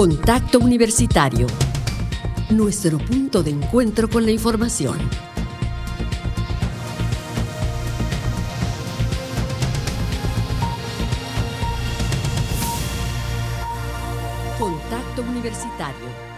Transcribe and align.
Contacto 0.00 0.58
Universitario. 0.60 1.46
Nuestro 2.48 2.96
punto 2.96 3.42
de 3.42 3.50
encuentro 3.50 4.08
con 4.08 4.24
la 4.24 4.30
información. 4.30 4.96
Contacto 14.58 15.20
Universitario 15.20 16.30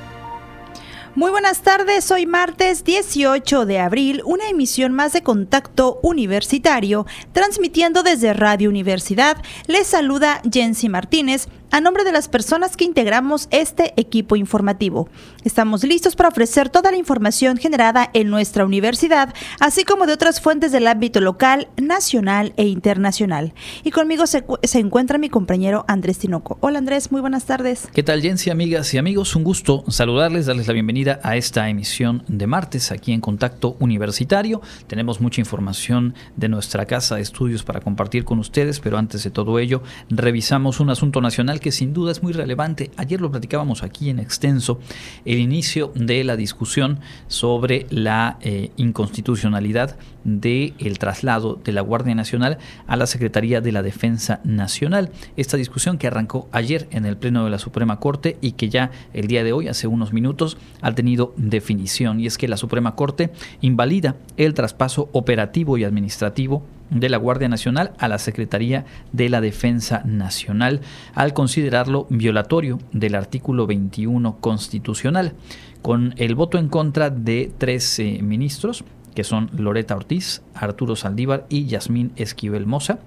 muy 1.15 1.31
buenas 1.31 1.61
tardes, 1.61 2.11
hoy 2.11 2.25
martes 2.25 2.85
18 2.85 3.67
de 3.67 3.79
abril, 3.79 4.23
una 4.25 4.49
emisión 4.49 4.95
más 4.95 5.13
de 5.13 5.23
Contacto 5.23 6.01
Universitario, 6.03 7.05
transmitiendo 7.33 8.03
desde 8.03 8.33
Radio 8.33 8.71
Universidad. 8.71 9.37
Les 9.67 9.87
saluda 9.87 10.41
Jensi 10.51 10.89
Martínez 10.89 11.49
a 11.73 11.81
nombre 11.81 12.05
de 12.05 12.13
las 12.13 12.29
personas 12.29 12.77
que 12.77 12.85
integramos 12.85 13.49
este 13.51 13.95
equipo 13.97 14.37
informativo. 14.37 15.09
Estamos 15.43 15.83
listos 15.85 16.15
para 16.15 16.29
ofrecer 16.29 16.69
toda 16.69 16.91
la 16.91 16.99
información 16.99 17.57
generada 17.57 18.11
en 18.13 18.29
nuestra 18.29 18.67
universidad, 18.67 19.35
así 19.59 19.83
como 19.83 20.07
de 20.07 20.13
otras 20.13 20.43
fuentes 20.43 20.71
del 20.71 20.87
ámbito 20.87 21.23
local, 21.23 21.69
nacional 21.79 22.53
e 22.59 22.67
internacional. 22.67 23.55
Y 23.85 23.91
conmigo 23.91 24.27
se, 24.27 24.45
encuentra 24.75 25.17
mi 25.17 25.31
compañero 25.31 25.87
Andrés 25.89 26.19
Tinoco. 26.19 26.59
Hola 26.61 26.79
Andrés, 26.79 27.11
muy 27.11 27.23
buenas 27.23 27.47
tardes. 27.47 27.89
¿Qué 27.95 28.03
tal 28.03 28.21
Jensi, 28.21 28.51
amigas 28.51 28.93
y 28.93 28.99
amigos? 28.99 29.35
Un 29.35 29.43
gusto 29.43 29.83
saludarles, 29.89 30.45
darles 30.45 30.67
la 30.67 30.75
bienvenida 30.75 31.21
a 31.23 31.37
esta 31.37 31.71
emisión 31.71 32.23
de 32.29 32.47
martes 32.47 32.93
aquí 32.93 33.13
en 33.13 33.23
Contacto 33.23 33.77
Universitario. 33.81 34.61
Tenemos 34.89 35.23
mucha 35.23 35.41
información 35.41 36.15
de 36.37 36.51
nuestra 36.51 36.85
casa 36.85 37.17
de 37.17 37.23
estudios 37.23 37.63
para 37.63 37.81
compartir 37.81 38.27
con 38.27 38.39
ustedes, 38.39 38.79
pero 38.79 38.99
antes 38.99 39.25
de 39.25 39.31
todo 39.31 39.59
ello, 39.59 39.83
revisamos 40.11 40.79
un 40.79 40.91
asunto 40.91 41.23
nacional 41.23 41.61
que 41.63 41.73
sin 41.73 41.95
duda 41.95 42.13
es 42.13 42.23
muy 42.23 42.33
relevante. 42.33 42.91
Ayer 42.97 43.21
lo 43.21 43.31
platicábamos 43.31 43.83
aquí 43.83 44.11
en 44.11 44.19
extenso, 44.19 44.79
el 45.25 45.39
inicio 45.39 45.93
de 45.95 46.23
la 46.25 46.37
discusión 46.37 47.01
sobre 47.29 47.87
la 47.89 48.39
eh, 48.43 48.71
inconstitucionalidad 48.77 49.97
del 50.25 50.75
el 50.79 50.99
traslado 50.99 51.59
de 51.65 51.73
la 51.73 51.81
Guardia 51.81 52.15
Nacional 52.15 52.59
a 52.87 52.97
la 52.97 53.07
Secretaría 53.07 53.61
de 53.61 53.73
la 53.73 53.83
Defensa 53.83 54.41
Nacional. 54.45 55.11
Esta 55.37 55.57
discusión 55.57 55.99
que 55.99 56.07
arrancó 56.07 56.49
ayer 56.53 56.89
en 56.91 57.07
el 57.07 57.17
Pleno 57.17 57.45
de 57.45 57.51
la 57.51 57.59
Suprema 57.59 57.99
Corte 57.99 58.37
y 58.41 58.53
que 58.53 58.69
ya 58.69 58.91
el 59.13 59.27
día 59.27 59.45
de 59.45 59.53
hoy, 59.53 59.69
hace 59.69 59.87
unos 59.87 60.13
minutos, 60.13 60.59
ha 60.81 60.95
tenido 60.95 61.33
definición. 61.37 62.21
Y 62.21 62.27
es 62.27 62.39
que 62.39 62.49
la 62.49 62.57
Suprema 62.57 62.95
Corte 62.95 63.31
invalida 63.61 64.17
el 64.37 64.55
traspaso 64.55 65.09
operativo 65.13 65.79
y 65.79 65.85
administrativo 65.85 66.63
de 66.93 67.09
la 67.09 67.17
Guardia 67.17 67.49
Nacional 67.49 67.93
a 67.99 68.09
la 68.09 68.19
Secretaría 68.19 68.85
de 69.13 69.29
la 69.29 69.41
Defensa 69.41 70.03
Nacional 70.05 70.81
al 71.15 71.33
considerarlo 71.33 72.07
violatorio 72.11 72.79
del 72.93 73.15
artículo 73.15 73.67
21 73.67 74.37
constitucional. 74.41 75.35
Con 75.81 76.15
el 76.17 76.35
voto 76.35 76.59
en 76.59 76.69
contra 76.69 77.11
de 77.11 77.51
tres 77.59 78.01
ministros, 78.21 78.85
que 79.15 79.25
son 79.25 79.51
Loreta 79.57 79.97
Ortiz, 79.97 80.43
Arturo 80.55 80.97
Saldívar 80.97 81.47
y 81.49 81.67
Yasmín 81.67 82.13
Esquivel 82.17 82.67
Moza, 82.67 82.99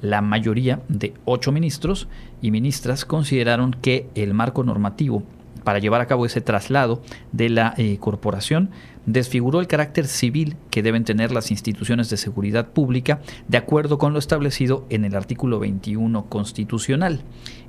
la 0.00 0.20
mayoría 0.20 0.80
de 0.88 1.14
ocho 1.24 1.52
ministros 1.52 2.08
y 2.42 2.50
ministras 2.50 3.04
consideraron 3.04 3.72
que 3.80 4.08
el 4.14 4.34
marco 4.34 4.64
normativo 4.64 5.22
para 5.64 5.78
llevar 5.78 6.00
a 6.00 6.06
cabo 6.06 6.26
ese 6.26 6.40
traslado 6.40 7.02
de 7.32 7.48
la 7.48 7.74
eh, 7.76 7.96
corporación, 7.98 8.70
desfiguró 9.06 9.60
el 9.60 9.66
carácter 9.66 10.06
civil 10.06 10.56
que 10.70 10.82
deben 10.82 11.04
tener 11.04 11.32
las 11.32 11.50
instituciones 11.50 12.08
de 12.10 12.16
seguridad 12.16 12.68
pública 12.68 13.20
de 13.48 13.58
acuerdo 13.58 13.98
con 13.98 14.12
lo 14.12 14.18
establecido 14.18 14.86
en 14.90 15.04
el 15.04 15.16
artículo 15.16 15.58
21 15.58 16.26
constitucional. 16.26 17.22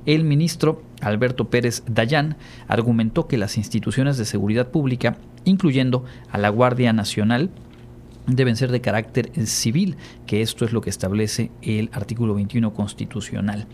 El 0.06 0.24
ministro 0.24 0.82
Alberto 1.00 1.50
Pérez 1.50 1.82
Dayán 1.86 2.36
argumentó 2.68 3.26
que 3.26 3.38
las 3.38 3.56
instituciones 3.56 4.16
de 4.16 4.24
seguridad 4.24 4.70
pública, 4.70 5.16
incluyendo 5.44 6.04
a 6.30 6.38
la 6.38 6.48
Guardia 6.48 6.92
Nacional, 6.92 7.50
deben 8.26 8.56
ser 8.56 8.72
de 8.72 8.80
carácter 8.80 9.30
civil, 9.46 9.96
que 10.26 10.42
esto 10.42 10.64
es 10.64 10.72
lo 10.72 10.80
que 10.80 10.90
establece 10.90 11.50
el 11.62 11.90
artículo 11.92 12.34
21 12.34 12.72
constitucional 12.74 13.66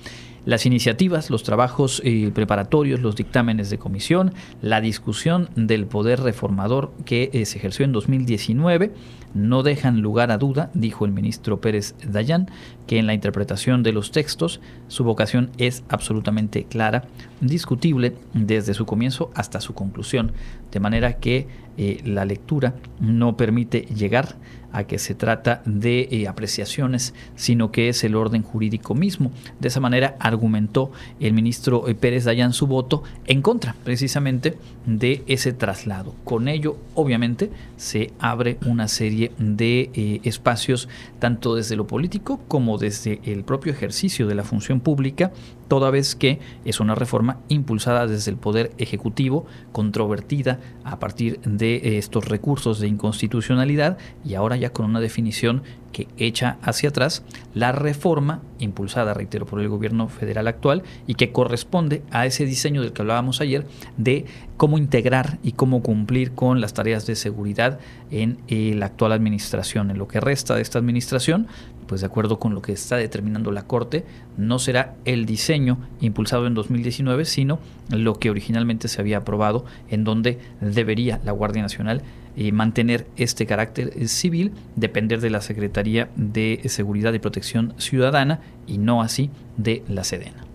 las 0.45 0.67
iniciativas, 0.67 1.31
los 1.31 1.43
trabajos 1.43 2.03
eh, 2.05 2.31
preparatorios, 2.35 3.01
los 3.01 3.17
dictámenes 3.17 3.71
de 3.71 3.79
comisión, 3.79 4.33
la 4.61 4.81
discusión 4.81 5.49
del 5.55 5.87
poder 5.87 6.21
reformador 6.21 6.93
que 7.05 7.31
eh, 7.33 7.45
se 7.47 7.59
ejerció 7.59 7.85
en 7.85 7.93
2019 7.93 8.93
no 9.35 9.63
dejan 9.63 10.01
lugar 10.01 10.31
a 10.31 10.39
duda, 10.39 10.71
dijo 10.75 11.05
el 11.05 11.13
ministro 11.13 11.61
Pérez 11.61 11.95
Dayán, 12.07 12.51
que 12.87 12.99
en 12.99 13.07
la 13.07 13.15
interpretación 13.15 13.83
de 13.83 13.93
los 13.93 14.11
textos 14.11 14.61
su 14.89 15.05
vocación 15.05 15.51
es 15.59 15.85
absolutamente 15.89 16.65
clara, 16.65 17.05
discutible 17.41 18.15
desde 18.35 18.75
su 18.75 18.85
comienzo 18.85 19.31
hasta 19.35 19.61
su 19.61 19.75
conclusión, 19.75 20.33
de 20.71 20.81
manera 20.81 21.15
que 21.15 21.47
eh, 21.79 22.01
la 22.05 22.25
lectura 22.25 22.75
no 23.01 23.37
permite 23.37 23.83
llegar 23.83 24.37
a 24.73 24.85
que 24.85 24.99
se 24.99 25.15
trata 25.15 25.63
de 25.65 26.09
eh, 26.11 26.29
apreciaciones, 26.29 27.15
sino 27.37 27.71
que 27.71 27.89
es 27.89 28.05
el 28.05 28.15
orden 28.15 28.43
jurídico 28.43 28.95
mismo. 28.95 29.31
De 29.61 29.69
esa 29.69 29.81
manera 29.81 30.17
argumentó 30.19 30.93
el 31.21 31.33
ministro 31.33 31.89
eh, 31.89 31.95
Pérez 31.95 32.25
Dayan 32.25 32.53
su 32.53 32.67
voto 32.67 33.03
en 33.27 33.43
contra 33.43 33.77
precisamente 33.85 34.59
de 34.87 35.23
ese 35.27 35.53
traslado. 35.53 36.15
Con 36.25 36.49
ello, 36.49 36.77
obviamente, 36.95 37.51
se 37.77 38.13
abre 38.19 38.59
una 38.67 38.89
serie 38.89 39.33
de 39.39 39.91
eh, 39.95 40.21
espacios, 40.25 40.89
tanto 41.19 41.55
desde 41.55 41.77
lo 41.77 41.87
político 41.87 42.41
como 42.49 42.79
desde 42.79 43.21
el 43.25 43.45
propio 43.45 43.73
ejercicio 43.73 44.27
de 44.27 44.35
la 44.35 44.45
función 44.45 44.81
pública, 44.81 45.33
toda 45.73 45.91
vez 45.91 46.15
que 46.15 46.39
es 46.67 46.81
una 46.81 46.95
reforma 46.95 47.39
impulsada 47.49 48.07
desde 48.07 48.31
el 48.31 48.37
Poder 48.37 48.73
Ejecutivo, 48.77 49.47
controvertida 49.73 50.61
a 50.85 50.99
partir 50.99 51.41
de 51.47 51.97
estos 51.97 52.29
recursos 52.29 52.79
de 52.79 52.89
inconstitucionalidad 52.89 53.97
y 54.23 54.35
ahora 54.35 54.59
ya 54.59 54.75
con 54.75 54.85
una 54.85 55.01
definición 55.01 55.63
que 55.93 56.09
echa 56.19 56.59
hacia 56.63 56.89
atrás 56.89 57.23
la 57.55 57.73
reforma 57.73 58.43
impulsada, 58.59 59.15
reitero, 59.15 59.47
por 59.47 59.61
el 59.61 59.69
gobierno 59.69 60.09
federal 60.09 60.47
actual 60.47 60.83
y 61.07 61.15
que 61.15 61.33
corresponde 61.33 62.03
a 62.11 62.27
ese 62.27 62.45
diseño 62.45 62.83
del 62.83 62.93
que 62.93 63.03
hablábamos 63.03 63.41
ayer 63.41 63.67
de 63.97 64.25
cómo 64.57 64.79
integrar 64.79 65.39
y 65.43 65.53
cómo 65.53 65.83
cumplir 65.83 66.33
con 66.33 66.61
las 66.61 66.75
tareas 66.75 67.07
de 67.07 67.17
seguridad 67.17 67.79
en 68.11 68.39
eh, 68.49 68.75
la 68.77 68.87
actual 68.87 69.13
administración. 69.13 69.91
En 69.91 69.99
lo 69.99 70.09
que 70.09 70.21
resta 70.21 70.55
de 70.55 70.63
esta 70.63 70.79
administración, 70.79 71.47
pues 71.93 72.01
de 72.01 72.07
acuerdo 72.07 72.39
con 72.39 72.55
lo 72.55 72.63
que 72.63 72.73
está 72.73 72.97
determinando 72.97 73.51
la 73.51 73.67
Corte, 73.67 74.07
no 74.39 74.59
será 74.59 74.95
el 75.05 75.27
diseño 75.27 75.77
impulsado 76.01 76.47
en 76.47 76.55
2019, 76.55 77.27
sino 77.27 77.59
lo 77.91 78.19
que 78.19 78.31
originalmente 78.31 78.89
se 78.89 78.99
había 79.03 79.19
aprobado, 79.19 79.67
en 79.91 80.03
donde 80.03 80.39
debería 80.63 81.21
la 81.23 81.33
Guardia 81.33 81.61
Nacional 81.61 82.01
eh, 82.35 82.51
mantener 82.51 83.07
este 83.19 83.45
carácter 83.45 84.09
civil, 84.09 84.53
depender 84.75 85.21
de 85.21 85.29
la 85.29 85.43
Secretaría 85.43 86.09
de 86.17 86.63
Seguridad 86.65 87.13
y 87.13 87.19
Protección 87.19 87.75
Ciudadana 87.77 88.41
y 88.67 88.79
no 88.79 89.03
así 89.03 89.29
de 89.59 89.85
la 89.87 90.03
Sedena. 90.03 90.52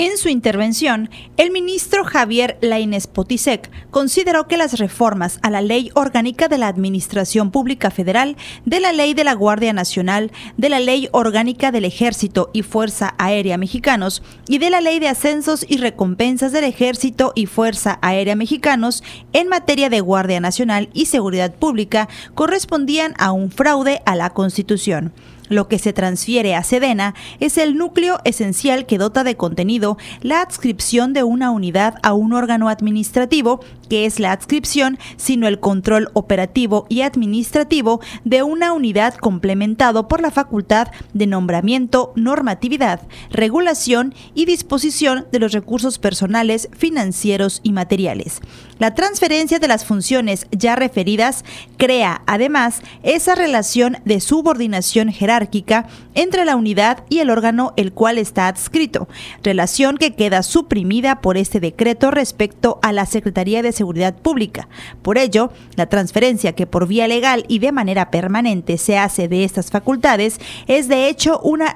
En 0.00 0.16
su 0.16 0.28
intervención, 0.28 1.10
el 1.38 1.50
ministro 1.50 2.04
Javier 2.04 2.56
Lainez 2.60 3.08
Potisek 3.08 3.68
consideró 3.90 4.46
que 4.46 4.56
las 4.56 4.78
reformas 4.78 5.40
a 5.42 5.50
la 5.50 5.60
Ley 5.60 5.90
Orgánica 5.94 6.46
de 6.46 6.56
la 6.56 6.68
Administración 6.68 7.50
Pública 7.50 7.90
Federal, 7.90 8.36
de 8.64 8.78
la 8.78 8.92
Ley 8.92 9.14
de 9.14 9.24
la 9.24 9.32
Guardia 9.32 9.72
Nacional, 9.72 10.30
de 10.56 10.68
la 10.68 10.78
Ley 10.78 11.08
Orgánica 11.10 11.72
del 11.72 11.84
Ejército 11.84 12.48
y 12.52 12.62
Fuerza 12.62 13.16
Aérea 13.18 13.58
Mexicanos 13.58 14.22
y 14.46 14.58
de 14.58 14.70
la 14.70 14.80
Ley 14.80 15.00
de 15.00 15.08
Ascensos 15.08 15.66
y 15.68 15.78
Recompensas 15.78 16.52
del 16.52 16.62
Ejército 16.62 17.32
y 17.34 17.46
Fuerza 17.46 17.98
Aérea 18.00 18.36
Mexicanos 18.36 19.02
en 19.32 19.48
materia 19.48 19.90
de 19.90 20.00
Guardia 20.00 20.38
Nacional 20.38 20.90
y 20.92 21.06
Seguridad 21.06 21.52
Pública 21.56 22.08
correspondían 22.36 23.14
a 23.18 23.32
un 23.32 23.50
fraude 23.50 24.00
a 24.06 24.14
la 24.14 24.30
Constitución. 24.30 25.12
Lo 25.48 25.68
que 25.68 25.78
se 25.78 25.92
transfiere 25.92 26.54
a 26.54 26.62
Sedena 26.62 27.14
es 27.40 27.58
el 27.58 27.76
núcleo 27.76 28.20
esencial 28.24 28.86
que 28.86 28.98
dota 28.98 29.24
de 29.24 29.36
contenido 29.36 29.98
la 30.20 30.42
adscripción 30.42 31.12
de 31.12 31.22
una 31.22 31.50
unidad 31.50 31.94
a 32.02 32.12
un 32.12 32.32
órgano 32.32 32.68
administrativo, 32.68 33.60
que 33.88 34.06
es 34.06 34.20
la 34.20 34.32
adscripción, 34.32 34.98
sino 35.16 35.48
el 35.48 35.60
control 35.60 36.10
operativo 36.12 36.86
y 36.88 37.02
administrativo 37.02 38.00
de 38.24 38.42
una 38.42 38.72
unidad 38.72 39.14
complementado 39.14 40.08
por 40.08 40.20
la 40.20 40.30
facultad 40.30 40.88
de 41.14 41.26
nombramiento, 41.26 42.12
normatividad, 42.14 43.00
regulación 43.30 44.14
y 44.34 44.44
disposición 44.44 45.26
de 45.32 45.38
los 45.38 45.52
recursos 45.52 45.98
personales, 45.98 46.68
financieros 46.76 47.60
y 47.62 47.72
materiales. 47.72 48.40
La 48.78 48.94
transferencia 48.94 49.58
de 49.58 49.66
las 49.66 49.84
funciones 49.84 50.46
ya 50.52 50.76
referidas 50.76 51.44
crea, 51.76 52.22
además, 52.26 52.80
esa 53.02 53.34
relación 53.34 53.96
de 54.04 54.20
subordinación 54.20 55.10
jerárquica 55.10 55.88
entre 56.14 56.44
la 56.44 56.54
unidad 56.54 57.04
y 57.08 57.18
el 57.18 57.30
órgano 57.30 57.72
el 57.76 57.92
cual 57.92 58.18
está 58.18 58.46
adscrito, 58.46 59.08
relación 59.42 59.96
que 59.96 60.14
queda 60.14 60.44
suprimida 60.44 61.20
por 61.20 61.36
este 61.36 61.58
decreto 61.58 62.12
respecto 62.12 62.78
a 62.82 62.92
la 62.92 63.06
Secretaría 63.06 63.62
de 63.62 63.72
Seguridad 63.72 64.14
Pública. 64.14 64.68
Por 65.02 65.18
ello, 65.18 65.52
la 65.74 65.88
transferencia 65.88 66.54
que 66.54 66.66
por 66.66 66.86
vía 66.86 67.08
legal 67.08 67.44
y 67.48 67.58
de 67.58 67.72
manera 67.72 68.12
permanente 68.12 68.78
se 68.78 68.96
hace 68.96 69.26
de 69.26 69.42
estas 69.42 69.70
facultades 69.70 70.38
es 70.68 70.86
de 70.86 71.08
hecho 71.08 71.40
una 71.40 71.74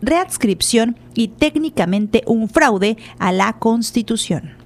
readscripción 0.00 0.96
y 1.14 1.28
técnicamente 1.28 2.22
un 2.26 2.48
fraude 2.48 2.96
a 3.18 3.32
la 3.32 3.54
Constitución. 3.54 4.57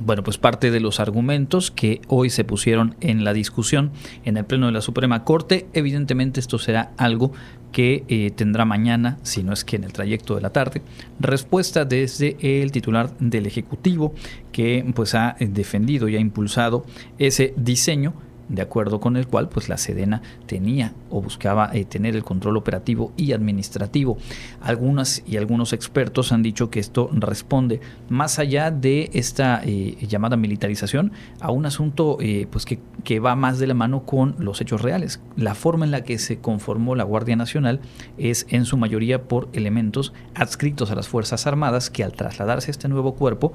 Bueno, 0.00 0.24
pues 0.24 0.38
parte 0.38 0.72
de 0.72 0.80
los 0.80 0.98
argumentos 0.98 1.70
que 1.70 2.00
hoy 2.08 2.28
se 2.28 2.42
pusieron 2.42 2.96
en 3.00 3.22
la 3.22 3.32
discusión 3.32 3.92
en 4.24 4.36
el 4.36 4.44
Pleno 4.44 4.66
de 4.66 4.72
la 4.72 4.80
Suprema 4.80 5.22
Corte, 5.22 5.68
evidentemente 5.72 6.40
esto 6.40 6.58
será 6.58 6.92
algo 6.96 7.32
que 7.70 8.04
eh, 8.08 8.32
tendrá 8.34 8.64
mañana, 8.64 9.18
si 9.22 9.44
no 9.44 9.52
es 9.52 9.64
que 9.64 9.76
en 9.76 9.84
el 9.84 9.92
trayecto 9.92 10.34
de 10.34 10.40
la 10.40 10.50
tarde, 10.50 10.82
respuesta 11.20 11.84
desde 11.84 12.36
el 12.40 12.72
titular 12.72 13.16
del 13.18 13.46
Ejecutivo 13.46 14.14
que 14.50 14.84
pues 14.94 15.14
ha 15.14 15.36
defendido 15.38 16.08
y 16.08 16.16
ha 16.16 16.20
impulsado 16.20 16.84
ese 17.18 17.54
diseño 17.56 18.14
de 18.48 18.62
acuerdo 18.62 19.00
con 19.00 19.16
el 19.16 19.26
cual 19.26 19.48
pues 19.48 19.68
la 19.68 19.76
Sedena 19.76 20.22
tenía 20.46 20.92
o 21.10 21.22
buscaba 21.22 21.70
eh, 21.72 21.84
tener 21.84 22.14
el 22.14 22.24
control 22.24 22.56
operativo 22.56 23.12
y 23.16 23.32
administrativo. 23.32 24.18
Algunas 24.60 25.22
y 25.26 25.36
algunos 25.36 25.72
expertos 25.72 26.32
han 26.32 26.42
dicho 26.42 26.70
que 26.70 26.80
esto 26.80 27.08
responde 27.12 27.80
más 28.08 28.38
allá 28.38 28.70
de 28.70 29.10
esta 29.12 29.60
eh, 29.64 29.96
llamada 30.06 30.36
militarización 30.36 31.12
a 31.40 31.50
un 31.50 31.66
asunto 31.66 32.18
eh, 32.20 32.46
pues 32.50 32.64
que, 32.64 32.78
que, 33.04 33.20
va 33.20 33.36
más 33.36 33.58
de 33.58 33.66
la 33.66 33.74
mano 33.74 34.04
con 34.04 34.34
los 34.38 34.60
hechos 34.60 34.82
reales. 34.82 35.20
La 35.36 35.54
forma 35.54 35.84
en 35.84 35.90
la 35.90 36.02
que 36.02 36.18
se 36.18 36.38
conformó 36.38 36.94
la 36.94 37.04
Guardia 37.04 37.36
Nacional 37.36 37.80
es 38.18 38.46
en 38.50 38.64
su 38.64 38.76
mayoría 38.76 39.22
por 39.22 39.48
elementos 39.52 40.12
adscritos 40.34 40.90
a 40.90 40.94
las 40.94 41.08
Fuerzas 41.08 41.46
Armadas 41.46 41.90
que 41.90 42.04
al 42.04 42.12
trasladarse 42.12 42.70
a 42.70 42.72
este 42.72 42.88
nuevo 42.88 43.14
cuerpo 43.14 43.52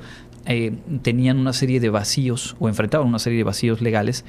tenían 1.04 1.38
una 1.38 1.54
serie 1.54 1.80
de 1.80 1.90
vacíos 1.90 2.56
o 2.60 2.70
enfrentaban 2.70 3.08
una 3.08 3.20
serie 3.20 3.38
de 3.38 3.44
vacíos 3.44 3.82
legales 3.82 4.26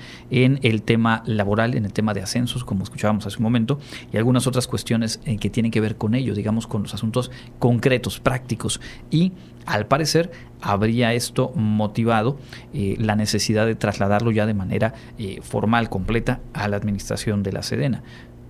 el 0.63 0.83
tema 0.83 1.23
laboral, 1.27 1.75
en 1.75 1.85
el 1.85 1.93
tema 1.93 2.15
de 2.15 2.23
ascensos, 2.23 2.65
como 2.65 2.83
escuchábamos 2.83 3.27
hace 3.27 3.37
un 3.37 3.45
momento, 3.45 3.79
y 4.13 4.17
algunas 4.17 4.47
otras 4.47 4.67
cuestiones 4.67 5.21
eh, 5.25 5.39
que 5.39 5.51
tienen 5.51 5.71
que 5.71 5.81
ver 5.81 5.97
con 5.97 6.15
ello, 6.15 6.35
digamos, 6.35 6.67
con 6.67 6.83
los 6.83 6.95
asuntos 6.95 7.31
concretos, 7.59 8.21
prácticos. 8.21 8.81
Y 9.11 9.33
al 9.67 9.87
parecer 9.87 10.31
habría 10.61 11.15
esto 11.15 11.53
motivado 11.55 12.39
eh, 12.73 12.97
la 12.99 13.17
necesidad 13.17 13.67
de 13.67 13.75
trasladarlo 13.75 14.31
ya 14.31 14.47
de 14.47 14.55
manera 14.55 14.95
eh, 15.19 15.41
formal, 15.43 15.89
completa, 15.89 16.41
a 16.53 16.69
la 16.69 16.77
administración 16.77 17.43
de 17.43 17.53
la 17.53 17.63
Sedena. 17.63 18.03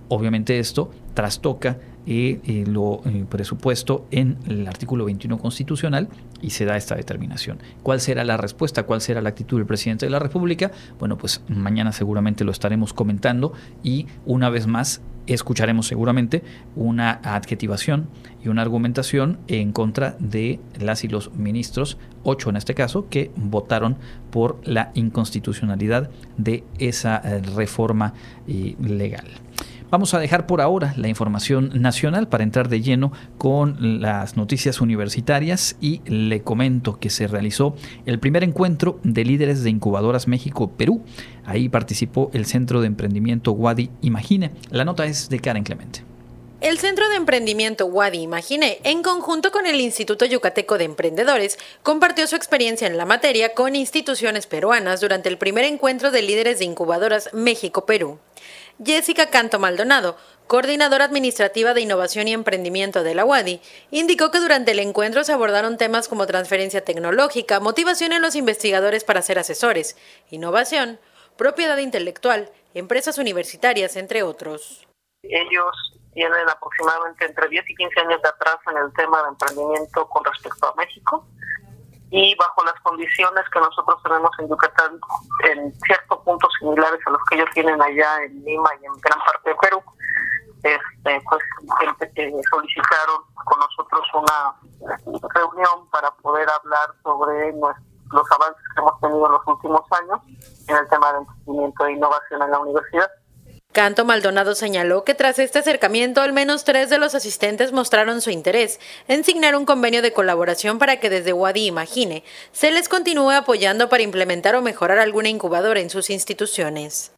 Obviamente 0.09 0.59
esto 0.59 0.91
trastoca 1.13 1.77
eh, 2.05 2.63
lo 2.67 3.01
presupuesto 3.29 4.07
en 4.11 4.37
el 4.47 4.67
artículo 4.67 5.05
21 5.05 5.37
constitucional 5.37 6.09
y 6.41 6.51
se 6.51 6.65
da 6.65 6.77
esta 6.77 6.95
determinación. 6.95 7.59
¿Cuál 7.83 8.01
será 8.01 8.23
la 8.23 8.37
respuesta? 8.37 8.83
¿Cuál 8.83 9.01
será 9.01 9.21
la 9.21 9.29
actitud 9.29 9.57
del 9.57 9.67
presidente 9.67 10.05
de 10.05 10.09
la 10.09 10.19
República? 10.19 10.71
Bueno, 10.99 11.17
pues 11.17 11.43
mañana 11.47 11.91
seguramente 11.91 12.43
lo 12.43 12.51
estaremos 12.51 12.93
comentando 12.93 13.53
y 13.83 14.07
una 14.25 14.49
vez 14.49 14.67
más 14.67 15.01
escucharemos 15.27 15.87
seguramente 15.87 16.43
una 16.75 17.11
adjetivación 17.23 18.09
y 18.43 18.49
una 18.49 18.61
argumentación 18.61 19.39
en 19.47 19.71
contra 19.71 20.15
de 20.19 20.59
las 20.79 21.03
y 21.03 21.07
los 21.07 21.33
ministros, 21.33 21.97
ocho 22.23 22.49
en 22.49 22.57
este 22.57 22.73
caso, 22.73 23.07
que 23.09 23.31
votaron 23.35 23.97
por 24.31 24.59
la 24.67 24.91
inconstitucionalidad 24.95 26.09
de 26.37 26.63
esa 26.79 27.17
eh, 27.17 27.41
reforma 27.55 28.13
eh, 28.47 28.75
legal. 28.79 29.27
Vamos 29.91 30.13
a 30.13 30.19
dejar 30.19 30.47
por 30.47 30.61
ahora 30.61 30.93
la 30.95 31.09
información 31.09 31.81
nacional 31.81 32.29
para 32.29 32.45
entrar 32.45 32.69
de 32.69 32.79
lleno 32.79 33.11
con 33.37 33.99
las 34.01 34.37
noticias 34.37 34.79
universitarias 34.79 35.75
y 35.81 36.01
le 36.05 36.43
comento 36.43 36.97
que 36.97 37.09
se 37.09 37.27
realizó 37.27 37.75
el 38.05 38.17
primer 38.17 38.45
encuentro 38.45 39.01
de 39.03 39.25
líderes 39.25 39.65
de 39.65 39.69
incubadoras 39.69 40.29
México-Perú. 40.29 41.03
Ahí 41.43 41.67
participó 41.67 42.31
el 42.33 42.45
Centro 42.45 42.79
de 42.79 42.87
Emprendimiento 42.87 43.51
Wadi 43.51 43.89
Imagine. 43.99 44.51
La 44.69 44.85
nota 44.85 45.05
es 45.05 45.27
de 45.27 45.41
Karen 45.41 45.65
Clemente. 45.65 46.05
El 46.61 46.77
Centro 46.77 47.09
de 47.09 47.15
Emprendimiento 47.15 47.87
Wadi 47.87 48.19
Imagine, 48.19 48.77
en 48.83 49.01
conjunto 49.01 49.51
con 49.51 49.65
el 49.65 49.81
Instituto 49.81 50.25
Yucateco 50.25 50.77
de 50.77 50.85
Emprendedores, 50.85 51.57
compartió 51.83 52.27
su 52.27 52.35
experiencia 52.37 52.87
en 52.87 52.97
la 52.97 53.05
materia 53.05 53.55
con 53.55 53.75
instituciones 53.75 54.47
peruanas 54.47 55.01
durante 55.01 55.27
el 55.27 55.39
primer 55.39 55.65
encuentro 55.65 56.11
de 56.11 56.21
líderes 56.21 56.59
de 56.59 56.65
incubadoras 56.65 57.33
México-Perú. 57.33 58.19
Jessica 58.83 59.29
Canto 59.29 59.59
Maldonado, 59.59 60.17
coordinadora 60.47 61.05
administrativa 61.05 61.75
de 61.75 61.81
innovación 61.81 62.27
y 62.27 62.33
emprendimiento 62.33 63.03
de 63.03 63.13
la 63.13 63.25
UADI, 63.25 63.61
indicó 63.91 64.31
que 64.31 64.39
durante 64.39 64.71
el 64.71 64.79
encuentro 64.79 65.23
se 65.23 65.33
abordaron 65.33 65.77
temas 65.77 66.07
como 66.07 66.25
transferencia 66.25 66.83
tecnológica, 66.83 67.59
motivación 67.59 68.11
en 68.11 68.23
los 68.23 68.35
investigadores 68.35 69.03
para 69.03 69.21
ser 69.21 69.37
asesores, 69.37 69.97
innovación, 70.31 70.99
propiedad 71.37 71.77
intelectual, 71.77 72.49
empresas 72.73 73.19
universitarias, 73.19 73.95
entre 73.97 74.23
otros. 74.23 74.87
Ellos 75.21 75.99
tienen 76.13 76.49
aproximadamente 76.49 77.25
entre 77.25 77.49
10 77.49 77.69
y 77.69 77.75
15 77.75 77.99
años 77.99 78.21
de 78.23 78.29
atrás 78.29 78.57
en 78.71 78.77
el 78.77 78.91
tema 78.93 79.21
de 79.21 79.29
emprendimiento 79.29 80.09
con 80.09 80.25
respecto 80.25 80.67
a 80.67 80.75
México 80.75 81.27
y 82.11 82.35
bajo 82.35 82.63
las 82.65 82.75
condiciones 82.81 83.43
que 83.51 83.59
nosotros 83.59 84.03
tenemos 84.03 84.31
en 84.39 84.49
Yucatán, 84.49 84.99
en 85.45 85.73
ciertos 85.79 86.19
puntos 86.19 86.51
similares 86.59 86.99
a 87.07 87.09
los 87.09 87.21
que 87.29 87.35
ellos 87.35 87.49
tienen 87.53 87.81
allá 87.81 88.23
en 88.25 88.43
Lima 88.43 88.69
y 88.81 88.85
en 88.85 88.93
gran 88.99 89.19
parte 89.19 89.49
de 89.49 89.55
Perú, 89.55 89.81
este, 90.61 91.21
pues 91.29 91.41
solicitaron 92.49 93.23
con 93.45 93.59
nosotros 93.59 94.01
una 94.13 94.53
reunión 95.33 95.89
para 95.89 96.11
poder 96.15 96.47
hablar 96.49 96.93
sobre 97.01 97.53
los 97.53 98.31
avances 98.31 98.63
que 98.75 98.81
hemos 98.81 98.99
tenido 98.99 99.25
en 99.25 99.31
los 99.31 99.47
últimos 99.47 99.81
años 99.91 100.19
en 100.67 100.75
el 100.75 100.87
tema 100.89 101.13
de 101.13 101.19
emprendimiento 101.19 101.85
e 101.85 101.91
innovación 101.93 102.41
en 102.41 102.51
la 102.51 102.59
universidad 102.59 103.09
Canto 103.71 104.03
Maldonado 104.03 104.53
señaló 104.53 105.05
que 105.05 105.13
tras 105.13 105.39
este 105.39 105.59
acercamiento 105.59 106.21
al 106.21 106.33
menos 106.33 106.65
tres 106.65 106.89
de 106.89 106.97
los 106.97 107.15
asistentes 107.15 107.71
mostraron 107.71 108.19
su 108.19 108.29
interés 108.29 108.81
en 109.07 109.23
signar 109.23 109.55
un 109.55 109.65
convenio 109.65 110.01
de 110.01 110.11
colaboración 110.11 110.77
para 110.77 110.99
que 110.99 111.09
desde 111.09 111.31
Wadi 111.31 111.67
Imagine 111.67 112.25
se 112.51 112.71
les 112.71 112.89
continúe 112.89 113.29
apoyando 113.31 113.87
para 113.87 114.03
implementar 114.03 114.55
o 114.55 114.61
mejorar 114.61 114.99
alguna 114.99 115.29
incubadora 115.29 115.79
en 115.79 115.89
sus 115.89 116.09
instituciones. 116.09 117.15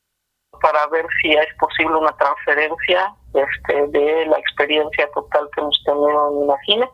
Para 0.61 0.85
ver 0.87 1.07
si 1.23 1.31
es 1.31 1.47
posible 1.57 1.95
una 1.95 2.15
transferencia 2.17 3.15
este, 3.33 3.87
de 3.87 4.27
la 4.27 4.37
experiencia 4.37 5.09
total 5.11 5.49
que 5.55 5.61
hemos 5.61 5.83
tenido 5.83 6.37
en 6.37 6.43
Imagine 6.43 6.87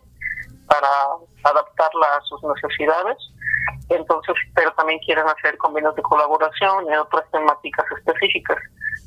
para 0.67 0.87
adaptarla 1.43 2.07
a 2.15 2.21
sus 2.21 2.41
necesidades. 2.43 3.17
Entonces, 3.89 4.35
pero 4.55 4.71
también 4.75 4.99
quieren 4.99 5.27
hacer 5.27 5.57
convenios 5.57 5.95
de 5.95 6.01
colaboración 6.01 6.89
en 6.89 6.99
otras 6.99 7.29
temáticas 7.31 7.85
específicas. 7.97 8.57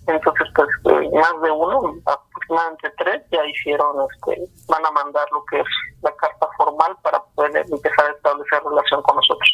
Entonces, 0.07 0.49
pues 0.55 0.69
más 1.13 1.43
de 1.43 1.51
uno, 1.51 1.95
aproximadamente 2.07 2.93
tres, 2.99 3.23
ya 3.31 3.47
hicieron, 3.47 3.97
este, 4.11 4.43
van 4.69 4.85
a 4.85 4.91
mandar 4.91 5.27
lo 5.33 5.45
que 5.45 5.61
es 5.61 5.67
la 6.03 6.15
carta 6.17 6.49
formal 6.57 6.97
para 7.03 7.23
poder 7.35 7.65
empezar 7.71 8.07
a 8.07 8.13
establecer 8.13 8.63
relación 8.65 9.03
con 9.03 9.17
nosotros. 9.17 9.49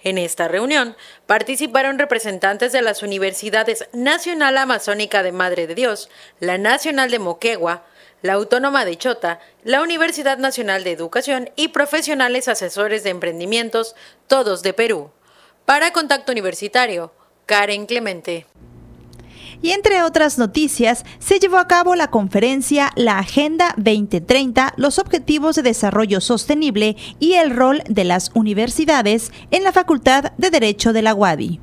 En 0.00 0.18
esta 0.18 0.48
reunión 0.48 0.96
participaron 1.26 1.98
representantes 1.98 2.72
de 2.72 2.82
las 2.82 3.02
universidades 3.02 3.88
Nacional 3.94 4.58
Amazónica 4.58 5.22
de 5.22 5.32
Madre 5.32 5.66
de 5.66 5.74
Dios, 5.74 6.10
la 6.40 6.58
Nacional 6.58 7.10
de 7.10 7.20
Moquegua, 7.20 7.84
la 8.20 8.34
Autónoma 8.34 8.84
de 8.84 8.98
Chota, 8.98 9.38
la 9.62 9.80
Universidad 9.80 10.36
Nacional 10.38 10.84
de 10.84 10.92
Educación 10.92 11.50
y 11.56 11.68
profesionales 11.68 12.48
asesores 12.48 13.02
de 13.02 13.10
emprendimientos, 13.10 13.96
todos 14.26 14.62
de 14.62 14.74
Perú. 14.74 15.10
Para 15.64 15.92
Contacto 15.92 16.32
Universitario, 16.32 17.12
Karen 17.46 17.86
Clemente. 17.86 18.46
Y 19.64 19.72
entre 19.72 20.02
otras 20.02 20.36
noticias, 20.36 21.06
se 21.18 21.38
llevó 21.38 21.56
a 21.56 21.66
cabo 21.66 21.94
la 21.94 22.10
conferencia 22.10 22.90
La 22.96 23.18
Agenda 23.18 23.72
2030, 23.78 24.74
los 24.76 24.98
Objetivos 24.98 25.56
de 25.56 25.62
Desarrollo 25.62 26.20
Sostenible 26.20 26.96
y 27.18 27.36
el 27.36 27.48
rol 27.48 27.82
de 27.88 28.04
las 28.04 28.30
universidades 28.34 29.32
en 29.50 29.64
la 29.64 29.72
Facultad 29.72 30.32
de 30.36 30.50
Derecho 30.50 30.92
de 30.92 31.00
la 31.00 31.14
UADI. 31.14 31.60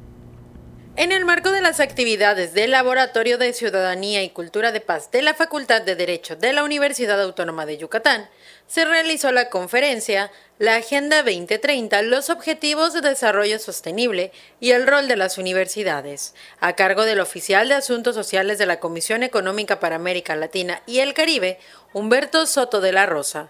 En 0.95 1.11
el 1.11 1.25
marco 1.25 1.51
de 1.51 1.61
las 1.61 1.79
actividades 1.79 2.55
del 2.55 2.71
Laboratorio 2.71 3.37
de 3.37 3.53
Ciudadanía 3.53 4.23
y 4.23 4.31
Cultura 4.31 4.71
de 4.71 4.81
Paz 4.81 5.11
de 5.11 5.21
la 5.21 5.35
Facultad 5.35 5.83
de 5.83 5.95
Derecho 5.95 6.35
de 6.35 6.53
la 6.53 6.63
Universidad 6.63 7.21
Autónoma 7.21 7.67
de 7.67 7.77
Yucatán, 7.77 8.27
se 8.71 8.85
realizó 8.85 9.33
la 9.33 9.49
conferencia 9.49 10.31
La 10.57 10.75
Agenda 10.75 11.23
2030, 11.23 12.03
los 12.03 12.29
Objetivos 12.29 12.93
de 12.93 13.01
Desarrollo 13.01 13.59
Sostenible 13.59 14.31
y 14.61 14.71
el 14.71 14.87
rol 14.87 15.09
de 15.09 15.17
las 15.17 15.37
universidades, 15.37 16.33
a 16.61 16.71
cargo 16.77 17.03
del 17.03 17.19
oficial 17.19 17.67
de 17.67 17.73
Asuntos 17.73 18.15
Sociales 18.15 18.59
de 18.59 18.65
la 18.65 18.79
Comisión 18.79 19.23
Económica 19.23 19.81
para 19.81 19.97
América 19.97 20.37
Latina 20.37 20.83
y 20.85 20.99
el 20.99 21.13
Caribe, 21.13 21.59
Humberto 21.91 22.45
Soto 22.45 22.79
de 22.79 22.93
la 22.93 23.05
Rosa. 23.05 23.49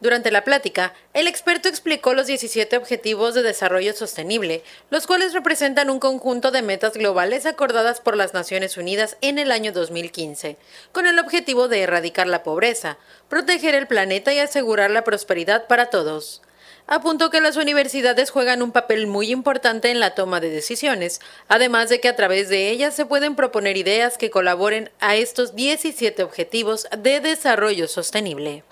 Durante 0.00 0.30
la 0.30 0.44
plática, 0.44 0.94
el 1.12 1.26
experto 1.26 1.68
explicó 1.68 2.14
los 2.14 2.26
17 2.26 2.78
Objetivos 2.78 3.34
de 3.34 3.42
Desarrollo 3.42 3.92
Sostenible, 3.92 4.62
los 4.88 5.06
cuales 5.06 5.34
representan 5.34 5.90
un 5.90 6.00
conjunto 6.00 6.50
de 6.50 6.62
metas 6.62 6.94
globales 6.94 7.44
acordadas 7.44 8.00
por 8.00 8.16
las 8.16 8.32
Naciones 8.32 8.78
Unidas 8.78 9.18
en 9.20 9.38
el 9.38 9.52
año 9.52 9.72
2015, 9.72 10.56
con 10.92 11.06
el 11.06 11.18
objetivo 11.18 11.68
de 11.68 11.82
erradicar 11.82 12.26
la 12.28 12.42
pobreza, 12.42 12.96
proteger 13.28 13.74
el 13.74 13.86
planeta 13.86 14.32
y 14.32 14.38
asegurar 14.38 14.90
la 14.90 15.04
prosperidad 15.04 15.66
para 15.66 15.90
todos. 15.90 16.40
Apuntó 16.86 17.28
que 17.28 17.42
las 17.42 17.56
universidades 17.56 18.30
juegan 18.30 18.62
un 18.62 18.72
papel 18.72 19.06
muy 19.06 19.30
importante 19.30 19.90
en 19.90 20.00
la 20.00 20.14
toma 20.14 20.40
de 20.40 20.48
decisiones, 20.48 21.20
además 21.46 21.90
de 21.90 22.00
que 22.00 22.08
a 22.08 22.16
través 22.16 22.48
de 22.48 22.70
ellas 22.70 22.96
se 22.96 23.04
pueden 23.04 23.36
proponer 23.36 23.76
ideas 23.76 24.16
que 24.16 24.30
colaboren 24.30 24.90
a 24.98 25.16
estos 25.16 25.54
17 25.54 26.22
Objetivos 26.22 26.88
de 26.96 27.20
Desarrollo 27.20 27.86
Sostenible. 27.86 28.64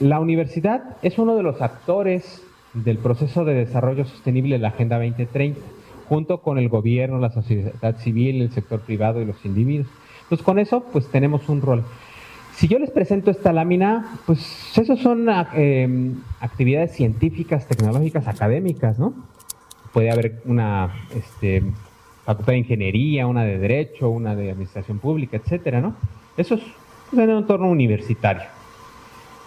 La 0.00 0.20
universidad 0.20 0.96
es 1.02 1.18
uno 1.18 1.34
de 1.34 1.42
los 1.42 1.60
actores 1.60 2.40
del 2.72 2.98
proceso 2.98 3.44
de 3.44 3.54
desarrollo 3.54 4.04
sostenible 4.04 4.54
de 4.54 4.60
la 4.60 4.68
Agenda 4.68 4.96
2030, 4.96 5.58
junto 6.08 6.38
con 6.38 6.56
el 6.58 6.68
gobierno, 6.68 7.18
la 7.18 7.30
sociedad 7.30 7.96
civil, 7.96 8.42
el 8.42 8.52
sector 8.52 8.80
privado 8.80 9.20
y 9.20 9.24
los 9.24 9.44
individuos. 9.44 9.88
Entonces 10.22 10.44
con 10.44 10.60
eso 10.60 10.84
pues 10.92 11.08
tenemos 11.10 11.48
un 11.48 11.62
rol. 11.62 11.82
Si 12.54 12.68
yo 12.68 12.78
les 12.78 12.92
presento 12.92 13.32
esta 13.32 13.52
lámina, 13.52 14.20
pues 14.24 14.78
esos 14.78 15.00
son 15.00 15.26
eh, 15.56 16.12
actividades 16.38 16.92
científicas, 16.92 17.66
tecnológicas, 17.66 18.28
académicas, 18.28 19.00
¿no? 19.00 19.14
Puede 19.92 20.12
haber 20.12 20.42
una 20.44 20.94
este, 21.12 21.64
facultad 22.24 22.52
de 22.52 22.58
ingeniería, 22.58 23.26
una 23.26 23.42
de 23.42 23.58
derecho, 23.58 24.10
una 24.10 24.36
de 24.36 24.52
administración 24.52 25.00
pública, 25.00 25.38
etcétera, 25.38 25.80
¿no? 25.80 25.96
Eso 26.36 26.54
es 26.54 26.62
en 27.12 27.30
un 27.30 27.38
entorno 27.38 27.68
universitario. 27.68 28.57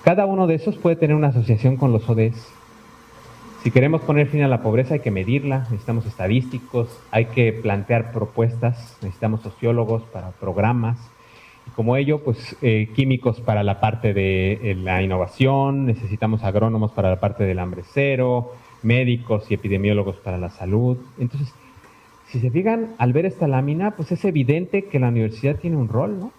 Cada 0.04 0.26
uno 0.26 0.48
de 0.48 0.56
esos 0.56 0.78
puede 0.78 0.96
tener 0.96 1.16
una 1.16 1.28
asociación 1.28 1.78
con 1.78 1.92
los 1.94 2.10
ODS. 2.10 2.52
Si 3.64 3.70
queremos 3.70 4.02
poner 4.02 4.28
fin 4.28 4.42
a 4.42 4.48
la 4.48 4.64
pobreza 4.64 4.96
hay 4.96 5.02
que 5.02 5.12
medirla, 5.12 5.60
necesitamos 5.70 6.08
estadísticos, 6.08 7.00
hay 7.12 7.26
que 7.26 7.54
plantear 7.54 8.12
propuestas, 8.12 8.98
necesitamos 9.04 9.42
sociólogos 9.42 10.02
para 10.12 10.32
programas, 10.32 10.98
y 11.68 11.70
como 11.72 11.96
ello, 11.96 12.24
pues 12.24 12.58
eh, 12.64 12.90
químicos 12.96 13.40
para 13.42 13.62
la 13.62 13.80
parte 13.80 14.16
de 14.16 14.54
eh, 14.54 14.76
la 14.76 15.04
innovación, 15.04 15.86
necesitamos 15.86 16.44
agrónomos 16.44 16.92
para 16.92 17.12
la 17.12 17.20
parte 17.20 17.44
del 17.44 17.60
hambre 17.60 17.84
cero, 17.94 18.54
médicos 18.82 19.52
y 19.52 19.54
epidemiólogos 19.54 20.16
para 20.16 20.40
la 20.40 20.50
salud. 20.50 20.98
Entonces, 21.20 21.54
si 22.30 22.40
se 22.40 22.50
fijan, 22.50 22.96
al 22.98 23.14
ver 23.14 23.28
esta 23.28 23.48
lámina, 23.48 23.92
pues 23.92 24.12
es 24.12 24.26
evidente 24.26 24.86
que 24.86 25.00
la 25.00 25.10
universidad 25.10 25.58
tiene 25.58 25.78
un 25.78 25.90
rol, 25.90 26.20
¿no? 26.20 26.32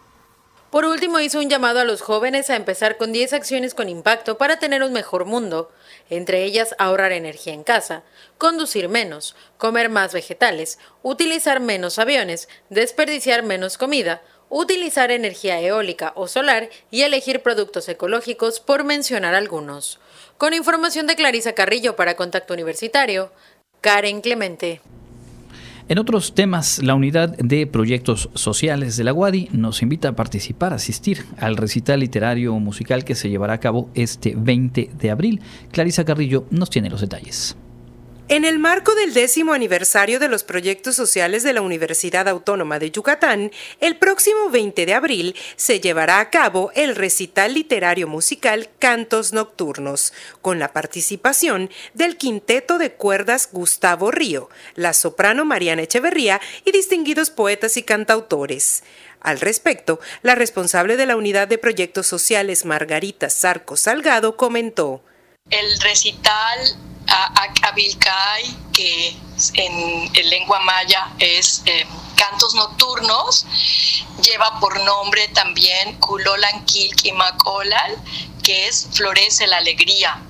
Por 0.73 0.87
último, 0.87 1.21
hizo 1.21 1.39
un 1.39 1.51
llamado 1.51 1.81
a 1.81 1.85
los 1.85 2.01
jóvenes 2.01 2.49
a 2.49 2.57
empezar 2.57 2.97
con 2.97 3.13
10 3.13 3.35
acciones 3.35 3.75
con 3.75 3.91
impacto 3.91 4.39
para 4.39 4.59
tener 4.59 4.83
un 4.83 4.95
mejor 4.95 5.27
mundo, 5.27 5.71
entre 6.09 6.45
ellas 6.45 6.75
ahorrar 6.79 7.13
energía 7.13 7.53
en 7.53 7.63
casa, 7.63 8.05
conducir 8.39 8.89
menos, 8.89 9.37
comer 9.59 9.91
más 9.91 10.15
vegetales, 10.15 10.79
utilizar 11.03 11.61
menos 11.61 11.99
aviones, 11.99 12.49
desperdiciar 12.71 13.43
menos 13.43 13.77
comida, 13.77 14.23
utilizar 14.49 15.11
energía 15.11 15.61
eólica 15.61 16.15
o 16.17 16.27
solar 16.27 16.71
y 16.91 17.03
elegir 17.03 17.43
productos 17.43 17.87
ecológicos, 17.91 18.59
por 18.59 18.83
mencionar 18.83 19.35
algunos. 19.35 20.01
Con 20.39 20.55
información 20.55 21.07
de 21.07 21.17
Clarisa 21.17 21.53
Carrillo 21.53 21.97
para 21.97 22.17
Contacto 22.17 22.55
Universitario, 22.55 23.31
Karen 23.83 24.23
Clemente. 24.23 24.81
En 25.89 25.99
otros 25.99 26.35
temas, 26.35 26.83
la 26.83 26.95
unidad 26.95 27.37
de 27.37 27.67
proyectos 27.67 28.31
sociales 28.35 28.97
de 28.97 29.05
la 29.05 29.13
UADI 29.13 29.49
nos 29.53 29.83
invita 29.83 30.09
a 30.09 30.17
participar, 30.17 30.73
a 30.73 30.77
asistir 30.77 31.25
al 31.39 31.57
recital 31.57 32.01
literario 32.01 32.59
musical 32.59 33.05
que 33.05 33.15
se 33.15 33.29
llevará 33.29 33.55
a 33.55 33.61
cabo 33.61 33.91
este 33.95 34.35
20 34.37 34.91
de 34.99 35.11
abril. 35.11 35.41
Clarisa 35.71 36.05
Carrillo 36.05 36.47
nos 36.51 36.71
tiene 36.71 36.91
los 36.91 37.01
detalles. 37.01 37.57
En 38.29 38.45
el 38.45 38.61
marco 38.61 38.95
del 38.95 39.13
décimo 39.13 39.53
aniversario 39.53 40.21
de 40.21 40.29
los 40.29 40.45
proyectos 40.45 40.95
sociales 40.95 41.43
de 41.43 41.53
la 41.53 41.61
Universidad 41.61 42.29
Autónoma 42.29 42.79
de 42.79 42.91
Yucatán, 42.91 43.51
el 43.81 43.97
próximo 43.97 44.49
20 44.49 44.87
de 44.87 44.95
abril 44.95 45.35
se 45.57 45.81
llevará 45.81 46.21
a 46.21 46.31
cabo 46.31 46.71
el 46.75 46.95
recital 46.95 47.53
literario 47.53 48.07
musical 48.07 48.71
Cantos 48.79 49.33
Nocturnos, 49.33 50.15
con 50.41 50.61
la 50.61 50.73
participación 50.73 51.69
del 51.95 52.17
quinteto 52.17 52.79
de 52.79 52.93
cuerdas 52.93 53.49
Gustavo 53.53 54.13
Río, 54.13 54.49
la 54.77 54.95
soprano 54.95 55.45
Mariana 55.45 55.83
Echeverría 55.83 56.41
y 56.65 56.71
distinguidos 56.71 57.31
poetas 57.31 57.77
y 57.77 57.83
cantautores. 57.83 58.85
Al 59.21 59.41
respecto, 59.41 60.01
la 60.23 60.37
responsable 60.37 60.97
de 60.97 61.07
la 61.07 61.17
Unidad 61.17 61.49
de 61.49 61.59
Proyectos 61.59 62.07
Sociales, 62.07 62.65
Margarita 62.65 63.29
Sarco 63.31 63.77
Salgado, 63.77 64.37
comentó. 64.37 65.03
El 65.53 65.79
recital 65.81 66.77
Abilcay, 67.63 68.57
que 68.73 69.15
en, 69.53 70.13
lengua 70.31 70.61
maya 70.61 71.13
es 71.19 71.63
eh, 71.67 71.87
cantos 72.17 72.55
nocturnos, 72.55 73.45
lleva 74.23 74.59
por 74.61 74.81
nombre 74.81 75.29
también 75.29 75.99
Kulolan 75.99 76.65
Makolal, 77.15 78.03
que 78.43 78.67
es 78.67 78.89
Florece 78.93 79.47
la 79.47 79.59
Alegría. 79.59 80.23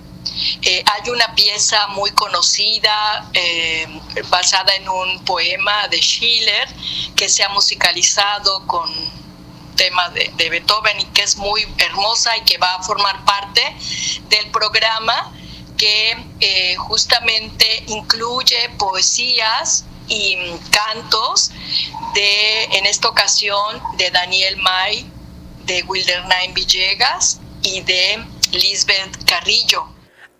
Eh, 0.63 0.83
hay 0.93 1.11
una 1.11 1.33
pieza 1.37 1.87
muy 1.89 2.11
conocida 2.11 3.31
eh, 3.33 3.87
basada 4.29 4.75
en 4.75 4.89
un 4.89 5.25
poema 5.25 5.87
de 5.87 5.99
Schiller 5.99 6.69
que 7.15 7.29
se 7.29 7.45
ha 7.45 7.49
musicalizado 7.51 8.67
con 8.67 8.91
tema 9.77 10.09
de, 10.11 10.49
Beethoven 10.51 11.01
y 11.01 11.05
que 11.07 11.23
es 11.23 11.37
muy 11.37 11.67
hermosa 11.79 12.37
y 12.37 12.43
que 12.43 12.59
va 12.59 12.75
a 12.75 12.83
formar 12.83 13.25
parte 13.25 13.63
del 14.29 14.51
programa 14.51 15.33
que 15.77 16.17
eh, 16.41 16.77
justamente 16.77 17.85
incluye 17.89 18.69
poesías 18.79 19.85
y 20.09 20.37
cantos 20.71 21.51
de, 22.15 22.65
en 22.65 22.87
esta 22.87 23.09
ocasión, 23.09 23.83
de 23.97 24.11
Daniel 24.11 24.57
May, 24.59 25.11
de 25.65 25.83
Wildernain 25.85 26.53
Villegas 26.55 27.41
y 27.63 27.81
de 27.81 28.25
Lisbeth 28.53 29.25
Carrillo. 29.25 29.92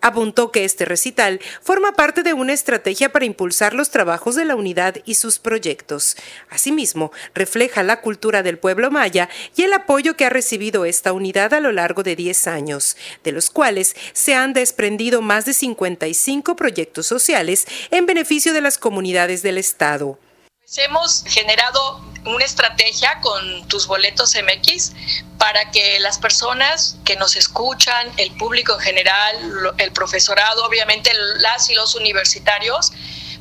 Apuntó 0.03 0.51
que 0.51 0.65
este 0.65 0.83
recital 0.83 1.39
forma 1.61 1.93
parte 1.93 2.23
de 2.23 2.33
una 2.33 2.51
estrategia 2.51 3.13
para 3.13 3.23
impulsar 3.23 3.73
los 3.73 3.89
trabajos 3.89 4.35
de 4.35 4.43
la 4.43 4.57
unidad 4.57 4.97
y 5.05 5.15
sus 5.15 5.39
proyectos. 5.39 6.17
Asimismo, 6.49 7.13
refleja 7.33 7.83
la 7.83 8.01
cultura 8.01 8.43
del 8.43 8.57
pueblo 8.57 8.91
maya 8.91 9.29
y 9.55 9.61
el 9.61 9.71
apoyo 9.71 10.17
que 10.17 10.25
ha 10.25 10.29
recibido 10.29 10.83
esta 10.83 11.13
unidad 11.13 11.53
a 11.53 11.61
lo 11.61 11.71
largo 11.71 12.03
de 12.03 12.17
10 12.17 12.47
años, 12.47 12.97
de 13.23 13.31
los 13.31 13.49
cuales 13.49 13.95
se 14.11 14.35
han 14.35 14.51
desprendido 14.51 15.21
más 15.21 15.45
de 15.45 15.53
55 15.53 16.57
proyectos 16.57 17.07
sociales 17.07 17.65
en 17.89 18.05
beneficio 18.05 18.51
de 18.51 18.59
las 18.59 18.77
comunidades 18.77 19.41
del 19.41 19.57
Estado. 19.57 20.19
Pues 20.59 20.79
hemos 20.79 21.23
generado 21.25 22.03
una 22.25 22.45
estrategia 22.45 23.19
con 23.21 23.67
tus 23.67 23.87
boletos 23.87 24.35
MX 24.35 24.93
para 25.37 25.71
que 25.71 25.99
las 25.99 26.17
personas 26.17 26.97
que 27.03 27.15
nos 27.15 27.35
escuchan, 27.35 28.11
el 28.17 28.31
público 28.31 28.73
en 28.75 28.79
general, 28.79 29.35
el 29.77 29.91
profesorado, 29.91 30.65
obviamente 30.65 31.11
las 31.37 31.69
y 31.69 31.75
los 31.75 31.95
universitarios, 31.95 32.91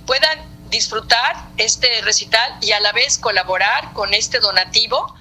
puedan 0.07 0.39
disfrutar 0.69 1.37
este 1.59 2.01
recital 2.03 2.57
y 2.61 2.73
a 2.73 2.81
la 2.81 2.93
vez 2.93 3.19
colaborar 3.19 3.93
con 3.93 4.15
este 4.15 4.41
donativo 4.41 5.15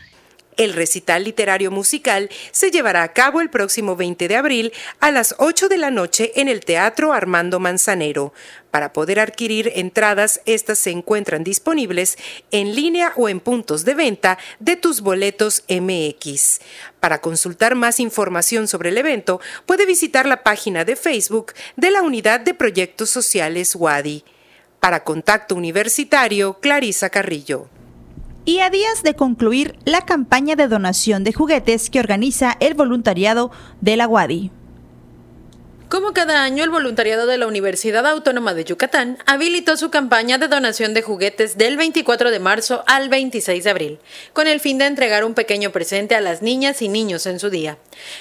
el 0.64 0.74
recital 0.74 1.24
literario 1.24 1.72
musical 1.72 2.30
se 2.52 2.72
llevará 2.72 3.04
a 3.04 3.14
cabo 3.14 3.42
el 3.42 3.50
próximo 3.50 3.96
20 3.96 4.28
de 4.28 4.36
abril 4.36 4.74
a 5.00 5.12
las 5.12 5.36
8 5.40 5.70
de 5.70 5.78
la 5.78 5.92
noche 5.92 6.32
en 6.36 6.48
el 6.48 6.62
Teatro 6.62 7.14
Armando 7.14 7.60
Manzanero. 7.60 8.34
Para 8.70 8.94
poder 8.94 9.20
adquirir 9.20 9.72
entradas, 9.76 10.40
estas 10.46 10.80
se 10.80 10.92
encuentran 10.92 11.44
disponibles 11.44 12.18
en 12.52 12.76
línea 12.76 13.12
o 13.18 13.28
en 13.28 13.40
puntos 13.40 13.84
de 13.86 13.96
venta 13.96 14.38
de 14.60 14.76
tus 14.76 15.02
boletos 15.02 15.64
MX. 15.68 16.60
Para 17.00 17.20
consultar 17.20 17.76
más 17.76 18.00
información 18.00 18.68
sobre 18.68 18.90
el 18.90 18.98
evento, 18.98 19.42
puede 19.66 19.86
visitar 19.86 20.26
la 20.26 20.44
página 20.44 20.86
de 20.86 20.96
Facebook 20.96 21.54
de 21.76 21.92
la 21.92 22.02
Unidad 22.02 22.40
de 22.40 22.54
Proyectos 22.54 23.10
Sociales 23.10 23.76
WADI. 23.76 24.24
Para 24.80 25.04
Contacto 25.04 25.56
Universitario, 25.56 26.60
Clarisa 26.60 27.10
Carrillo 27.10 27.70
y 28.46 28.60
a 28.60 28.70
días 28.70 29.04
de 29.04 29.16
concluir 29.16 29.76
la 29.86 30.02
campaña 30.02 30.56
de 30.56 30.68
donación 30.68 31.24
de 31.24 31.34
juguetes 31.34 31.90
que 31.90 32.00
organiza 32.00 32.58
el 32.60 32.74
voluntariado 32.74 33.52
de 33.82 33.98
la 33.98 34.08
UADI. 34.08 34.52
Como 35.92 36.14
cada 36.14 36.44
año, 36.44 36.64
el 36.64 36.70
voluntariado 36.70 37.26
de 37.26 37.38
la 37.38 37.48
Universidad 37.48 38.08
Autónoma 38.08 38.54
de 38.54 38.64
Yucatán 38.64 39.18
habilitó 39.26 39.76
su 39.76 39.92
campaña 39.92 40.38
de 40.38 40.48
donación 40.48 40.94
de 40.94 41.02
juguetes 41.02 41.58
del 41.58 41.76
24 41.76 42.32
de 42.32 42.40
marzo 42.40 42.86
al 42.88 43.10
26 43.10 43.62
de 43.62 43.70
abril, 43.70 44.00
con 44.32 44.48
el 44.48 44.62
fin 44.62 44.78
de 44.78 44.86
entregar 44.86 45.26
un 45.26 45.34
pequeño 45.34 45.72
presente 45.72 46.16
a 46.16 46.22
las 46.22 46.42
niñas 46.42 46.82
y 46.82 46.88
niños 46.88 47.26
en 47.26 47.42
su 47.42 47.50
día. 47.50 47.78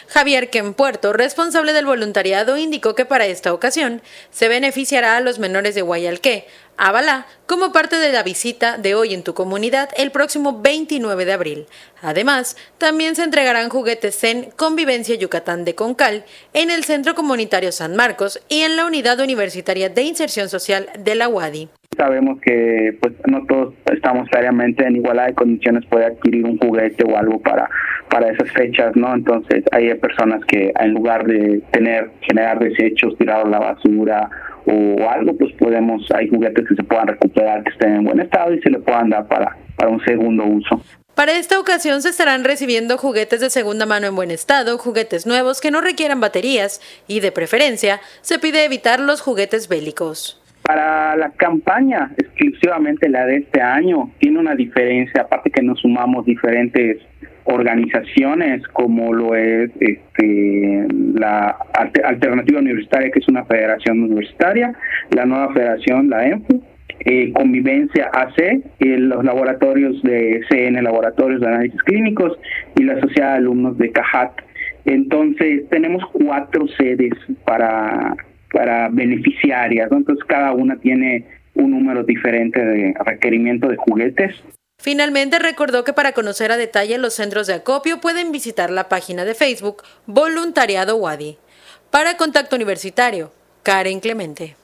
Javier 0.09 0.51
Puerto, 0.77 1.13
responsable 1.13 1.73
del 1.73 1.87
voluntariado, 1.87 2.57
indicó 2.59 2.97
que 2.97 3.05
para 3.05 3.27
esta 3.27 3.55
ocasión 3.55 4.03
se 4.33 4.49
beneficiará 4.49 5.17
a 5.17 5.21
los 5.21 5.39
menores 5.39 5.77
de 5.77 5.83
Guayalqué, 5.83 6.49
Avalá 6.83 7.27
como 7.45 7.73
parte 7.73 7.97
de 7.97 8.11
la 8.11 8.23
visita 8.23 8.79
de 8.79 8.95
hoy 8.95 9.13
en 9.13 9.23
tu 9.23 9.35
comunidad 9.35 9.91
el 9.99 10.11
próximo 10.11 10.63
29 10.63 11.27
de 11.27 11.33
abril. 11.35 11.67
Además, 12.01 12.57
también 12.79 13.17
se 13.17 13.23
entregarán 13.23 13.69
juguetes 13.69 14.25
en 14.25 14.47
Convivencia 14.57 15.15
Yucatán 15.15 15.67
de 15.67 15.75
Concal, 15.75 16.25
en 16.55 16.71
el 16.71 16.85
Centro 16.85 17.15
Comunitario 17.15 17.71
San 17.71 17.97
Marcos 17.97 18.43
y 18.49 18.63
en 18.63 18.77
la 18.77 18.87
Unidad 18.87 19.21
Universitaria 19.21 19.91
de 19.91 20.01
Inserción 20.05 20.49
Social 20.49 20.87
de 20.99 21.15
la 21.17 21.29
UADI. 21.29 21.69
Sabemos 21.99 22.41
que 22.41 22.97
pues 22.99 23.13
no 23.27 23.45
todos 23.45 23.75
estamos 23.93 24.27
diariamente 24.33 24.83
en 24.87 24.97
igualdad 24.97 25.27
de 25.27 25.35
condiciones 25.35 25.85
puede 25.85 26.07
adquirir 26.07 26.47
un 26.47 26.57
juguete 26.57 27.05
o 27.05 27.15
algo 27.15 27.39
para 27.41 27.69
para 28.09 28.29
esas 28.29 28.51
fechas, 28.53 28.97
¿no? 28.97 29.15
Entonces 29.15 29.65
hay 29.71 29.95
personas 29.95 30.45
que 30.47 30.73
en 30.79 30.95
lugar 30.95 31.27
de 31.27 31.63
tener 31.71 32.11
generar 32.23 32.59
desechos, 32.59 33.17
tirar 33.19 33.47
a 33.47 33.49
la 33.49 33.59
basura 33.59 34.29
o 34.67 35.09
algo, 35.09 35.37
pues 35.37 35.53
podemos, 35.55 36.07
hay 36.15 36.29
juguetes 36.29 36.67
que 36.69 36.75
se 36.75 36.83
puedan 36.83 37.09
recuperar, 37.09 37.63
que 37.65 37.71
estén 37.71 37.97
en 37.97 38.05
buen 38.05 38.21
estado 38.21 38.55
y 38.55 38.61
se 38.61 38.71
le 38.71 38.79
puedan 38.79 39.11
dar 39.11 39.27
para, 39.27 39.57
para 39.77 39.91
un 39.91 40.03
segundo 40.05 40.45
uso. 40.45 40.83
Para 41.15 41.33
esta 41.33 41.59
ocasión 41.59 42.01
se 42.01 42.09
estarán 42.09 42.45
recibiendo 42.45 42.97
juguetes 42.97 43.41
de 43.41 43.51
segunda 43.51 43.85
mano 43.85 44.07
en 44.07 44.17
buen 44.17 44.31
estado, 44.31 44.79
juguetes 44.79 45.27
nuevos 45.27 45.61
que 45.61 45.71
no 45.71 45.81
requieran 45.81 46.21
baterías 46.21 46.81
y, 47.07 47.21
de 47.21 47.33
preferencia, 47.33 48.01
se 48.23 48.39
pide 48.39 48.65
evitar 48.65 49.01
los 49.01 49.21
juguetes 49.21 49.69
bélicos. 49.69 50.41
Para 50.63 51.17
la 51.17 51.31
campaña, 51.31 52.13
exclusivamente 52.17 53.09
la 53.09 53.27
de 53.27 53.39
este 53.39 53.61
año, 53.61 54.11
tiene 54.19 54.39
una 54.39 54.55
diferencia, 54.55 55.23
aparte 55.23 55.51
que 55.51 55.63
nos 55.63 55.81
sumamos 55.81 56.25
diferentes 56.25 56.99
organizaciones 57.45 58.67
como 58.69 59.13
lo 59.13 59.35
es 59.35 59.71
este, 59.81 60.87
la 61.15 61.57
Alternativa 62.05 62.61
Universitaria, 62.61 63.11
que 63.11 63.19
es 63.21 63.29
una 63.29 63.45
federación 63.45 64.03
universitaria, 64.03 64.75
la 65.11 65.25
nueva 65.25 65.53
federación, 65.53 66.11
la 66.11 66.27
ENFU, 66.27 66.63
eh, 67.01 67.33
Convivencia 67.33 68.11
AC, 68.13 68.63
los 68.81 69.25
laboratorios 69.25 70.03
de 70.03 70.43
CN, 70.51 70.83
laboratorios 70.83 71.41
de 71.41 71.47
análisis 71.47 71.83
clínicos 71.83 72.39
y 72.79 72.85
la 72.85 73.01
Sociedad 73.01 73.33
de 73.33 73.37
Alumnos 73.39 73.79
de 73.79 73.91
CAJAT. 73.91 74.33
Entonces, 74.85 75.69
tenemos 75.71 76.03
cuatro 76.13 76.67
sedes 76.79 77.15
para, 77.45 78.17
para 78.53 78.89
beneficiarias, 78.89 79.91
entonces 79.91 80.25
cada 80.27 80.53
una 80.53 80.77
tiene 80.77 81.25
un 81.55 81.71
número 81.71 82.05
diferente 82.05 82.65
de 82.65 82.95
requerimiento 83.05 83.69
de 83.69 83.77
juguetes. 83.77 84.35
Finalmente 84.81 85.39
recordó 85.39 85.85
que 85.85 85.93
para 85.93 86.13
conocer 86.13 86.51
a 86.53 86.57
detalle 86.57 86.97
los 86.97 87.13
centros 87.13 87.47
de 87.47 87.53
acopio 87.53 88.01
pueden 88.01 88.33
visitar 88.33 88.71
la 88.71 88.89
página 88.89 89.27
de 89.27 89.35
Facebook 89.35 89.83
Voluntariado 90.07 90.97
Wadi. 90.97 91.37
Para 91.91 92.17
Contacto 92.17 92.57
Universitario, 92.57 93.31
Karen 93.63 94.01
Clemente. 94.01 94.60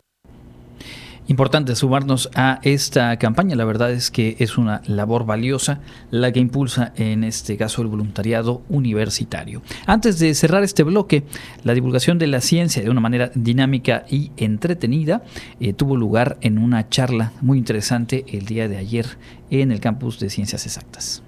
Importante 1.29 1.75
sumarnos 1.75 2.31
a 2.37 2.61
esta 2.63 3.17
campaña. 3.19 3.57
La 3.57 3.65
verdad 3.65 3.91
es 3.91 4.13
que 4.13 4.37
es 4.39 4.59
una 4.59 4.83
labor 4.87 5.27
valiosa 5.27 5.81
la 6.13 6.31
que 6.31 6.39
impulsa 6.39 6.93
en 6.97 7.25
este 7.25 7.57
caso 7.57 7.83
el 7.83 7.89
voluntariado 7.89 8.63
universitario. 8.69 9.61
Antes 9.87 10.21
de 10.21 10.35
cerrar 10.35 10.63
este 10.63 10.85
bloque, 10.85 11.25
la 11.65 11.75
divulgación 11.75 12.19
de 12.19 12.29
la 12.29 12.41
ciencia 12.41 12.81
de 12.81 12.91
una 12.91 13.01
manera 13.01 13.33
dinámica 13.35 14.05
y 14.09 14.31
entretenida 14.37 15.25
eh, 15.59 15.73
tuvo 15.73 15.97
lugar 15.97 16.39
en 16.43 16.59
una 16.59 16.89
charla 16.89 17.33
muy 17.41 17.59
interesante 17.59 18.25
el 18.29 18.47
día 18.47 18.69
de 18.69 18.77
ayer 18.77 19.07
en 19.51 19.73
el 19.73 19.81
campus 19.81 20.21
de 20.21 20.31
Ciencias 20.31 20.65
Exactas. 20.65 21.23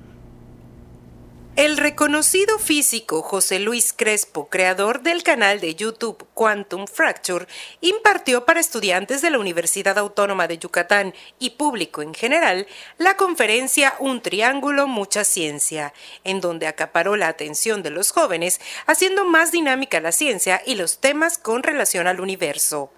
El 1.59 1.77
reconocido 1.77 2.61
físico 2.61 3.21
José 3.21 3.59
Luis 3.59 3.93
Crespo, 3.93 4.49
creador 4.49 5.03
del 5.03 5.25
canal 5.25 5.59
de 5.59 5.75
YouTube 5.75 6.25
Quantum 6.33 6.87
Fracture, 6.87 7.49
impartió 7.81 8.45
para 8.45 8.61
estudiantes 8.61 9.23
de 9.23 9.31
la 9.31 9.41
Universidad 9.41 9.99
Autónoma 9.99 10.47
de 10.47 10.59
Yucatán 10.59 11.15
y 11.41 11.51
público 11.51 12.01
en 12.01 12.15
general 12.15 12.69
la 12.97 13.17
conferencia 13.17 13.97
Un 13.99 14.23
Triángulo, 14.23 14.87
Mucha 14.87 15.25
Ciencia, 15.25 15.95
en 16.23 16.41
donde 16.41 16.69
acaparó 16.69 17.17
la 17.17 17.27
atención 17.27 17.83
de 17.83 17.91
los 17.91 18.13
jóvenes, 18.13 18.61
haciendo 18.87 19.25
más 19.25 19.51
dinámica 19.51 19.99
la 19.99 20.13
ciencia 20.13 20.63
y 20.65 20.77
los 20.77 21.01
temas 21.01 21.39
con 21.39 21.65
relación 21.65 22.07
al 22.07 22.21
universo 22.21 22.93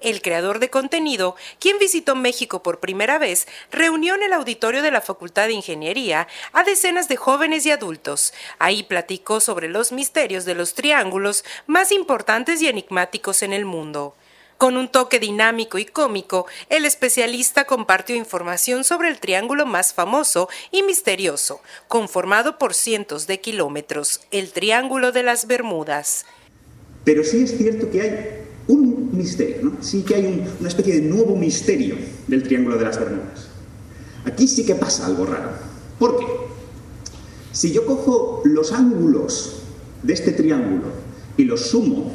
el 0.00 0.22
creador 0.22 0.58
de 0.58 0.70
contenido, 0.70 1.36
quien 1.58 1.78
visitó 1.78 2.14
México 2.14 2.62
por 2.62 2.80
primera 2.80 3.18
vez, 3.18 3.46
reunió 3.70 4.14
en 4.14 4.22
el 4.22 4.32
auditorio 4.32 4.82
de 4.82 4.90
la 4.90 5.00
Facultad 5.00 5.46
de 5.46 5.54
Ingeniería 5.54 6.28
a 6.52 6.64
decenas 6.64 7.08
de 7.08 7.16
jóvenes 7.16 7.66
y 7.66 7.70
adultos. 7.70 8.32
Ahí 8.58 8.82
platicó 8.82 9.40
sobre 9.40 9.68
los 9.68 9.92
misterios 9.92 10.44
de 10.44 10.54
los 10.54 10.74
triángulos 10.74 11.44
más 11.66 11.92
importantes 11.92 12.62
y 12.62 12.68
enigmáticos 12.68 13.42
en 13.42 13.52
el 13.52 13.64
mundo. 13.64 14.14
Con 14.58 14.76
un 14.76 14.88
toque 14.88 15.20
dinámico 15.20 15.78
y 15.78 15.84
cómico, 15.84 16.46
el 16.68 16.84
especialista 16.84 17.64
compartió 17.64 18.16
información 18.16 18.82
sobre 18.82 19.08
el 19.08 19.20
triángulo 19.20 19.66
más 19.66 19.94
famoso 19.94 20.48
y 20.72 20.82
misterioso, 20.82 21.60
conformado 21.86 22.58
por 22.58 22.74
cientos 22.74 23.28
de 23.28 23.40
kilómetros, 23.40 24.20
el 24.32 24.50
Triángulo 24.50 25.12
de 25.12 25.22
las 25.22 25.46
Bermudas. 25.46 26.26
Pero 27.04 27.22
sí 27.22 27.44
es 27.44 27.56
cierto 27.56 27.88
que 27.88 28.00
hay 28.00 28.47
misterio, 29.18 29.56
¿no? 29.62 29.72
Sí 29.82 30.02
que 30.02 30.14
hay 30.14 30.44
una 30.58 30.68
especie 30.68 30.94
de 30.94 31.02
nuevo 31.02 31.36
misterio 31.36 31.96
del 32.26 32.42
Triángulo 32.42 32.78
de 32.78 32.84
las 32.84 32.98
Bermudas. 32.98 33.48
Aquí 34.24 34.48
sí 34.48 34.64
que 34.64 34.74
pasa 34.74 35.06
algo 35.06 35.26
raro. 35.26 35.50
¿Por 35.98 36.18
qué? 36.18 36.24
Si 37.52 37.72
yo 37.72 37.84
cojo 37.84 38.42
los 38.44 38.72
ángulos 38.72 39.62
de 40.02 40.12
este 40.12 40.32
triángulo 40.32 40.84
y 41.36 41.44
los 41.44 41.60
sumo, 41.68 42.12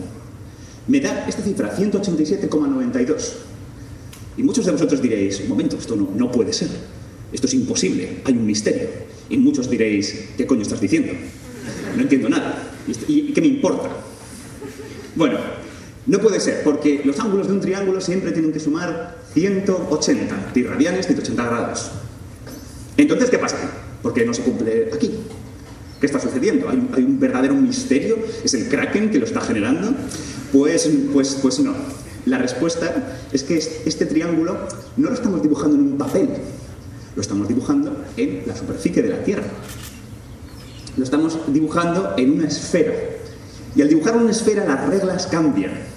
me 0.88 1.00
da 1.00 1.28
esta 1.28 1.42
cifra, 1.42 1.76
187,92. 1.76 3.34
Y 4.38 4.44
muchos 4.44 4.66
de 4.66 4.72
vosotros 4.72 5.02
diréis, 5.02 5.42
un 5.42 5.50
momento, 5.50 5.78
esto 5.78 5.96
no, 5.96 6.10
no 6.16 6.32
puede 6.32 6.54
ser. 6.54 6.70
Esto 7.32 7.48
es 7.48 7.54
imposible, 7.54 8.22
hay 8.26 8.34
un 8.34 8.46
misterio. 8.46 8.90
Y 9.30 9.38
muchos 9.38 9.70
diréis, 9.70 10.30
¿qué 10.38 10.46
coño 10.46 10.62
estás 10.62 10.82
diciendo? 10.82 11.14
No 11.96 12.02
entiendo 12.02 12.30
nada. 12.30 12.72
¿Y 13.08 13.34
qué 13.34 13.42
me 13.42 13.48
importa? 13.48 13.90
Bueno, 15.16 15.38
no 16.06 16.20
puede 16.20 16.40
ser, 16.40 16.64
porque 16.64 17.02
los 17.06 17.20
ángulos 17.20 17.48
de 17.48 17.54
un 17.54 17.62
triángulo 17.62 18.02
siempre 18.02 18.32
tienen 18.32 18.52
que 18.52 18.60
sumar 18.60 19.18
180 19.34 20.52
radianes, 20.68 21.08
180 21.08 21.46
grados. 21.46 21.92
Entonces, 22.98 23.30
¿qué 23.30 23.38
pasa? 23.38 23.58
¿Por 24.02 24.14
qué 24.14 24.26
no 24.26 24.34
se 24.34 24.42
cumple 24.42 24.90
aquí? 24.94 25.12
¿Qué 26.00 26.06
está 26.06 26.20
sucediendo? 26.20 26.68
¿Hay, 26.70 27.04
un 27.04 27.20
verdadero 27.20 27.56
misterio? 27.56 28.18
¿Es 28.44 28.54
el 28.54 28.68
Kraken 28.68 29.10
que 29.10 29.20
lo 29.20 29.26
está 29.26 29.40
generando? 29.40 29.94
Pues, 30.52 30.90
pues, 31.14 31.38
pues 31.42 31.60
no. 31.60 31.74
La 32.26 32.38
respuesta 32.38 33.18
es 33.32 33.44
que 33.44 33.58
este 33.58 34.06
triángulo 34.06 34.58
no 34.98 35.08
lo 35.08 35.14
estamos 35.14 35.42
dibujando 35.42 35.78
en 35.78 35.84
un 35.84 35.98
papel, 35.98 36.30
lo 37.16 37.22
estamos 37.22 37.48
dibujando 37.48 37.96
en 38.18 38.44
la 38.46 38.56
superficie 38.56 39.02
de 39.02 39.10
la 39.10 39.24
Tierra. 39.24 39.44
Lo 40.98 41.04
estamos 41.04 41.38
dibujando 41.48 42.14
en 42.18 42.32
una 42.32 42.48
esfera. 42.48 42.94
Y 43.76 43.82
al 43.82 43.90
dibujar 43.90 44.18
una 44.18 44.32
esfera 44.32 44.66
las 44.66 44.88
reglas 44.88 45.28
cambian. 45.28 45.93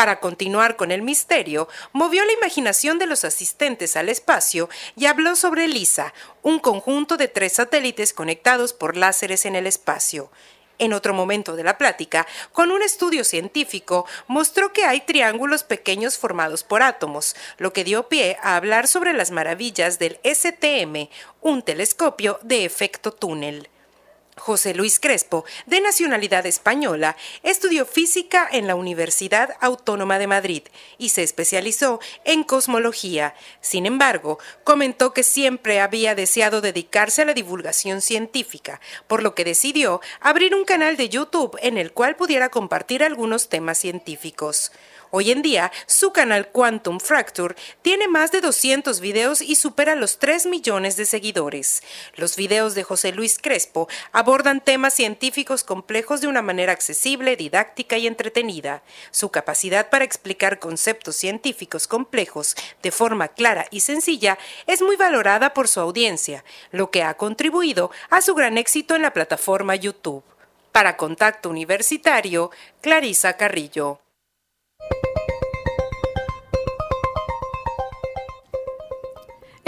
Para 0.00 0.18
continuar 0.18 0.76
con 0.76 0.92
el 0.92 1.02
misterio, 1.02 1.68
movió 1.92 2.24
la 2.24 2.32
imaginación 2.32 2.98
de 2.98 3.04
los 3.04 3.26
asistentes 3.26 3.96
al 3.96 4.08
espacio 4.08 4.70
y 4.96 5.04
habló 5.04 5.36
sobre 5.36 5.68
LISA, 5.68 6.14
un 6.40 6.58
conjunto 6.58 7.18
de 7.18 7.28
tres 7.28 7.52
satélites 7.52 8.14
conectados 8.14 8.72
por 8.72 8.96
láseres 8.96 9.44
en 9.44 9.56
el 9.56 9.66
espacio. 9.66 10.30
En 10.78 10.94
otro 10.94 11.12
momento 11.12 11.54
de 11.54 11.64
la 11.64 11.76
plática, 11.76 12.26
con 12.52 12.70
un 12.70 12.80
estudio 12.80 13.24
científico, 13.24 14.06
mostró 14.26 14.72
que 14.72 14.86
hay 14.86 15.02
triángulos 15.02 15.64
pequeños 15.64 16.16
formados 16.16 16.64
por 16.64 16.82
átomos, 16.82 17.36
lo 17.58 17.74
que 17.74 17.84
dio 17.84 18.08
pie 18.08 18.38
a 18.42 18.56
hablar 18.56 18.88
sobre 18.88 19.12
las 19.12 19.30
maravillas 19.30 19.98
del 19.98 20.18
STM, 20.24 21.10
un 21.42 21.60
telescopio 21.60 22.38
de 22.40 22.64
efecto 22.64 23.12
túnel. 23.12 23.68
José 24.40 24.74
Luis 24.74 24.98
Crespo, 24.98 25.44
de 25.66 25.80
nacionalidad 25.80 26.46
española, 26.46 27.16
estudió 27.42 27.86
física 27.86 28.48
en 28.50 28.66
la 28.66 28.74
Universidad 28.74 29.56
Autónoma 29.60 30.18
de 30.18 30.26
Madrid 30.26 30.62
y 30.98 31.10
se 31.10 31.22
especializó 31.22 32.00
en 32.24 32.42
cosmología. 32.42 33.34
Sin 33.60 33.86
embargo, 33.86 34.38
comentó 34.64 35.12
que 35.12 35.22
siempre 35.22 35.80
había 35.80 36.14
deseado 36.14 36.60
dedicarse 36.60 37.22
a 37.22 37.26
la 37.26 37.34
divulgación 37.34 38.00
científica, 38.00 38.80
por 39.06 39.22
lo 39.22 39.34
que 39.34 39.44
decidió 39.44 40.00
abrir 40.20 40.54
un 40.54 40.64
canal 40.64 40.96
de 40.96 41.10
YouTube 41.10 41.58
en 41.60 41.76
el 41.76 41.92
cual 41.92 42.16
pudiera 42.16 42.48
compartir 42.48 43.04
algunos 43.04 43.48
temas 43.48 43.78
científicos. 43.78 44.72
Hoy 45.12 45.32
en 45.32 45.42
día, 45.42 45.72
su 45.86 46.12
canal 46.12 46.48
Quantum 46.50 47.00
Fracture 47.00 47.56
tiene 47.82 48.06
más 48.06 48.30
de 48.30 48.40
200 48.40 49.00
videos 49.00 49.42
y 49.42 49.56
supera 49.56 49.96
los 49.96 50.20
3 50.20 50.46
millones 50.46 50.96
de 50.96 51.04
seguidores. 51.04 51.82
Los 52.14 52.36
videos 52.36 52.76
de 52.76 52.84
José 52.84 53.10
Luis 53.10 53.40
Crespo 53.40 53.88
abordan 54.12 54.60
temas 54.60 54.94
científicos 54.94 55.64
complejos 55.64 56.20
de 56.20 56.28
una 56.28 56.42
manera 56.42 56.72
accesible, 56.72 57.34
didáctica 57.34 57.98
y 57.98 58.06
entretenida. 58.06 58.84
Su 59.10 59.30
capacidad 59.30 59.90
para 59.90 60.04
explicar 60.04 60.60
conceptos 60.60 61.16
científicos 61.16 61.88
complejos 61.88 62.54
de 62.80 62.92
forma 62.92 63.26
clara 63.26 63.66
y 63.72 63.80
sencilla 63.80 64.38
es 64.68 64.80
muy 64.80 64.94
valorada 64.94 65.54
por 65.54 65.66
su 65.66 65.80
audiencia, 65.80 66.44
lo 66.70 66.92
que 66.92 67.02
ha 67.02 67.14
contribuido 67.14 67.90
a 68.10 68.20
su 68.20 68.36
gran 68.36 68.58
éxito 68.58 68.94
en 68.94 69.02
la 69.02 69.12
plataforma 69.12 69.74
YouTube. 69.74 70.22
Para 70.70 70.96
Contacto 70.96 71.50
Universitario, 71.50 72.52
Clarisa 72.80 73.36
Carrillo. 73.36 73.98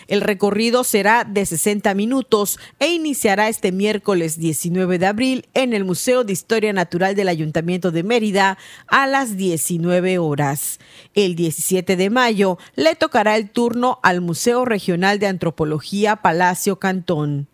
El 0.07 0.21
recorrido 0.21 0.85
será 0.85 1.25
de 1.25 1.45
60 1.45 1.93
minutos 1.95 2.57
e 2.79 2.93
iniciará 2.93 3.49
este 3.49 3.73
miércoles 3.73 4.39
19 4.39 4.97
de 4.97 5.05
abril 5.05 5.45
en 5.53 5.73
el 5.73 5.83
Museo 5.83 6.23
de 6.23 6.31
Historia 6.31 6.71
Natural 6.71 7.13
del 7.13 7.27
Ayuntamiento 7.27 7.91
de 7.91 8.03
Mérida 8.03 8.57
a 8.87 9.05
las 9.05 9.35
19 9.35 10.17
horas. 10.17 10.79
El 11.13 11.35
17 11.35 11.97
de 11.97 12.09
mayo 12.09 12.57
le 12.75 12.95
tocará 12.95 13.35
el 13.35 13.49
turno 13.49 13.99
al 14.01 14.21
Museo 14.21 14.63
Regional 14.63 15.19
de 15.19 15.27
Antropología 15.27 16.15
Palacio 16.15 16.79
Cantón. 16.79 17.49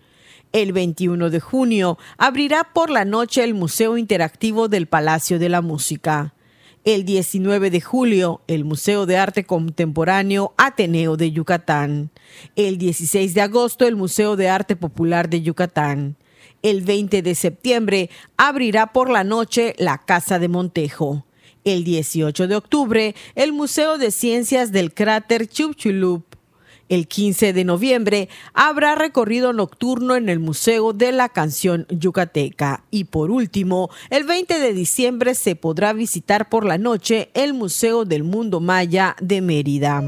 El 0.53 0.73
21 0.73 1.29
de 1.29 1.39
junio 1.39 1.97
abrirá 2.17 2.65
por 2.73 2.89
la 2.89 3.05
noche 3.05 3.41
el 3.41 3.53
Museo 3.53 3.97
Interactivo 3.97 4.67
del 4.67 4.85
Palacio 4.85 5.39
de 5.39 5.47
la 5.47 5.61
Música. 5.61 6.33
El 6.83 7.05
19 7.05 7.69
de 7.69 7.79
julio, 7.79 8.41
el 8.47 8.65
Museo 8.65 9.05
de 9.05 9.15
Arte 9.15 9.45
Contemporáneo 9.45 10.53
Ateneo 10.57 11.15
de 11.15 11.31
Yucatán. 11.31 12.09
El 12.57 12.77
16 12.77 13.33
de 13.33 13.39
agosto, 13.39 13.87
el 13.87 13.95
Museo 13.95 14.35
de 14.35 14.49
Arte 14.49 14.75
Popular 14.75 15.29
de 15.29 15.41
Yucatán. 15.41 16.17
El 16.61 16.81
20 16.81 17.21
de 17.21 17.33
septiembre, 17.33 18.09
abrirá 18.35 18.91
por 18.91 19.09
la 19.09 19.23
noche 19.23 19.73
la 19.77 19.99
Casa 19.99 20.37
de 20.37 20.49
Montejo. 20.49 21.25
El 21.63 21.85
18 21.85 22.47
de 22.49 22.55
octubre, 22.57 23.15
el 23.35 23.53
Museo 23.53 23.97
de 23.97 24.11
Ciencias 24.11 24.73
del 24.73 24.93
Cráter 24.93 25.47
Chupchulup 25.47 26.30
el 26.91 27.07
15 27.07 27.53
de 27.53 27.63
noviembre 27.63 28.29
habrá 28.53 28.95
recorrido 28.95 29.53
nocturno 29.53 30.17
en 30.17 30.27
el 30.27 30.39
Museo 30.39 30.91
de 30.91 31.13
la 31.13 31.29
Canción 31.29 31.87
Yucateca. 31.89 32.83
Y 32.91 33.05
por 33.05 33.31
último, 33.31 33.89
el 34.09 34.25
20 34.25 34.59
de 34.59 34.73
diciembre 34.73 35.33
se 35.33 35.55
podrá 35.55 35.93
visitar 35.93 36.49
por 36.49 36.65
la 36.65 36.77
noche 36.77 37.31
el 37.33 37.53
Museo 37.53 38.03
del 38.03 38.23
Mundo 38.23 38.59
Maya 38.59 39.15
de 39.21 39.39
Mérida. 39.39 40.03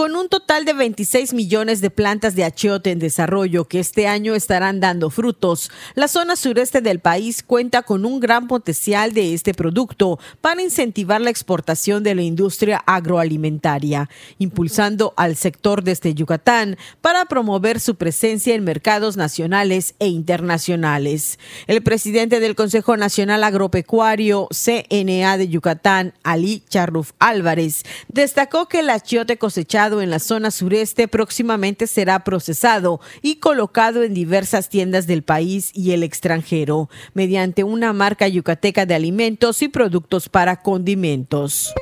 Con 0.00 0.16
un 0.16 0.30
total 0.30 0.64
de 0.64 0.72
26 0.72 1.34
millones 1.34 1.82
de 1.82 1.90
plantas 1.90 2.34
de 2.34 2.44
achiote 2.44 2.90
en 2.90 2.98
desarrollo 2.98 3.68
que 3.68 3.80
este 3.80 4.06
año 4.06 4.34
estarán 4.34 4.80
dando 4.80 5.10
frutos, 5.10 5.70
la 5.94 6.08
zona 6.08 6.36
sureste 6.36 6.80
del 6.80 7.00
país 7.00 7.42
cuenta 7.42 7.82
con 7.82 8.06
un 8.06 8.18
gran 8.18 8.48
potencial 8.48 9.12
de 9.12 9.34
este 9.34 9.52
producto 9.52 10.18
para 10.40 10.62
incentivar 10.62 11.20
la 11.20 11.28
exportación 11.28 12.02
de 12.02 12.14
la 12.14 12.22
industria 12.22 12.82
agroalimentaria, 12.86 14.08
impulsando 14.38 15.12
al 15.18 15.36
sector 15.36 15.84
desde 15.84 16.14
Yucatán 16.14 16.78
para 17.02 17.26
promover 17.26 17.78
su 17.78 17.96
presencia 17.96 18.54
en 18.54 18.64
mercados 18.64 19.18
nacionales 19.18 19.96
e 19.98 20.06
internacionales. 20.06 21.38
El 21.66 21.82
presidente 21.82 22.40
del 22.40 22.54
Consejo 22.54 22.96
Nacional 22.96 23.44
Agropecuario 23.44 24.48
CNA 24.50 25.36
de 25.36 25.48
Yucatán, 25.48 26.14
Ali 26.22 26.62
Charruf 26.70 27.12
Álvarez, 27.18 27.82
destacó 28.08 28.66
que 28.66 28.80
el 28.80 28.88
achiote 28.88 29.36
cosechado 29.36 29.89
en 29.98 30.10
la 30.10 30.20
zona 30.20 30.50
sureste 30.50 31.08
próximamente 31.08 31.86
será 31.86 32.22
procesado 32.22 33.00
y 33.22 33.36
colocado 33.36 34.02
en 34.04 34.14
diversas 34.14 34.68
tiendas 34.68 35.06
del 35.06 35.22
país 35.22 35.70
y 35.74 35.90
el 35.90 36.02
extranjero, 36.02 36.88
mediante 37.14 37.64
una 37.64 37.92
marca 37.92 38.28
yucateca 38.28 38.86
de 38.86 38.94
alimentos 38.94 39.62
y 39.62 39.68
productos 39.68 40.28
para 40.28 40.62
condimentos. 40.62 41.74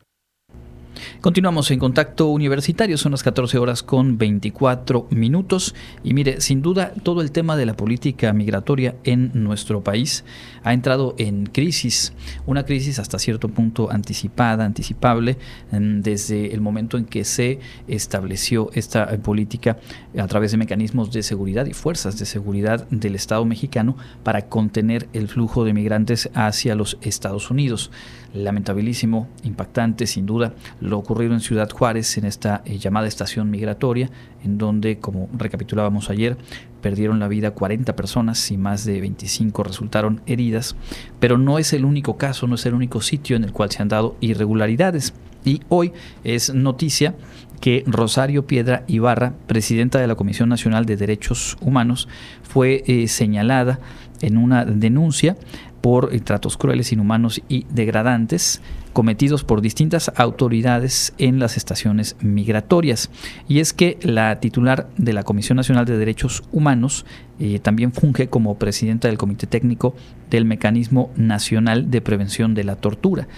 Continuamos 1.21 1.71
en 1.71 1.79
contacto 1.79 2.29
universitario, 2.29 2.99
son 2.99 3.13
las 3.13 3.23
14 3.23 3.59
horas 3.59 3.83
con 3.83 4.19
24 4.19 5.07
minutos. 5.11 5.75
Y 6.03 6.15
mire, 6.15 6.41
sin 6.41 6.63
duda 6.63 6.93
todo 7.03 7.21
el 7.23 7.33
tema 7.33 7.57
de 7.57 7.67
la 7.67 7.77
política 7.77 8.33
migratoria 8.33 8.97
en 9.05 9.31
nuestro 9.35 9.83
país 9.83 10.25
ha 10.63 10.73
entrado 10.73 11.15
en 11.19 11.47
crisis, 11.47 12.13
una 12.47 12.65
crisis 12.65 12.99
hasta 12.99 13.19
cierto 13.19 13.49
punto 13.49 13.91
anticipada, 13.91 14.65
anticipable, 14.65 15.37
desde 15.71 16.55
el 16.55 16.61
momento 16.61 16.97
en 16.97 17.05
que 17.05 17.25
se 17.25 17.61
estableció 17.89 18.71
esta 18.75 19.07
política 19.19 19.79
a 20.19 20.27
través 20.27 20.53
de 20.53 20.59
mecanismos 20.59 21.13
de 21.13 21.23
seguridad 21.23 21.67
y 21.67 21.73
fuerzas 21.73 22.19
de 22.19 22.27
seguridad 22.27 22.87
del 22.91 23.15
Estado 23.15 23.45
mexicano 23.45 23.97
para 24.23 24.49
contener 24.49 25.09
el 25.13 25.29
flujo 25.29 25.65
de 25.65 25.73
migrantes 25.73 26.31
hacia 26.35 26.75
los 26.75 26.99
Estados 27.03 27.51
Unidos 27.51 27.91
lamentabilísimo, 28.35 29.29
impactante 29.45 30.07
sin 30.07 30.27
duda, 30.27 30.53
lo 30.81 30.99
ocurrido 30.99 31.33
en 31.33 31.41
Ciudad 31.41 31.71
Juárez, 31.71 32.19
en 32.19 32.25
esta 32.25 32.63
eh, 32.65 32.79
llamada 32.79 33.07
estación 33.07 33.51
migratoria, 33.51 34.11
en 34.45 34.59
donde, 34.59 34.99
como 34.99 35.29
recapitulábamos 35.33 36.11
ayer, 36.11 36.37
perdieron 36.83 37.19
la 37.21 37.29
vida 37.29 37.53
40 37.53 37.97
personas 37.97 38.51
y 38.51 38.59
más 38.59 38.85
de 38.85 39.01
25 39.01 39.63
resultaron 39.63 40.21
heridas, 40.27 40.77
pero 41.21 41.39
no 41.39 41.59
es 41.59 41.73
el 41.73 41.85
único 41.85 42.19
caso, 42.19 42.47
no 42.47 42.57
es 42.57 42.67
el 42.67 42.75
único 42.75 43.01
sitio 43.01 43.37
en 43.37 43.45
el 43.45 43.53
cual 43.53 43.71
se 43.71 43.81
han 43.81 43.89
dado 43.89 44.17
irregularidades. 44.21 45.15
Y 45.45 45.61
hoy 45.69 45.93
es 46.25 46.53
noticia 46.53 47.15
que 47.61 47.85
Rosario 47.87 48.47
Piedra 48.47 48.85
Ibarra, 48.87 49.35
presidenta 49.47 49.99
de 49.99 50.07
la 50.07 50.15
Comisión 50.15 50.49
Nacional 50.49 50.85
de 50.85 50.97
Derechos 50.97 51.57
Humanos, 51.61 52.09
fue 52.43 52.83
eh, 52.87 53.09
señalada 53.09 53.79
en 54.21 54.37
una 54.37 54.65
denuncia 54.65 55.37
por 55.85 56.19
tratos 56.21 56.57
crueles, 56.57 56.95
inhumanos 56.95 57.43
y 57.47 57.67
degradantes 57.69 58.63
cometidos 58.95 59.45
por 59.45 59.61
distintas 59.61 60.11
autoridades 60.17 61.13
en 61.19 61.39
las 61.39 61.59
estaciones 61.59 62.17
migratorias. 62.23 63.11
Y 63.49 63.59
es 63.59 63.75
que 63.75 63.99
la 64.01 64.41
titular 64.41 64.89
de 64.97 65.13
la 65.13 65.25
Comisión 65.25 65.57
Nacional 65.57 65.85
de 65.85 65.99
Derechos 65.99 66.43
Humanos 66.53 67.05
eh, 67.39 67.59
también 67.59 67.93
funge 67.93 68.29
como 68.29 68.59
presidenta 68.59 69.09
del 69.09 69.19
Comité 69.19 69.47
Técnico 69.47 69.95
del 70.31 70.47
Mecanismo 70.47 71.11
Nacional 71.17 71.91
de 71.91 72.01
Prevención 72.01 72.55
de 72.55 72.65
la 72.65 72.77
Tortura 72.77 73.29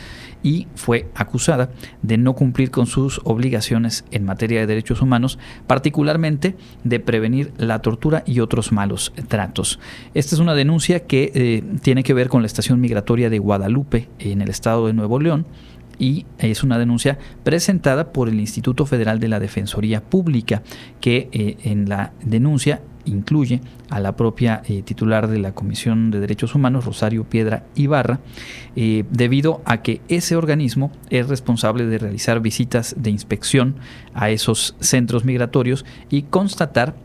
y 0.42 0.66
fue 0.74 1.08
acusada 1.14 1.70
de 2.02 2.18
no 2.18 2.34
cumplir 2.34 2.70
con 2.70 2.86
sus 2.86 3.20
obligaciones 3.24 4.04
en 4.10 4.24
materia 4.24 4.60
de 4.60 4.66
derechos 4.66 5.02
humanos, 5.02 5.38
particularmente 5.66 6.56
de 6.84 7.00
prevenir 7.00 7.52
la 7.58 7.80
tortura 7.80 8.22
y 8.26 8.40
otros 8.40 8.72
malos 8.72 9.12
tratos. 9.28 9.78
Esta 10.14 10.34
es 10.34 10.40
una 10.40 10.54
denuncia 10.54 11.00
que 11.00 11.32
eh, 11.34 11.64
tiene 11.82 12.02
que 12.02 12.14
ver 12.14 12.28
con 12.28 12.42
la 12.42 12.46
estación 12.46 12.80
migratoria 12.80 13.30
de 13.30 13.38
Guadalupe 13.38 14.08
en 14.18 14.40
el 14.42 14.48
estado 14.48 14.86
de 14.86 14.92
Nuevo 14.92 15.20
León 15.20 15.46
y 15.98 16.26
es 16.38 16.62
una 16.62 16.78
denuncia 16.78 17.18
presentada 17.44 18.12
por 18.12 18.28
el 18.28 18.40
Instituto 18.40 18.86
Federal 18.86 19.20
de 19.20 19.28
la 19.28 19.40
Defensoría 19.40 20.02
Pública, 20.02 20.62
que 21.00 21.28
eh, 21.32 21.56
en 21.64 21.88
la 21.88 22.12
denuncia 22.22 22.80
incluye 23.06 23.60
a 23.88 24.00
la 24.00 24.16
propia 24.16 24.62
eh, 24.66 24.82
titular 24.82 25.28
de 25.28 25.38
la 25.38 25.52
Comisión 25.52 26.10
de 26.10 26.20
Derechos 26.20 26.54
Humanos, 26.54 26.84
Rosario 26.84 27.24
Piedra 27.24 27.64
Ibarra, 27.74 28.20
eh, 28.74 29.04
debido 29.10 29.62
a 29.64 29.82
que 29.82 30.00
ese 30.08 30.36
organismo 30.36 30.90
es 31.08 31.28
responsable 31.28 31.86
de 31.86 31.98
realizar 31.98 32.40
visitas 32.40 32.94
de 32.98 33.10
inspección 33.10 33.76
a 34.12 34.30
esos 34.30 34.76
centros 34.80 35.24
migratorios 35.24 35.84
y 36.10 36.22
constatar 36.22 36.96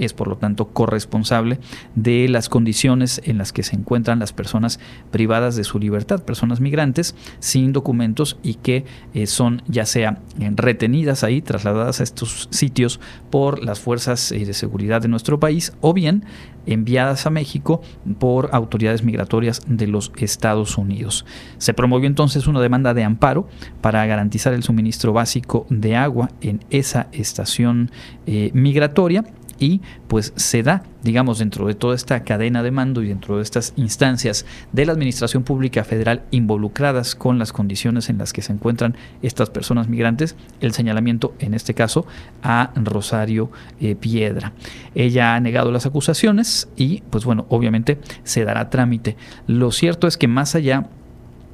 es 0.00 0.12
por 0.12 0.28
lo 0.28 0.36
tanto 0.36 0.68
corresponsable 0.68 1.60
de 1.94 2.28
las 2.28 2.48
condiciones 2.48 3.20
en 3.24 3.38
las 3.38 3.52
que 3.52 3.62
se 3.62 3.76
encuentran 3.76 4.18
las 4.18 4.32
personas 4.32 4.80
privadas 5.10 5.56
de 5.56 5.64
su 5.64 5.78
libertad, 5.78 6.24
personas 6.24 6.60
migrantes 6.60 7.14
sin 7.38 7.72
documentos 7.72 8.38
y 8.42 8.54
que 8.54 8.84
eh, 9.14 9.26
son 9.26 9.62
ya 9.68 9.86
sea 9.86 10.20
retenidas 10.56 11.22
ahí, 11.22 11.42
trasladadas 11.42 12.00
a 12.00 12.02
estos 12.02 12.48
sitios 12.50 13.00
por 13.30 13.62
las 13.62 13.80
fuerzas 13.80 14.32
eh, 14.32 14.44
de 14.44 14.54
seguridad 14.54 15.02
de 15.02 15.08
nuestro 15.08 15.38
país 15.38 15.72
o 15.80 15.92
bien 15.92 16.24
enviadas 16.66 17.26
a 17.26 17.30
México 17.30 17.82
por 18.18 18.50
autoridades 18.52 19.02
migratorias 19.02 19.62
de 19.66 19.86
los 19.86 20.12
Estados 20.16 20.78
Unidos. 20.78 21.24
Se 21.58 21.74
promovió 21.74 22.06
entonces 22.06 22.46
una 22.46 22.60
demanda 22.60 22.94
de 22.94 23.04
amparo 23.04 23.48
para 23.80 24.04
garantizar 24.06 24.52
el 24.52 24.62
suministro 24.62 25.12
básico 25.12 25.66
de 25.68 25.96
agua 25.96 26.30
en 26.40 26.64
esa 26.70 27.08
estación 27.12 27.90
eh, 28.26 28.50
migratoria 28.54 29.24
y 29.60 29.80
pues 30.08 30.32
se 30.34 30.64
da, 30.64 30.82
digamos, 31.04 31.38
dentro 31.38 31.66
de 31.68 31.74
toda 31.74 31.94
esta 31.94 32.24
cadena 32.24 32.64
de 32.64 32.72
mando 32.72 33.02
y 33.02 33.08
dentro 33.08 33.36
de 33.36 33.42
estas 33.42 33.72
instancias 33.76 34.44
de 34.72 34.86
la 34.86 34.92
Administración 34.92 35.44
Pública 35.44 35.84
Federal 35.84 36.22
involucradas 36.32 37.14
con 37.14 37.38
las 37.38 37.52
condiciones 37.52 38.08
en 38.08 38.18
las 38.18 38.32
que 38.32 38.42
se 38.42 38.52
encuentran 38.52 38.96
estas 39.22 39.50
personas 39.50 39.86
migrantes, 39.86 40.34
el 40.60 40.72
señalamiento 40.72 41.34
en 41.38 41.54
este 41.54 41.74
caso 41.74 42.06
a 42.42 42.72
Rosario 42.74 43.52
eh, 43.80 43.94
Piedra. 43.94 44.52
Ella 44.94 45.34
ha 45.34 45.40
negado 45.40 45.70
las 45.70 45.86
acusaciones 45.86 46.68
y 46.76 47.02
pues 47.10 47.24
bueno, 47.24 47.46
obviamente 47.50 47.98
se 48.24 48.44
dará 48.44 48.70
trámite. 48.70 49.16
Lo 49.46 49.70
cierto 49.70 50.06
es 50.06 50.16
que 50.16 50.26
más 50.26 50.54
allá 50.54 50.88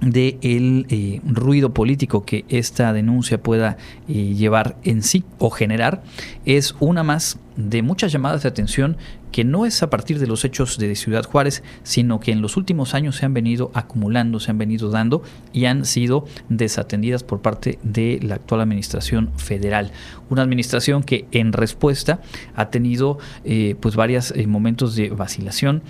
de 0.01 0.39
el 0.43 0.87
eh, 0.91 1.21
ruido 1.25 1.73
político 1.73 2.25
que 2.25 2.45
esta 2.49 2.93
denuncia 2.93 3.43
pueda 3.43 3.79
eh, 4.09 4.35
llevar 4.35 4.77
en 4.85 5.03
sí 5.03 5.25
o 5.39 5.51
generar 5.51 6.03
es 6.45 6.75
una 6.81 7.03
más 7.03 7.39
de 7.57 7.81
muchas 7.81 8.13
llamadas 8.13 8.43
de 8.43 8.51
atención 8.51 8.99
que 9.33 9.43
no 9.43 9.65
es 9.65 9.83
a 9.83 9.89
partir 9.89 10.19
de 10.19 10.27
los 10.27 10.45
hechos 10.45 10.77
de 10.77 10.95
Ciudad 10.95 11.25
Juárez, 11.25 11.63
sino 11.83 12.21
que 12.21 12.33
en 12.33 12.43
los 12.43 12.59
últimos 12.59 12.95
años 12.95 13.17
se 13.17 13.25
han 13.25 13.33
venido 13.33 13.71
acumulando, 13.75 14.41
se 14.41 14.51
han 14.51 14.59
venido 14.59 14.91
dando 14.91 15.23
y 15.53 15.65
han 15.65 15.87
sido 15.87 16.27
desatendidas 16.51 17.23
por 17.23 17.41
parte 17.41 17.79
de 17.83 18.19
la 18.23 18.37
actual 18.37 18.61
administración 18.61 19.31
federal. 19.37 19.91
Una 20.29 20.43
administración 20.43 21.03
que 21.03 21.27
en 21.33 21.53
respuesta 21.53 22.21
ha 22.55 22.69
tenido 22.69 23.19
eh, 23.45 23.75
pues 23.81 23.97
varios 23.97 24.35
momentos 24.47 24.95
de 24.95 25.11
vacilación, 25.11 25.83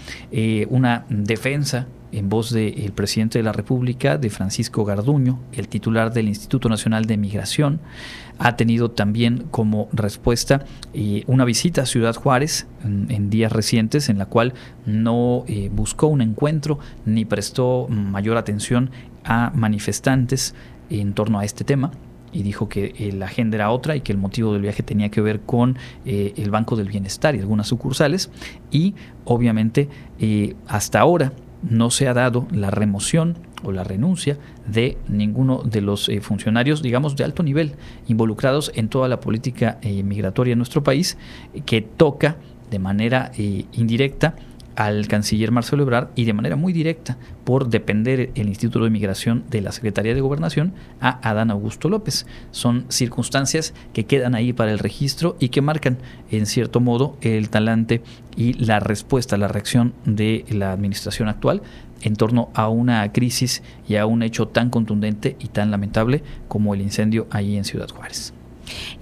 una 0.71 1.05
defensa 1.09 1.89
en 2.13 2.29
voz 2.29 2.51
del 2.51 2.93
presidente 2.93 3.39
de 3.39 3.43
la 3.43 3.53
República, 3.53 4.19
de 4.19 4.31
Francisco 4.31 4.85
Garduño, 4.85 5.39
el 5.53 5.69
titular 5.69 6.13
del 6.13 6.29
Instituto 6.29 6.69
Nacional 6.69 7.05
de 7.07 7.17
Migración, 7.17 7.81
ha 8.39 8.57
tenido 8.57 8.91
también 8.91 9.47
como 9.51 9.89
respuesta 9.93 10.65
eh, 10.95 11.25
una 11.27 11.45
visita 11.45 11.83
a 11.83 11.87
Ciudad 11.87 12.15
Juárez 12.15 12.67
en, 12.85 13.31
días 13.31 13.53
recientes 13.53 14.09
en 14.09 14.19
la 14.19 14.27
cual 14.27 14.55
no 14.85 15.45
eh, 15.49 15.71
buscó 15.73 16.07
un 16.07 16.21
encuentro 16.21 16.79
ni 17.05 17.25
prestó 17.25 17.87
mayor 17.89 18.37
atención 18.37 18.91
a 19.25 19.51
manifestantes 19.55 20.55
en 20.91 21.15
torno 21.15 21.39
a 21.39 21.45
este 21.45 21.65
tema 21.65 21.91
y 22.33 22.43
dijo 22.43 22.69
que 22.69 22.95
eh, 22.99 23.13
la 23.13 23.27
agenda 23.27 23.57
era 23.57 23.71
otra 23.71 23.97
y 23.97 24.03
que 24.03 24.13
el 24.13 24.19
motivo 24.19 24.53
del 24.53 24.63
viaje 24.63 24.83
tenía 24.83 25.11
que 25.11 25.21
ver 25.21 25.41
con 25.41 25.79
el 26.05 26.51
Banco 26.51 26.77
del 26.77 26.89
Bienestar 26.89 27.35
y 27.35 27.41
algunas 27.41 27.67
sucursales 27.69 28.31
y 28.71 28.95
obviamente 29.25 29.89
hasta 30.69 31.01
ahora 31.01 31.33
no 31.63 31.91
se 31.91 32.09
ha 32.09 32.15
dado 32.15 32.47
la 32.53 32.71
remoción 32.71 33.39
o 33.63 33.73
la 33.73 33.85
renuncia 33.85 34.39
de 34.67 34.99
ninguno 35.09 35.63
de 35.65 35.81
los 35.81 36.09
eh, 36.09 36.21
funcionarios, 36.21 36.83
digamos, 36.83 37.17
de 37.17 37.25
alto 37.25 37.43
nivel 37.43 37.73
involucrados 38.07 38.71
en 38.75 38.89
toda 38.89 39.09
la 39.09 39.21
política 39.21 39.79
eh, 39.83 40.03
migratoria 40.03 40.53
en 40.53 40.59
nuestro 40.59 40.83
país, 40.83 41.17
que 41.65 41.81
toca 41.81 42.37
de 42.71 42.79
manera 42.79 43.33
eh, 43.39 43.65
indirecta 43.73 44.35
al 44.77 45.09
canciller 45.09 45.51
Marcelo 45.51 45.83
Ebrard 45.83 46.09
y 46.15 46.25
de 46.25 46.33
manera 46.33 46.57
muy 46.57 46.73
directa 46.73 47.17
por 47.45 47.69
depender 47.69 48.31
el 48.35 48.49
Instituto 48.49 48.85
de 48.85 48.91
Migración 48.91 49.45
de 49.51 49.63
la 49.63 49.73
Secretaría 49.73 50.15
de 50.15 50.21
Gobernación 50.21 50.75
a 51.01 51.29
Adán 51.29 51.51
Augusto 51.51 51.89
López. 51.89 52.27
Son 52.51 52.85
circunstancias 52.89 53.75
que 53.93 54.05
quedan 54.05 54.35
ahí 54.35 54.53
para 54.53 54.73
el 54.73 54.79
registro 54.79 55.37
y 55.41 55.49
que 55.49 55.63
marcan 55.63 55.99
en 56.31 56.47
cierto 56.47 56.81
modo 56.81 57.17
el 57.23 57.49
talante 57.49 58.03
y 58.37 58.53
la 58.53 58.81
respuesta, 58.81 59.37
la 59.37 59.49
reacción 59.49 59.95
de 60.05 60.45
la 60.51 60.73
administración 60.73 61.29
actual 61.29 61.63
en 62.03 62.17
torno 62.17 62.51
a 62.55 62.69
una 62.69 63.11
crisis 63.13 63.63
y 63.89 63.97
a 63.97 64.07
un 64.07 64.23
hecho 64.23 64.49
tan 64.49 64.71
contundente 64.71 65.37
y 65.41 65.49
tan 65.49 65.71
lamentable 65.71 66.23
como 66.49 66.75
el 66.75 66.83
incendio 66.83 67.27
ahí 67.31 67.57
en 67.57 67.65
Ciudad 67.65 67.89
Juárez. 67.89 68.36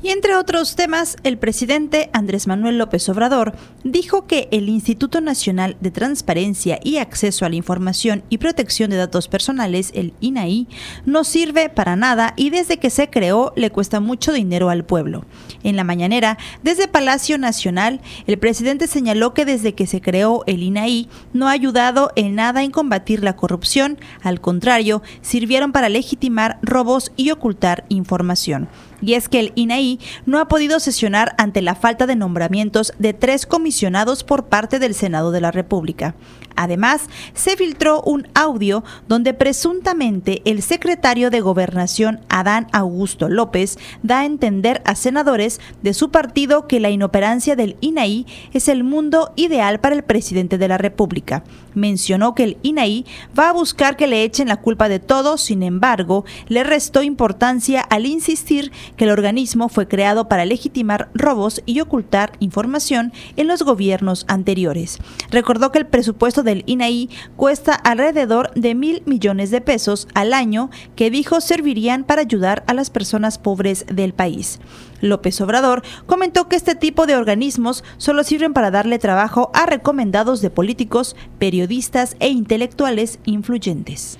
Y 0.02 0.10
entre 0.10 0.36
otros 0.36 0.76
temas, 0.76 1.16
el 1.24 1.38
presidente 1.38 2.10
Andrés 2.12 2.46
Manuel 2.46 2.78
López 2.78 3.08
Obrador 3.08 3.54
dijo 3.82 4.26
que 4.26 4.48
el 4.50 4.68
Instituto 4.68 5.20
Nacional 5.20 5.76
de 5.80 5.90
Transparencia 5.90 6.78
y 6.82 6.98
Acceso 6.98 7.44
a 7.44 7.48
la 7.48 7.56
Información 7.56 8.22
y 8.28 8.38
Protección 8.38 8.90
de 8.90 8.96
Datos 8.96 9.28
Personales, 9.28 9.92
el 9.94 10.12
INAI, 10.20 10.68
no 11.06 11.24
sirve 11.24 11.68
para 11.68 11.96
nada 11.96 12.34
y 12.36 12.50
desde 12.50 12.78
que 12.78 12.90
se 12.90 13.08
creó 13.08 13.52
le 13.56 13.70
cuesta 13.70 14.00
mucho 14.00 14.32
dinero 14.32 14.68
al 14.68 14.84
pueblo. 14.84 15.24
En 15.62 15.76
la 15.76 15.84
mañanera, 15.84 16.38
desde 16.62 16.88
Palacio 16.88 17.38
Nacional, 17.38 18.00
el 18.26 18.38
presidente 18.38 18.86
señaló 18.86 19.32
que 19.32 19.44
desde 19.44 19.74
que 19.74 19.86
se 19.86 20.00
creó 20.00 20.42
el 20.46 20.62
INAI 20.62 21.08
no 21.32 21.48
ha 21.48 21.52
ayudado 21.52 22.12
en 22.16 22.34
nada 22.34 22.62
en 22.62 22.70
combatir 22.70 23.22
la 23.22 23.36
corrupción, 23.36 23.98
al 24.22 24.40
contrario, 24.40 25.02
sirvieron 25.22 25.72
para 25.72 25.88
legitimar 25.88 26.58
robos 26.62 27.12
y 27.16 27.30
ocultar 27.30 27.84
información 27.88 28.68
y 29.04 29.14
es 29.14 29.28
que 29.28 29.40
el 29.40 29.52
INAI 29.54 29.98
no 30.24 30.38
ha 30.38 30.48
podido 30.48 30.80
sesionar 30.80 31.34
ante 31.38 31.62
la 31.62 31.74
falta 31.74 32.06
de 32.06 32.16
nombramientos 32.16 32.92
de 32.98 33.12
tres 33.12 33.46
comisionados 33.46 34.24
por 34.24 34.46
parte 34.46 34.78
del 34.78 34.94
Senado 34.94 35.30
de 35.30 35.40
la 35.40 35.50
República. 35.50 36.14
Además, 36.56 37.08
se 37.34 37.56
filtró 37.56 38.00
un 38.02 38.28
audio 38.34 38.84
donde 39.08 39.34
presuntamente 39.34 40.40
el 40.44 40.62
secretario 40.62 41.30
de 41.30 41.40
Gobernación, 41.40 42.20
Adán 42.28 42.68
Augusto 42.72 43.28
López, 43.28 43.76
da 44.02 44.20
a 44.20 44.24
entender 44.24 44.80
a 44.84 44.94
senadores 44.94 45.60
de 45.82 45.94
su 45.94 46.10
partido 46.10 46.68
que 46.68 46.80
la 46.80 46.90
inoperancia 46.90 47.56
del 47.56 47.76
INAI 47.80 48.26
es 48.52 48.68
el 48.68 48.84
mundo 48.84 49.32
ideal 49.36 49.80
para 49.80 49.96
el 49.96 50.04
presidente 50.04 50.58
de 50.58 50.68
la 50.68 50.78
República. 50.78 51.42
Mencionó 51.74 52.36
que 52.36 52.44
el 52.44 52.58
INAI 52.62 53.04
va 53.36 53.48
a 53.48 53.52
buscar 53.52 53.96
que 53.96 54.06
le 54.06 54.22
echen 54.22 54.48
la 54.48 54.60
culpa 54.60 54.88
de 54.88 55.00
todo, 55.00 55.38
sin 55.38 55.64
embargo, 55.64 56.24
le 56.46 56.62
restó 56.62 57.02
importancia 57.02 57.80
al 57.80 58.06
insistir 58.06 58.70
que 58.96 59.04
el 59.04 59.10
organismo 59.10 59.68
fue 59.68 59.88
creado 59.88 60.28
para 60.28 60.44
legitimar 60.44 61.08
robos 61.14 61.62
y 61.66 61.80
ocultar 61.80 62.32
información 62.40 63.12
en 63.36 63.48
los 63.48 63.62
gobiernos 63.62 64.24
anteriores. 64.28 64.98
Recordó 65.30 65.72
que 65.72 65.78
el 65.78 65.86
presupuesto 65.86 66.42
del 66.42 66.62
INAI 66.66 67.08
cuesta 67.36 67.74
alrededor 67.74 68.52
de 68.54 68.74
mil 68.74 69.02
millones 69.06 69.50
de 69.50 69.60
pesos 69.60 70.08
al 70.14 70.32
año 70.32 70.70
que 70.96 71.10
dijo 71.10 71.40
servirían 71.40 72.04
para 72.04 72.22
ayudar 72.22 72.64
a 72.66 72.74
las 72.74 72.90
personas 72.90 73.38
pobres 73.38 73.84
del 73.86 74.14
país. 74.14 74.60
López 75.00 75.40
Obrador 75.40 75.82
comentó 76.06 76.48
que 76.48 76.56
este 76.56 76.74
tipo 76.74 77.06
de 77.06 77.16
organismos 77.16 77.84
solo 77.98 78.24
sirven 78.24 78.54
para 78.54 78.70
darle 78.70 78.98
trabajo 78.98 79.50
a 79.54 79.66
recomendados 79.66 80.40
de 80.40 80.50
políticos, 80.50 81.14
periodistas 81.38 82.16
e 82.20 82.28
intelectuales 82.28 83.18
influyentes. 83.24 84.18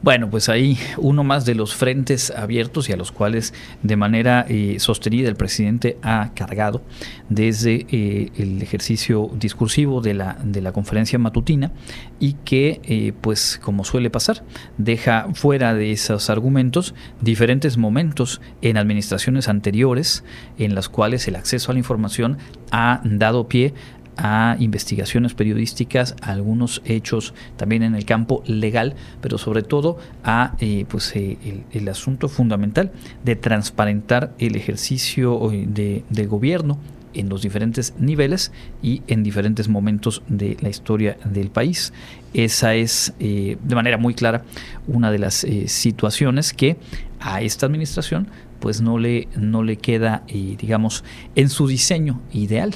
Bueno, 0.00 0.30
pues 0.30 0.48
ahí 0.48 0.78
uno 0.96 1.24
más 1.24 1.44
de 1.44 1.56
los 1.56 1.74
frentes 1.74 2.30
abiertos 2.30 2.88
y 2.88 2.92
a 2.92 2.96
los 2.96 3.10
cuales 3.10 3.52
de 3.82 3.96
manera 3.96 4.46
eh, 4.48 4.76
sostenida 4.78 5.28
el 5.28 5.34
presidente 5.34 5.98
ha 6.02 6.30
cargado 6.34 6.82
desde 7.28 7.84
eh, 7.90 8.30
el 8.36 8.62
ejercicio 8.62 9.28
discursivo 9.34 10.00
de 10.00 10.14
la, 10.14 10.38
de 10.44 10.62
la 10.62 10.70
conferencia 10.70 11.18
matutina 11.18 11.72
y 12.20 12.34
que, 12.44 12.80
eh, 12.84 13.12
pues 13.20 13.58
como 13.60 13.84
suele 13.84 14.08
pasar, 14.08 14.44
deja 14.76 15.26
fuera 15.34 15.74
de 15.74 15.90
esos 15.90 16.30
argumentos 16.30 16.94
diferentes 17.20 17.76
momentos 17.76 18.40
en 18.62 18.76
administraciones 18.76 19.48
anteriores 19.48 20.22
en 20.58 20.76
las 20.76 20.88
cuales 20.88 21.26
el 21.26 21.34
acceso 21.34 21.72
a 21.72 21.74
la 21.74 21.80
información 21.80 22.38
ha 22.70 23.00
dado 23.04 23.48
pie 23.48 23.74
a 24.18 24.56
investigaciones 24.58 25.32
periodísticas, 25.32 26.16
a 26.20 26.32
algunos 26.32 26.82
hechos 26.84 27.34
también 27.56 27.84
en 27.84 27.94
el 27.94 28.04
campo 28.04 28.42
legal, 28.46 28.96
pero 29.20 29.38
sobre 29.38 29.62
todo 29.62 29.98
a 30.24 30.56
eh, 30.58 30.84
pues, 30.88 31.14
eh, 31.14 31.62
el, 31.70 31.88
asunto 31.88 32.28
fundamental 32.28 32.90
de 33.24 33.36
transparentar 33.36 34.34
el 34.40 34.56
ejercicio 34.56 35.52
eh, 35.52 36.04
de, 36.10 36.26
gobierno 36.26 36.78
en 37.14 37.28
los 37.28 37.42
diferentes 37.42 37.94
niveles 37.98 38.52
y 38.82 39.02
en 39.06 39.22
diferentes 39.22 39.68
momentos 39.68 40.22
de 40.28 40.56
la 40.60 40.68
historia 40.68 41.16
del 41.24 41.50
país. 41.50 41.92
Esa 42.34 42.74
es 42.74 43.14
de 43.18 43.74
manera 43.74 43.96
muy 43.96 44.14
clara 44.14 44.44
una 44.86 45.10
de 45.10 45.18
las 45.18 45.46
situaciones 45.66 46.52
que 46.52 46.76
a 47.20 47.40
esta 47.40 47.64
administración 47.66 48.28
pues 48.60 48.82
no 48.82 48.98
le, 48.98 49.28
no 49.36 49.62
le 49.62 49.78
queda, 49.78 50.22
digamos, 50.28 51.02
en 51.34 51.48
su 51.48 51.66
diseño 51.66 52.20
ideal 52.32 52.74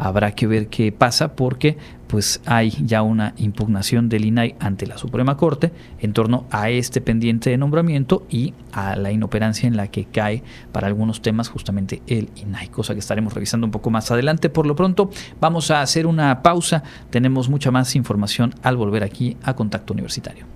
habrá 0.00 0.32
que 0.32 0.46
ver 0.46 0.68
qué 0.68 0.90
pasa 0.90 1.36
porque 1.36 1.76
pues 2.08 2.40
hay 2.46 2.70
ya 2.70 3.02
una 3.02 3.34
impugnación 3.36 4.08
del 4.08 4.24
INAI 4.24 4.56
ante 4.58 4.86
la 4.86 4.98
Suprema 4.98 5.36
Corte 5.36 5.70
en 6.00 6.12
torno 6.12 6.46
a 6.50 6.70
este 6.70 7.00
pendiente 7.00 7.50
de 7.50 7.56
nombramiento 7.56 8.26
y 8.28 8.54
a 8.72 8.96
la 8.96 9.12
inoperancia 9.12 9.68
en 9.68 9.76
la 9.76 9.88
que 9.88 10.06
cae 10.06 10.42
para 10.72 10.88
algunos 10.88 11.22
temas 11.22 11.48
justamente 11.48 12.02
el 12.08 12.30
INAI, 12.34 12.68
cosa 12.68 12.94
que 12.94 13.00
estaremos 13.00 13.34
revisando 13.34 13.66
un 13.66 13.70
poco 13.70 13.90
más 13.90 14.10
adelante. 14.10 14.48
Por 14.48 14.66
lo 14.66 14.74
pronto 14.74 15.10
vamos 15.40 15.70
a 15.70 15.82
hacer 15.82 16.06
una 16.06 16.42
pausa, 16.42 16.82
tenemos 17.10 17.48
mucha 17.48 17.70
más 17.70 17.94
información 17.94 18.54
al 18.62 18.76
volver 18.76 19.04
aquí 19.04 19.36
a 19.44 19.54
Contacto 19.54 19.92
Universitario. 19.92 20.46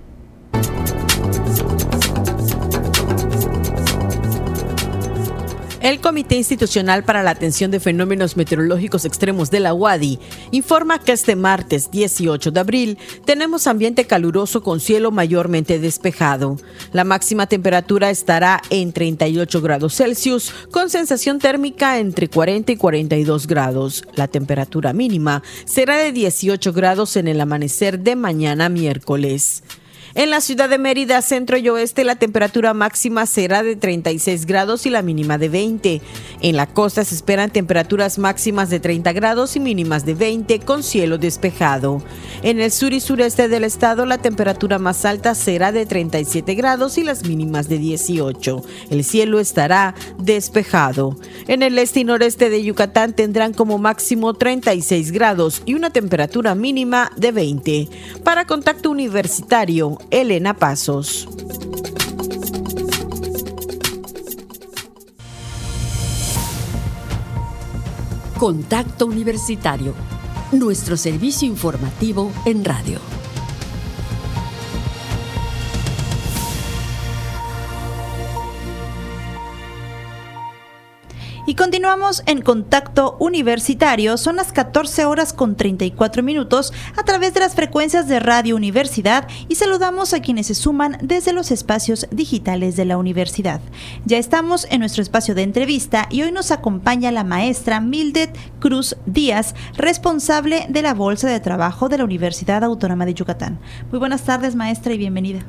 El 5.84 6.00
Comité 6.00 6.36
Institucional 6.36 7.04
para 7.04 7.22
la 7.22 7.32
Atención 7.32 7.70
de 7.70 7.78
Fenómenos 7.78 8.38
Meteorológicos 8.38 9.04
Extremos 9.04 9.50
de 9.50 9.60
la 9.60 9.74
UADI 9.74 10.18
informa 10.50 10.98
que 10.98 11.12
este 11.12 11.36
martes 11.36 11.90
18 11.90 12.52
de 12.52 12.58
abril 12.60 12.98
tenemos 13.26 13.66
ambiente 13.66 14.06
caluroso 14.06 14.62
con 14.62 14.80
cielo 14.80 15.10
mayormente 15.10 15.78
despejado. 15.78 16.56
La 16.94 17.04
máxima 17.04 17.48
temperatura 17.48 18.08
estará 18.08 18.62
en 18.70 18.94
38 18.94 19.60
grados 19.60 19.94
Celsius 19.94 20.54
con 20.70 20.88
sensación 20.88 21.38
térmica 21.38 21.98
entre 21.98 22.30
40 22.30 22.72
y 22.72 22.76
42 22.76 23.46
grados. 23.46 24.04
La 24.14 24.26
temperatura 24.26 24.94
mínima 24.94 25.42
será 25.66 25.98
de 25.98 26.12
18 26.12 26.72
grados 26.72 27.14
en 27.18 27.28
el 27.28 27.38
amanecer 27.42 27.98
de 27.98 28.16
mañana 28.16 28.70
miércoles. 28.70 29.62
En 30.16 30.31
la 30.31 30.40
ciudad 30.40 30.68
de 30.68 30.79
Mérida, 30.79 31.20
centro 31.22 31.57
y 31.59 31.68
oeste, 31.68 32.05
la 32.05 32.14
temperatura 32.14 32.72
máxima 32.72 33.27
será 33.27 33.64
de 33.64 33.74
36 33.74 34.46
grados 34.46 34.87
y 34.87 34.90
la 34.90 35.03
mínima 35.03 35.38
de 35.38 35.48
20. 35.48 36.00
En 36.40 36.57
la 36.57 36.68
costa 36.68 37.05
se 37.05 37.16
esperan 37.16 37.50
temperaturas 37.50 38.16
máximas 38.18 38.70
de 38.70 38.79
30 38.79 39.12
grados 39.12 39.57
y 39.57 39.61
mínimas 39.61 40.07
de 40.07 40.14
20 40.14 40.61
con 40.61 40.85
cielo 40.85 41.18
despejado. 41.18 42.00
En 42.44 42.61
el 42.61 42.70
sur 42.70 42.92
y 42.92 43.00
sureste 43.00 43.48
del 43.48 43.64
estado, 43.64 44.07
la 44.07 44.18
temperatura 44.18 44.79
más 44.79 45.05
alta 45.05 45.35
será 45.35 45.72
de 45.72 45.85
37 45.85 46.55
grados 46.55 46.96
y 46.96 47.03
las 47.03 47.24
mínimas 47.24 47.68
de 47.68 47.79
18. 47.79 48.62
El 48.90 49.03
cielo 49.03 49.40
estará 49.40 49.96
despejado. 50.18 51.16
En 51.48 51.64
el 51.64 51.77
este 51.77 52.00
y 52.00 52.05
noreste 52.05 52.50
de 52.50 52.62
Yucatán 52.62 53.14
tendrán 53.14 53.53
como 53.53 53.79
máximo 53.79 54.33
36 54.33 55.11
grados 55.11 55.62
y 55.66 55.74
una 55.74 55.90
temperatura 55.90 56.55
mínima 56.55 57.11
de 57.16 57.33
20. 57.33 57.88
Para 58.22 58.44
contacto 58.44 58.92
universitario, 58.92 59.98
Elena 60.10 60.54
Pasos. 60.54 61.28
Contacto 68.38 69.06
Universitario, 69.06 69.94
nuestro 70.52 70.96
servicio 70.96 71.48
informativo 71.48 72.30
en 72.44 72.64
radio. 72.64 73.00
Y 81.46 81.57
continuamos 81.57 82.22
en 82.24 82.40
contacto 82.40 83.18
universitario. 83.20 84.16
Son 84.16 84.37
las 84.37 84.50
14 84.50 85.04
horas 85.04 85.35
con 85.35 85.57
34 85.57 86.22
minutos 86.22 86.72
a 86.96 87.02
través 87.02 87.35
de 87.35 87.40
las 87.40 87.54
frecuencias 87.54 88.09
de 88.09 88.18
Radio 88.18 88.57
Universidad 88.57 89.28
y 89.46 89.57
saludamos 89.57 90.14
a 90.14 90.20
quienes 90.20 90.46
se 90.46 90.54
suman 90.54 90.96
desde 91.02 91.35
los 91.35 91.50
espacios 91.50 92.07
digitales 92.11 92.76
de 92.76 92.87
la 92.87 92.96
universidad. 92.96 93.61
Ya 94.07 94.16
estamos 94.16 94.66
en 94.70 94.80
nuestro 94.80 95.02
espacio 95.02 95.35
de 95.35 95.42
entrevista 95.42 96.09
y 96.11 96.22
hoy 96.22 96.33
nos 96.33 96.50
acompaña 96.50 97.12
la 97.12 97.24
maestra 97.24 97.78
Mildred 97.78 98.30
Cruz 98.59 98.96
Díaz, 99.04 99.54
responsable 99.76 100.64
de 100.70 100.80
la 100.80 100.94
Bolsa 100.94 101.28
de 101.28 101.40
Trabajo 101.40 101.90
de 101.90 101.98
la 101.98 102.04
Universidad 102.04 102.64
Autónoma 102.64 103.04
de 103.04 103.12
Yucatán. 103.12 103.59
Muy 103.90 103.98
buenas 103.98 104.22
tardes, 104.22 104.54
maestra, 104.54 104.94
y 104.94 104.98
bienvenida. 104.98 105.40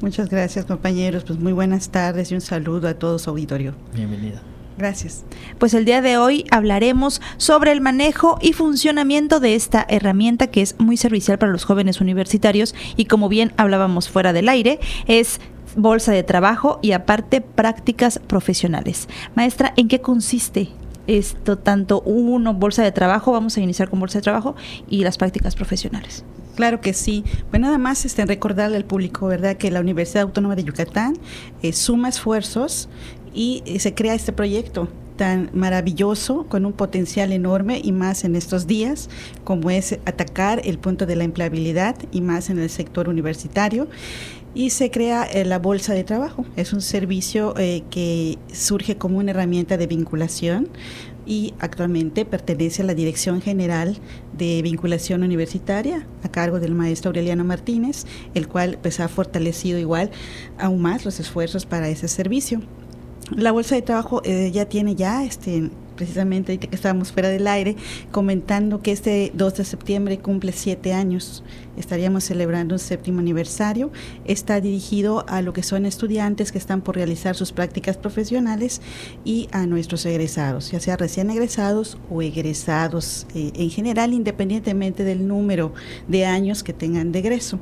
Muchas 0.00 0.28
gracias, 0.28 0.64
compañeros. 0.64 1.22
Pues 1.24 1.38
muy 1.38 1.52
buenas 1.52 1.90
tardes 1.90 2.32
y 2.32 2.34
un 2.34 2.40
saludo 2.40 2.88
a 2.88 2.94
todo 2.94 3.20
su 3.20 3.30
auditorio. 3.30 3.74
Bienvenida. 3.94 4.42
Gracias. 4.78 5.24
Pues 5.58 5.74
el 5.74 5.84
día 5.84 6.00
de 6.00 6.18
hoy 6.18 6.44
hablaremos 6.52 7.20
sobre 7.36 7.72
el 7.72 7.80
manejo 7.80 8.38
y 8.40 8.52
funcionamiento 8.52 9.40
de 9.40 9.56
esta 9.56 9.84
herramienta 9.88 10.46
que 10.46 10.62
es 10.62 10.76
muy 10.78 10.96
servicial 10.96 11.36
para 11.36 11.50
los 11.50 11.64
jóvenes 11.64 12.00
universitarios 12.00 12.76
y 12.96 13.06
como 13.06 13.28
bien 13.28 13.52
hablábamos 13.56 14.08
fuera 14.08 14.32
del 14.32 14.48
aire, 14.48 14.78
es 15.08 15.40
bolsa 15.74 16.12
de 16.12 16.22
trabajo 16.22 16.78
y 16.80 16.92
aparte 16.92 17.40
prácticas 17.40 18.20
profesionales. 18.20 19.08
Maestra, 19.34 19.74
¿en 19.76 19.88
qué 19.88 20.00
consiste 20.00 20.68
esto 21.08 21.58
tanto 21.58 22.00
uno 22.02 22.54
bolsa 22.54 22.84
de 22.84 22.92
trabajo, 22.92 23.32
vamos 23.32 23.56
a 23.56 23.60
iniciar 23.60 23.90
con 23.90 23.98
bolsa 23.98 24.18
de 24.18 24.22
trabajo 24.22 24.54
y 24.88 25.02
las 25.02 25.18
prácticas 25.18 25.56
profesionales? 25.56 26.24
Claro 26.58 26.80
que 26.80 26.92
sí. 26.92 27.22
Pues 27.50 27.62
nada 27.62 27.78
más 27.78 28.04
este, 28.04 28.26
recordarle 28.26 28.76
al 28.76 28.84
público, 28.84 29.28
¿verdad?, 29.28 29.56
que 29.56 29.70
la 29.70 29.78
Universidad 29.80 30.24
Autónoma 30.24 30.56
de 30.56 30.64
Yucatán 30.64 31.16
eh, 31.62 31.72
suma 31.72 32.08
esfuerzos 32.08 32.88
y 33.34 33.62
se 33.78 33.94
crea 33.94 34.14
este 34.14 34.32
proyecto 34.32 34.88
tan 35.18 35.50
maravilloso, 35.52 36.46
con 36.48 36.64
un 36.64 36.72
potencial 36.72 37.32
enorme 37.32 37.80
y 37.82 37.92
más 37.92 38.24
en 38.24 38.36
estos 38.36 38.66
días, 38.66 39.10
como 39.44 39.68
es 39.68 39.98
atacar 40.06 40.62
el 40.64 40.78
punto 40.78 41.04
de 41.04 41.16
la 41.16 41.24
empleabilidad 41.24 41.96
y 42.12 42.22
más 42.22 42.48
en 42.48 42.58
el 42.58 42.70
sector 42.70 43.10
universitario. 43.10 43.88
Y 44.54 44.70
se 44.70 44.90
crea 44.90 45.24
eh, 45.24 45.44
la 45.44 45.58
bolsa 45.58 45.92
de 45.92 46.04
trabajo. 46.04 46.46
Es 46.56 46.72
un 46.72 46.80
servicio 46.80 47.54
eh, 47.58 47.82
que 47.90 48.38
surge 48.50 48.96
como 48.96 49.18
una 49.18 49.32
herramienta 49.32 49.76
de 49.76 49.86
vinculación 49.86 50.68
y 51.26 51.52
actualmente 51.58 52.24
pertenece 52.24 52.82
a 52.82 52.86
la 52.86 52.94
Dirección 52.94 53.42
General 53.42 53.98
de 54.36 54.62
Vinculación 54.62 55.22
Universitaria 55.22 56.06
a 56.22 56.28
cargo 56.30 56.60
del 56.60 56.74
maestro 56.74 57.10
Aureliano 57.10 57.44
Martínez, 57.44 58.06
el 58.34 58.48
cual 58.48 58.78
pues, 58.80 59.00
ha 59.00 59.08
fortalecido 59.08 59.78
igual 59.78 60.10
aún 60.58 60.80
más 60.80 61.04
los 61.04 61.20
esfuerzos 61.20 61.66
para 61.66 61.88
ese 61.88 62.08
servicio. 62.08 62.62
La 63.30 63.52
bolsa 63.52 63.74
de 63.74 63.82
trabajo 63.82 64.22
eh, 64.24 64.50
ya 64.52 64.66
tiene 64.66 64.94
ya, 64.94 65.24
este, 65.24 65.70
precisamente 65.96 66.52
ahorita 66.52 66.68
que 66.68 66.76
estábamos 66.76 67.12
fuera 67.12 67.28
del 67.28 67.46
aire, 67.46 67.76
comentando 68.10 68.80
que 68.80 68.92
este 68.92 69.32
2 69.34 69.54
de 69.54 69.64
septiembre 69.64 70.18
cumple 70.18 70.52
siete 70.52 70.94
años. 70.94 71.42
Estaríamos 71.76 72.24
celebrando 72.24 72.74
un 72.74 72.78
séptimo 72.78 73.20
aniversario. 73.20 73.90
Está 74.24 74.60
dirigido 74.60 75.26
a 75.28 75.42
lo 75.42 75.52
que 75.52 75.62
son 75.62 75.84
estudiantes 75.86 76.52
que 76.52 76.58
están 76.58 76.80
por 76.80 76.96
realizar 76.96 77.34
sus 77.34 77.52
prácticas 77.52 77.96
profesionales 77.96 78.80
y 79.24 79.48
a 79.52 79.66
nuestros 79.66 80.06
egresados, 80.06 80.70
ya 80.70 80.80
sea 80.80 80.96
recién 80.96 81.30
egresados 81.30 81.98
o 82.10 82.22
egresados 82.22 83.26
eh, 83.34 83.52
en 83.54 83.70
general, 83.70 84.14
independientemente 84.14 85.04
del 85.04 85.26
número 85.26 85.74
de 86.06 86.24
años 86.24 86.62
que 86.62 86.72
tengan 86.72 87.12
de 87.12 87.18
egreso 87.18 87.58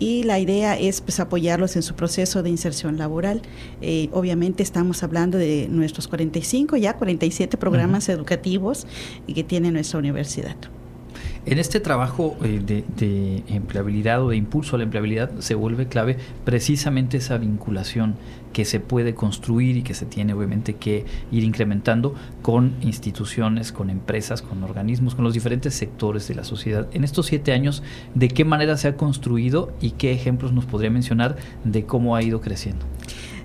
y 0.00 0.24
la 0.24 0.40
idea 0.40 0.76
es 0.76 1.00
pues, 1.02 1.20
apoyarlos 1.20 1.76
en 1.76 1.82
su 1.82 1.94
proceso 1.94 2.42
de 2.42 2.50
inserción 2.50 2.98
laboral. 2.98 3.42
Eh, 3.82 4.08
obviamente 4.12 4.64
estamos 4.64 5.04
hablando 5.04 5.38
de 5.38 5.68
nuestros 5.70 6.08
45, 6.08 6.76
ya 6.78 6.94
47 6.94 7.56
programas 7.58 8.08
educativos 8.08 8.86
que 9.32 9.44
tiene 9.44 9.70
nuestra 9.70 10.00
universidad. 10.00 10.56
En 11.46 11.58
este 11.58 11.80
trabajo 11.80 12.36
eh, 12.42 12.60
de, 12.64 13.42
empleabilidad 13.48 14.22
o 14.22 14.30
de 14.30 14.36
impulso 14.36 14.76
a 14.76 14.78
la 14.78 14.84
empleabilidad 14.84 15.30
se 15.38 15.54
vuelve 15.54 15.86
clave 15.86 16.16
precisamente 16.44 17.16
esa 17.16 17.38
vinculación 17.38 18.16
que 18.52 18.64
se 18.64 18.80
puede 18.80 19.14
construir 19.14 19.76
y 19.76 19.82
que 19.82 19.94
se 19.94 20.06
tiene 20.06 20.32
obviamente 20.32 20.74
que 20.74 21.04
ir 21.30 21.44
incrementando 21.44 22.14
con 22.42 22.74
instituciones, 22.82 23.72
con 23.72 23.90
empresas, 23.90 24.42
con 24.42 24.62
organismos, 24.62 25.14
con 25.14 25.24
los 25.24 25.34
diferentes 25.34 25.74
sectores 25.74 26.28
de 26.28 26.34
la 26.34 26.44
sociedad. 26.44 26.88
En 26.92 27.04
estos 27.04 27.26
siete 27.26 27.52
años, 27.52 27.82
¿de 28.14 28.28
qué 28.28 28.44
manera 28.44 28.76
se 28.76 28.88
ha 28.88 28.96
construido 28.96 29.72
y 29.80 29.92
qué 29.92 30.12
ejemplos 30.12 30.52
nos 30.52 30.66
podría 30.66 30.90
mencionar 30.90 31.36
de 31.64 31.84
cómo 31.84 32.16
ha 32.16 32.22
ido 32.22 32.40
creciendo? 32.40 32.86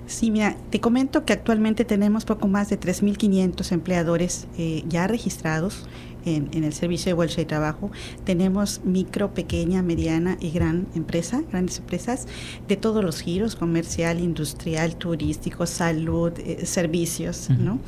Sí, 0.06 0.30
mira, 0.30 0.56
te 0.70 0.80
comento 0.80 1.24
que 1.24 1.32
actualmente 1.32 1.84
tenemos 1.84 2.24
poco 2.24 2.46
más 2.46 2.68
de 2.68 2.78
3.500 2.78 3.72
empleadores 3.72 4.46
eh, 4.56 4.84
ya 4.88 5.08
registrados 5.08 5.88
en, 6.26 6.64
el 6.64 6.72
servicio 6.72 7.10
de 7.10 7.14
bolsa 7.14 7.36
de 7.36 7.46
trabajo. 7.46 7.90
Tenemos 8.24 8.80
micro, 8.84 9.32
pequeña, 9.32 9.82
mediana 9.82 10.36
y 10.40 10.50
gran 10.50 10.86
empresa, 10.94 11.42
grandes 11.50 11.78
empresas 11.78 12.26
de 12.68 12.76
todos 12.76 13.02
los 13.02 13.20
giros, 13.20 13.56
comercial, 13.56 14.20
industrial, 14.20 14.96
turístico, 14.96 15.66
salud, 15.66 16.32
eh, 16.38 16.66
servicios, 16.66 17.48
¿no? 17.50 17.78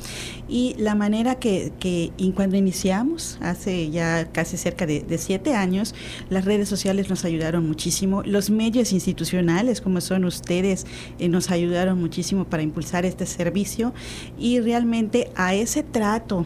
Y 0.47 0.75
la 0.77 0.95
manera 0.95 1.35
que, 1.35 1.71
que 1.79 2.11
cuando 2.33 2.55
iniciamos, 2.55 3.37
hace 3.41 3.89
ya 3.89 4.31
casi 4.31 4.57
cerca 4.57 4.85
de, 4.85 5.17
siete 5.17 5.53
años, 5.53 5.93
las 6.29 6.45
redes 6.45 6.69
sociales 6.69 7.09
nos 7.09 7.25
ayudaron 7.25 7.67
muchísimo, 7.67 8.23
los 8.23 8.49
medios 8.49 8.93
institucionales 8.93 9.81
como 9.81 9.99
son 9.99 10.23
ustedes 10.25 10.85
eh, 11.19 11.27
nos 11.27 11.51
ayudaron 11.51 11.99
muchísimo 11.99 12.45
para 12.45 12.63
impulsar 12.63 13.05
este 13.05 13.25
servicio 13.25 13.93
y 14.37 14.59
realmente 14.61 15.31
a 15.35 15.53
ese 15.53 15.83
trato 15.83 16.45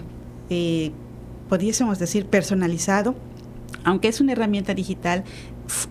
eh, 0.49 0.91
pudiésemos 1.53 1.99
decir, 1.99 2.25
personalizado, 2.25 3.13
aunque 3.83 4.07
es 4.07 4.19
una 4.19 4.31
herramienta 4.31 4.73
digital, 4.73 5.23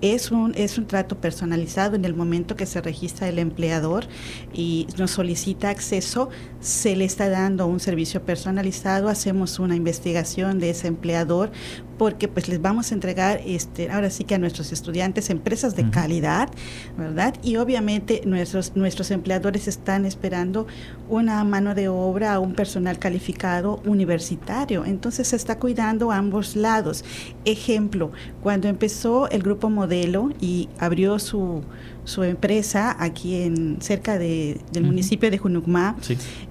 es 0.00 0.30
un, 0.30 0.54
es 0.54 0.78
un 0.78 0.86
trato 0.86 1.16
personalizado 1.20 1.96
en 1.96 2.04
el 2.04 2.14
momento 2.14 2.56
que 2.56 2.66
se 2.66 2.80
registra 2.80 3.28
el 3.28 3.38
empleador 3.38 4.06
y 4.52 4.86
nos 4.98 5.12
solicita 5.12 5.70
acceso, 5.70 6.28
se 6.60 6.96
le 6.96 7.04
está 7.04 7.28
dando 7.28 7.66
un 7.66 7.80
servicio 7.80 8.22
personalizado, 8.22 9.08
hacemos 9.08 9.58
una 9.58 9.76
investigación 9.76 10.58
de 10.58 10.70
ese 10.70 10.88
empleador 10.88 11.50
porque 11.98 12.26
pues 12.26 12.48
les 12.48 12.60
vamos 12.60 12.90
a 12.90 12.94
entregar 12.94 13.40
este 13.46 13.90
ahora 13.90 14.10
sí 14.10 14.24
que 14.24 14.34
a 14.34 14.38
nuestros 14.38 14.72
estudiantes 14.72 15.30
empresas 15.30 15.76
de 15.76 15.88
calidad, 15.90 16.48
¿verdad? 16.96 17.34
Y 17.42 17.56
obviamente 17.56 18.22
nuestros 18.24 18.74
nuestros 18.74 19.10
empleadores 19.10 19.68
están 19.68 20.04
esperando 20.04 20.66
una 21.08 21.44
mano 21.44 21.74
de 21.74 21.88
obra, 21.88 22.40
un 22.40 22.54
personal 22.54 22.98
calificado 22.98 23.80
universitario. 23.84 24.84
Entonces 24.84 25.28
se 25.28 25.36
está 25.36 25.58
cuidando 25.58 26.10
ambos 26.10 26.56
lados. 26.56 27.04
Ejemplo, 27.44 28.10
cuando 28.42 28.68
empezó 28.68 29.28
el 29.30 29.42
grupo 29.42 29.61
modelo 29.70 30.30
y 30.40 30.68
abrió 30.78 31.18
su, 31.18 31.62
su 32.04 32.22
empresa 32.24 32.96
aquí 32.98 33.42
en 33.42 33.80
cerca 33.80 34.18
de, 34.18 34.60
del 34.72 34.84
municipio 34.84 35.30
de 35.30 35.38
Junucmá 35.38 35.96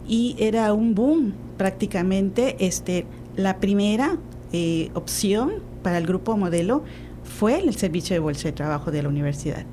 y 0.07 0.35
era 0.39 0.73
un 0.73 0.95
boom 0.95 1.33
prácticamente. 1.57 2.55
Este 2.59 3.05
la 3.35 3.59
primera 3.59 4.17
eh, 4.51 4.91
opción 4.93 5.53
para 5.83 5.97
el 5.97 6.05
grupo 6.05 6.35
modelo 6.37 6.83
fue 7.23 7.59
el 7.59 7.75
servicio 7.75 8.13
de 8.13 8.19
bolsa 8.19 8.49
de 8.49 8.51
trabajo 8.51 8.91
de 8.91 9.03
la 9.03 9.09
universidad. 9.09 9.65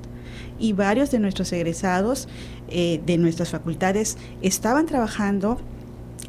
Y 0.57 0.73
varios 0.73 1.11
de 1.11 1.19
nuestros 1.19 1.51
egresados 1.53 2.27
eh, 2.69 3.01
de 3.05 3.17
nuestras 3.17 3.49
facultades 3.49 4.17
estaban 4.41 4.85
trabajando 4.85 5.59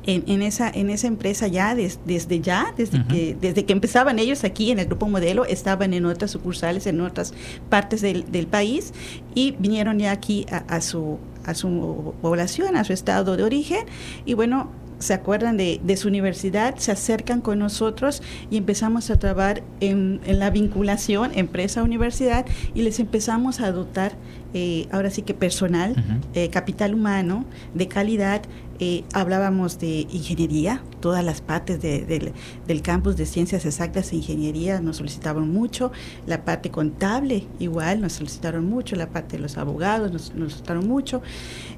en, 0.07 0.43
esa, 0.43 0.71
en 0.71 0.91
esa 0.91 1.07
empresa 1.07 1.47
ya 1.47 1.75
desde 1.75 2.41
ya, 2.41 2.73
desde, 2.77 3.07
que, 3.07 3.37
desde 3.41 3.65
que 3.65 3.73
empezaban 3.73 4.19
ellos 4.19 4.45
aquí 4.45 4.71
en 4.71 4.79
el 4.79 4.87
grupo 4.87 5.09
modelo, 5.09 5.45
estaban 5.45 5.93
en 5.95 6.07
otras 6.07 6.31
sucursales, 6.31 6.87
en 6.87 7.01
otras 7.01 7.35
partes 7.69 8.01
del, 8.01 8.47
país 8.51 8.93
y 9.35 9.53
vinieron 9.59 9.99
ya 9.99 10.13
aquí 10.13 10.47
a, 10.51 10.81
su, 10.81 11.19
a 11.45 11.55
su 11.55 12.15
población, 12.23 12.77
a 12.77 12.85
su 12.85 12.93
estado 12.93 13.37
de 13.37 13.43
origen 13.43 13.87
y 14.25 14.35
bueno, 14.35 14.71
se 15.01 15.15
acuerdan 15.15 15.57
de, 15.57 15.97
su 15.97 16.09
universidad, 16.09 16.77
se 16.77 16.93
acercan 16.93 17.41
con 17.41 17.59
nosotros 17.59 18.23
y 18.51 18.59
empezamos 18.59 19.11
a 19.11 19.19
trabajar 19.19 19.63
en, 19.81 20.21
la 20.27 20.51
vinculación 20.51 21.33
empresa-universidad 21.35 22.47
y 22.75 22.83
les 22.83 23.01
empezamos 23.01 23.61
a 23.61 23.73
dotar, 23.73 24.13
eh, 24.55 24.87
ahora 24.93 25.11
sí 25.11 25.23
que 25.23 25.35
personal, 25.35 25.97
eh, 26.35 26.51
capital 26.51 26.95
humano 26.95 27.47
de 27.75 27.89
calidad. 27.89 28.43
Eh, 28.83 29.05
hablábamos 29.13 29.79
de 29.79 30.07
ingeniería, 30.11 30.83
todas 31.01 31.23
las 31.23 31.43
partes 31.43 31.83
del 31.83 32.83
campus 32.83 33.15
de 33.17 33.27
ciencias 33.27 33.67
exactas 33.67 34.11
e 34.13 34.17
ingeniería 34.17 34.81
nos 34.81 34.97
solicitaron 34.97 35.51
mucho, 35.51 35.93
la 36.27 36.47
parte 36.47 36.71
contable 36.71 37.47
igual 37.59 38.01
nos 38.01 38.15
solicitaron 38.15 38.65
mucho, 38.65 38.97
la 38.97 39.11
parte 39.11 39.37
de 39.37 39.43
los 39.43 39.59
abogados 39.59 40.11
nos, 40.13 40.35
nos 40.35 40.53
solicitaron 40.53 40.89
mucho, 40.89 41.21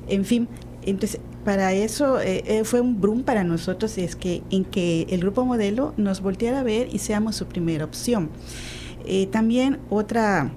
en 0.07 0.25
fin, 0.25 0.49
entonces, 0.85 1.21
para 1.45 1.73
eso 1.73 2.21
eh, 2.21 2.45
eh, 2.47 2.65
fue 2.65 2.81
un 2.81 3.01
brum 3.01 3.23
para 3.23 3.45
nosotros, 3.45 3.99
es 3.99 4.17
que 4.17 4.43
en 4.51 4.65
que 4.65 5.07
el 5.11 5.21
grupo 5.21 5.45
modelo 5.45 5.95
nos 5.97 6.21
volteara 6.21 6.61
a 6.61 6.63
ver 6.63 6.89
y 6.93 6.99
seamos 6.99 7.37
su 7.37 7.47
primera 7.47 7.85
opción. 7.85 8.31
Eh, 9.05 9.27
también 9.27 9.79
otra, 9.91 10.53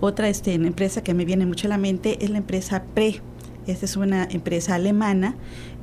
otra 0.00 0.28
este, 0.28 0.54
empresa 0.54 1.02
que 1.02 1.14
me 1.14 1.24
viene 1.24 1.46
mucho 1.46 1.68
a 1.68 1.70
la 1.70 1.78
mente 1.78 2.24
es 2.24 2.30
la 2.30 2.38
empresa 2.38 2.84
PRE. 2.94 3.20
Esta 3.66 3.84
es 3.84 3.96
una 3.96 4.28
empresa 4.30 4.76
alemana 4.76 5.34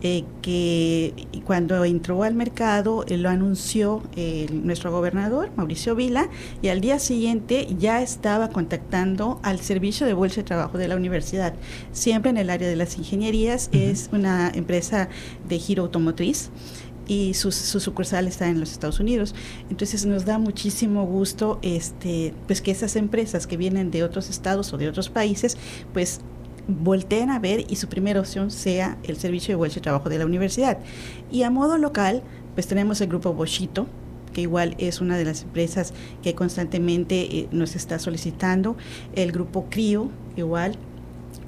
eh, 0.06 0.26
que 0.42 1.14
cuando 1.46 1.86
entró 1.86 2.24
al 2.24 2.36
mercado 2.36 3.06
eh, 3.08 3.16
lo 3.16 3.30
anunció 3.30 4.04
eh, 4.18 4.48
nuestro 4.52 4.92
gobernador, 4.92 5.50
Mauricio 5.56 5.96
Vila, 5.96 6.30
y 6.62 6.68
al 6.68 6.82
día 6.82 7.00
siguiente 7.00 7.68
ya 7.80 8.02
estaba 8.02 8.50
contactando 8.50 9.40
al 9.44 9.62
servicio 9.62 10.06
de 10.06 10.12
bolsa 10.12 10.42
de 10.42 10.44
trabajo 10.44 10.78
de 10.78 10.90
la 10.90 10.98
universidad, 10.98 11.54
siempre 11.94 12.32
en 12.32 12.38
el 12.38 12.50
área 12.50 12.68
de 12.68 12.76
las 12.76 12.98
ingenierías, 12.98 13.70
es 13.72 14.10
una 14.12 14.52
empresa 14.54 15.08
de 15.48 15.58
giro 15.58 15.84
automotriz 15.84 16.52
y 17.08 17.34
su, 17.34 17.54
su, 17.54 17.80
sucursal 17.80 18.28
está 18.28 18.50
en 18.50 18.60
los 18.60 18.72
Estados 18.72 19.00
Unidos. 19.00 19.36
Entonces 19.70 20.06
nos 20.06 20.26
da 20.26 20.38
muchísimo 20.38 21.06
gusto 21.06 21.60
este 21.62 22.34
pues 22.48 22.62
que 22.62 22.72
esas 22.72 22.96
empresas 22.98 23.48
que 23.48 23.56
vienen 23.56 23.92
de 23.92 24.04
otros 24.04 24.30
estados 24.30 24.74
o 24.74 24.78
de 24.78 24.90
otros 24.90 25.10
países 25.10 25.58
pues 25.94 26.22
volteen 26.68 27.30
a 27.30 27.40
ver 27.40 27.66
y 27.70 27.76
su 27.76 27.88
primera 27.88 28.20
opción 28.20 28.52
sea 28.52 28.98
el 29.04 29.18
servicio 29.18 29.54
de 29.54 29.56
bolsa 29.56 29.76
de 29.76 29.82
trabajo 29.82 30.10
de 30.10 30.18
la 30.18 30.26
universidad. 30.26 30.78
Y 31.32 31.44
a 31.44 31.50
modo 31.50 31.78
local, 31.78 32.24
pues 32.54 32.68
tenemos 32.68 33.02
el 33.02 33.08
grupo 33.08 33.34
Boschito, 33.34 33.88
que 34.34 34.42
igual 34.42 34.76
es 34.80 35.02
una 35.02 35.18
de 35.18 35.26
las 35.26 35.44
empresas 35.44 35.94
que 36.24 36.36
constantemente 36.36 37.22
eh, 37.22 37.48
nos 37.52 37.76
está 37.76 38.00
solicitando, 38.00 38.76
el 39.16 39.32
grupo 39.32 39.68
CRIO, 39.70 40.10
igual, 40.36 40.78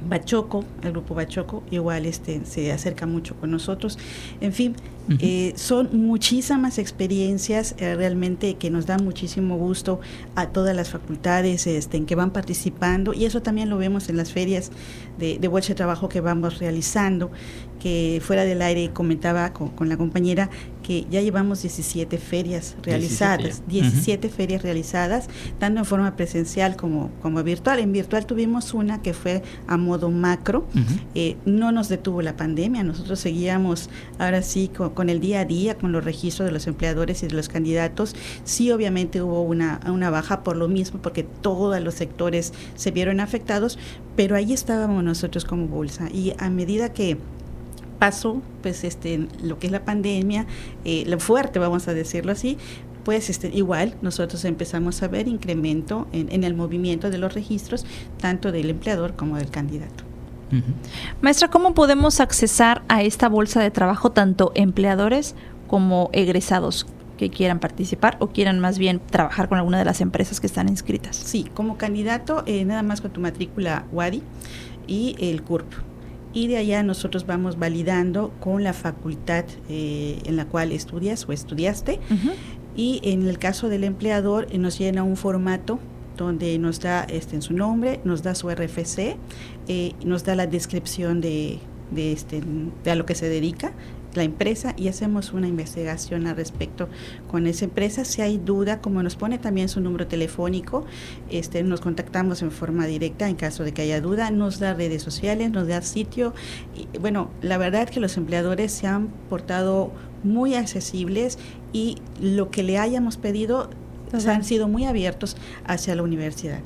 Bachoco, 0.05 0.63
el 0.83 0.91
grupo 0.91 1.15
Bachoco, 1.15 1.63
igual 1.71 2.05
este, 2.05 2.45
se 2.45 2.71
acerca 2.71 3.05
mucho 3.05 3.35
con 3.35 3.51
nosotros. 3.51 3.97
En 4.41 4.53
fin, 4.53 4.75
eh, 5.19 5.53
son 5.55 5.89
muchísimas 5.93 6.79
experiencias 6.79 7.75
eh, 7.77 7.93
realmente 7.93 8.55
que 8.55 8.71
nos 8.71 8.87
dan 8.87 9.03
muchísimo 9.03 9.55
gusto 9.55 9.99
a 10.35 10.47
todas 10.47 10.75
las 10.75 10.89
facultades 10.89 11.67
este, 11.67 11.97
en 11.97 12.07
que 12.07 12.15
van 12.15 12.31
participando 12.31 13.13
y 13.13 13.25
eso 13.25 13.43
también 13.43 13.69
lo 13.69 13.77
vemos 13.77 14.09
en 14.09 14.17
las 14.17 14.31
ferias 14.31 14.71
de, 15.19 15.37
de 15.37 15.47
bolsa 15.47 15.69
de 15.69 15.75
trabajo 15.75 16.09
que 16.09 16.21
vamos 16.21 16.57
realizando 16.57 17.29
que 17.79 18.21
fuera 18.23 18.45
del 18.45 18.61
aire 18.61 18.91
comentaba 18.91 19.53
con, 19.53 19.89
la 19.89 19.97
compañera 19.97 20.49
que 20.81 21.05
ya 21.09 21.21
llevamos 21.21 21.63
17 21.63 22.17
ferias 22.19 22.75
realizadas, 22.83 23.63
17, 23.67 24.29
ferias 24.29 24.61
realizadas, 24.61 25.27
tanto 25.57 25.79
en 25.79 25.85
forma 25.85 26.15
presencial 26.15 26.75
como, 26.75 27.09
como 27.23 27.41
virtual. 27.43 27.79
En 27.79 27.91
virtual 27.91 28.27
tuvimos 28.27 28.73
una 28.73 29.01
que 29.01 29.13
fue 29.13 29.41
a 29.67 29.77
modo 29.77 30.11
macro, 30.11 30.67
eh, 31.15 31.37
no 31.45 31.71
nos 31.71 31.89
detuvo 31.89 32.21
la 32.21 32.37
pandemia, 32.37 32.83
nosotros 32.83 33.19
seguíamos 33.19 33.89
ahora 34.19 34.43
sí 34.43 34.69
con, 34.69 35.09
el 35.09 35.19
día 35.19 35.39
a 35.39 35.45
día, 35.45 35.75
con 35.75 35.91
los 35.91 36.03
registros 36.05 36.45
de 36.45 36.51
los 36.51 36.67
empleadores 36.67 37.23
y 37.23 37.27
de 37.27 37.33
los 37.33 37.49
candidatos. 37.49 38.15
Sí, 38.43 38.71
obviamente 38.71 39.23
hubo 39.23 39.41
una, 39.41 39.79
una 39.87 40.11
baja 40.11 40.43
por 40.43 40.55
lo 40.55 40.67
mismo, 40.67 41.01
porque 41.01 41.23
todos 41.23 41.81
los 41.81 41.95
sectores 41.95 42.53
se 42.75 42.91
vieron 42.91 43.19
afectados, 43.19 43.79
pero 44.15 44.35
ahí 44.35 44.53
estábamos 44.53 45.03
nosotros 45.03 45.45
como 45.45 45.67
bolsa. 45.67 46.09
Y 46.11 46.33
a 46.37 46.49
medida 46.49 46.93
que 46.93 47.17
pasó 47.99 48.41
pues 48.61 48.83
este 48.83 49.27
lo 49.41 49.59
que 49.59 49.67
es 49.67 49.71
la 49.71 49.85
pandemia 49.85 50.45
eh, 50.83 51.03
lo 51.07 51.19
fuerte 51.19 51.59
vamos 51.59 51.87
a 51.87 51.93
decirlo 51.93 52.31
así 52.31 52.57
pues 53.05 53.29
este, 53.29 53.47
igual 53.49 53.95
nosotros 54.01 54.43
empezamos 54.43 55.01
a 55.03 55.07
ver 55.07 55.27
incremento 55.29 56.07
en, 56.11 56.43
el 56.43 56.55
movimiento 56.55 57.09
de 57.09 57.19
los 57.19 57.33
registros 57.33 57.85
tanto 58.19 58.51
del 58.51 58.69
empleador 58.71 59.15
como 59.15 59.37
del 59.37 59.49
candidato. 59.49 60.03
Maestra, 61.21 61.49
¿cómo 61.49 61.73
podemos 61.73 62.19
accesar 62.19 62.83
a 62.87 63.03
esta 63.03 63.29
bolsa 63.29 63.61
de 63.61 63.71
trabajo 63.71 64.11
tanto 64.11 64.51
empleadores 64.55 65.35
como 65.67 66.09
egresados 66.13 66.87
que 67.17 67.29
quieran 67.29 67.59
participar 67.59 68.17
o 68.19 68.27
quieran 68.27 68.59
más 68.59 68.77
bien 68.77 68.99
trabajar 68.99 69.49
con 69.49 69.57
alguna 69.57 69.79
de 69.79 69.85
las 69.85 70.01
empresas 70.01 70.39
que 70.39 70.47
están 70.47 70.69
inscritas? 70.69 71.15
Sí, 71.15 71.45
como 71.53 71.77
candidato, 71.77 72.43
eh, 72.45 72.65
nada 72.65 72.83
más 72.83 73.01
con 73.01 73.11
tu 73.11 73.21
matrícula 73.21 73.85
WADI 73.91 74.23
y 74.87 75.15
el 75.19 75.43
CURP 75.43 75.65
y 76.35 76.47
de 76.47 76.57
allá 76.57 76.83
nosotros 76.83 77.25
vamos 77.25 77.57
validando 77.57 78.31
con 78.41 78.61
la 78.61 78.73
facultad 78.73 79.45
eh, 79.69 80.19
en 80.25 80.35
la 80.35 80.45
cual 80.45 80.73
estudias 80.73 81.27
o 81.27 81.31
estudiaste. 81.31 81.99
Y 82.75 82.99
en 83.03 83.25
el 83.25 83.39
caso 83.39 83.69
del 83.69 83.85
empleador 83.85 84.47
eh, 84.51 84.57
nos 84.57 84.77
llena 84.77 85.03
un 85.03 85.15
formato 85.15 85.79
donde 86.17 86.59
nos 86.59 86.81
da 86.81 87.05
este 87.05 87.37
en 87.37 87.41
su 87.41 87.53
nombre, 87.53 88.01
nos 88.03 88.21
da 88.21 88.35
su 88.35 88.49
RFC, 88.49 89.15
eh, 89.69 89.93
nos 90.03 90.25
da 90.25 90.35
la 90.35 90.45
descripción 90.45 91.21
de, 91.21 91.59
de, 91.91 92.11
este, 92.11 92.41
de 92.83 92.91
a 92.91 92.95
lo 92.95 93.05
que 93.05 93.15
se 93.15 93.29
dedica, 93.29 93.71
la 94.15 94.23
empresa 94.23 94.73
y 94.77 94.87
hacemos 94.87 95.33
una 95.33 95.47
investigación 95.47 96.27
al 96.27 96.35
respecto 96.35 96.89
con 97.29 97.47
esa 97.47 97.65
empresa. 97.65 98.05
Si 98.05 98.21
hay 98.21 98.37
duda, 98.37 98.81
como 98.81 99.03
nos 99.03 99.15
pone 99.15 99.37
también 99.37 99.69
su 99.69 99.81
número 99.81 100.07
telefónico, 100.07 100.85
este, 101.29 101.63
nos 101.63 101.81
contactamos 101.81 102.41
en 102.41 102.51
forma 102.51 102.85
directa 102.85 103.29
en 103.29 103.35
caso 103.35 103.63
de 103.63 103.73
que 103.73 103.83
haya 103.83 104.01
duda, 104.01 104.31
nos 104.31 104.59
da 104.59 104.73
redes 104.73 105.01
sociales, 105.01 105.51
nos 105.51 105.67
da 105.67 105.81
sitio. 105.81 106.33
Y, 106.75 106.97
bueno, 106.97 107.29
la 107.41 107.57
verdad 107.57 107.83
es 107.83 107.91
que 107.91 107.99
los 107.99 108.17
empleadores 108.17 108.71
se 108.71 108.87
han 108.87 109.07
portado 109.29 109.91
muy 110.23 110.55
accesibles 110.55 111.37
y 111.73 111.97
lo 112.19 112.49
que 112.49 112.63
le 112.63 112.79
hayamos 112.79 113.17
pedido 113.17 113.69
han 114.27 114.43
sido 114.43 114.67
muy 114.67 114.85
abiertos 114.85 115.35
hacia 115.65 115.95
la 115.95 116.03
universidad. 116.03 116.59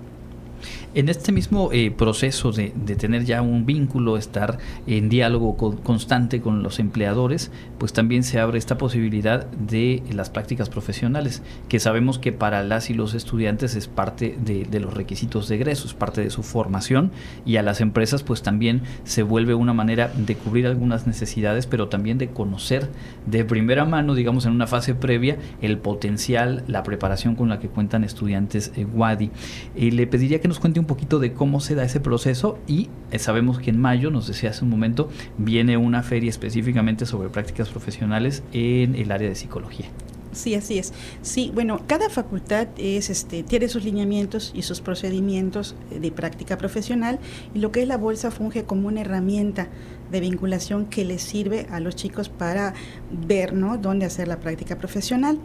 En 0.96 1.08
este 1.08 1.32
mismo 1.32 1.70
eh, 1.72 1.92
proceso 1.92 2.52
de, 2.52 2.70
tener 2.96 3.24
ya 3.24 3.44
un 3.44 3.68
vínculo, 3.68 4.18
estar 4.18 4.58
en 4.88 5.08
diálogo 5.08 5.56
constante 5.84 6.42
con 6.42 6.64
los 6.64 6.80
empleadores, 6.80 7.52
pues 7.78 7.94
también 7.94 8.24
se 8.24 8.40
abre 8.40 8.58
esta 8.58 8.80
posibilidad 8.80 9.46
de 9.52 10.02
las 10.12 10.32
prácticas 10.32 10.68
profesionales, 10.68 11.44
que 11.68 11.80
sabemos 11.80 12.18
que 12.18 12.32
para 12.32 12.64
las 12.64 12.90
y 12.90 12.96
los 12.96 13.14
estudiantes 13.14 13.76
es 13.76 13.88
parte 13.88 14.36
de, 14.44 14.80
los 14.80 14.92
requisitos 14.92 15.48
de 15.48 15.56
egreso, 15.58 15.86
es 15.86 15.94
parte 15.94 16.22
de 16.22 16.32
su 16.32 16.42
formación 16.42 17.12
y 17.46 17.58
a 17.58 17.62
las 17.62 17.82
empresas 17.82 18.24
pues 18.24 18.42
también 18.42 18.82
se 19.04 19.22
vuelve 19.22 19.54
una 19.54 19.74
manera 19.74 20.12
de 20.16 20.36
cubrir 20.36 20.66
algunas 20.66 21.06
necesidades, 21.06 21.68
pero 21.68 21.88
también 21.88 22.18
de 22.18 22.30
conocer 22.30 22.90
de 23.28 23.46
primera 23.46 23.86
mano, 23.86 24.16
digamos 24.16 24.48
en 24.48 24.54
una 24.54 24.66
fase 24.66 24.96
previa, 24.96 25.38
el 25.62 25.78
potencial, 25.78 26.64
la 26.68 26.82
preparación 26.82 27.36
con 27.36 27.48
la 27.48 27.60
que 27.60 27.68
cuentan 27.68 28.04
estudiantes 28.04 28.72
eh, 28.76 28.86
WADI. 28.86 29.30
Eh, 29.76 29.92
le 29.92 30.08
pediría 30.08 30.42
que 30.42 30.48
nos 30.48 30.60
cuente 30.60 30.79
un 30.80 30.86
poquito 30.86 31.20
de 31.20 31.34
cómo 31.34 31.60
se 31.60 31.76
da 31.76 31.84
ese 31.84 32.00
proceso 32.00 32.58
y 32.68 32.90
eh, 33.12 33.20
sabemos 33.20 33.60
que 33.60 33.70
en 33.70 33.80
mayo, 33.80 34.12
nos 34.12 34.28
decía 34.28 34.52
hace 34.52 34.64
un 34.64 34.70
momento, 34.70 35.10
viene 35.38 35.78
una 35.78 36.04
feria 36.04 36.30
específicamente 36.30 37.06
sobre 37.06 37.30
prácticas 37.30 37.70
profesionales 37.70 38.44
en 38.54 38.96
el 38.96 39.12
área 39.12 39.30
de 39.30 39.36
psicología. 39.36 39.88
Sí, 40.32 40.54
así 40.54 40.78
es. 40.78 40.94
Sí, 41.24 41.52
bueno, 41.54 41.82
cada 41.88 42.10
facultad 42.10 42.68
es, 42.78 43.10
este, 43.10 43.42
tiene 43.42 43.68
sus 43.68 43.84
lineamientos 43.84 44.52
y 44.54 44.62
sus 44.62 44.80
procedimientos 44.80 45.76
de 45.90 46.12
práctica 46.12 46.58
profesional 46.58 47.20
y 47.56 47.60
lo 47.60 47.72
que 47.72 47.82
es 47.82 47.88
la 47.88 47.98
bolsa 47.98 48.30
funge 48.30 48.64
como 48.64 48.88
una 48.88 49.02
herramienta 49.02 49.70
de 50.12 50.20
vinculación 50.20 50.86
que 50.86 51.04
les 51.04 51.22
sirve 51.22 51.68
a 51.72 51.80
los 51.80 51.96
chicos 51.96 52.30
para 52.30 52.74
ver 53.12 53.54
¿no? 53.54 53.78
dónde 53.78 54.06
hacer 54.06 54.28
la 54.28 54.40
práctica 54.40 54.78
profesional. 54.78 55.40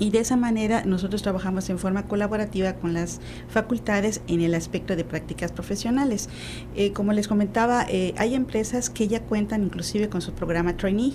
Y 0.00 0.10
de 0.10 0.18
esa 0.18 0.36
manera 0.36 0.82
nosotros 0.84 1.22
trabajamos 1.22 1.70
en 1.70 1.78
forma 1.78 2.08
colaborativa 2.08 2.72
con 2.72 2.94
las 2.94 3.20
facultades 3.48 4.22
en 4.26 4.40
el 4.40 4.54
aspecto 4.54 4.96
de 4.96 5.04
prácticas 5.04 5.52
profesionales. 5.52 6.28
Eh, 6.74 6.92
como 6.92 7.12
les 7.12 7.28
comentaba, 7.28 7.84
eh, 7.88 8.14
hay 8.16 8.34
empresas 8.34 8.90
que 8.90 9.06
ya 9.06 9.20
cuentan 9.20 9.62
inclusive 9.62 10.08
con 10.08 10.22
su 10.22 10.32
programa 10.32 10.76
trainee 10.76 11.12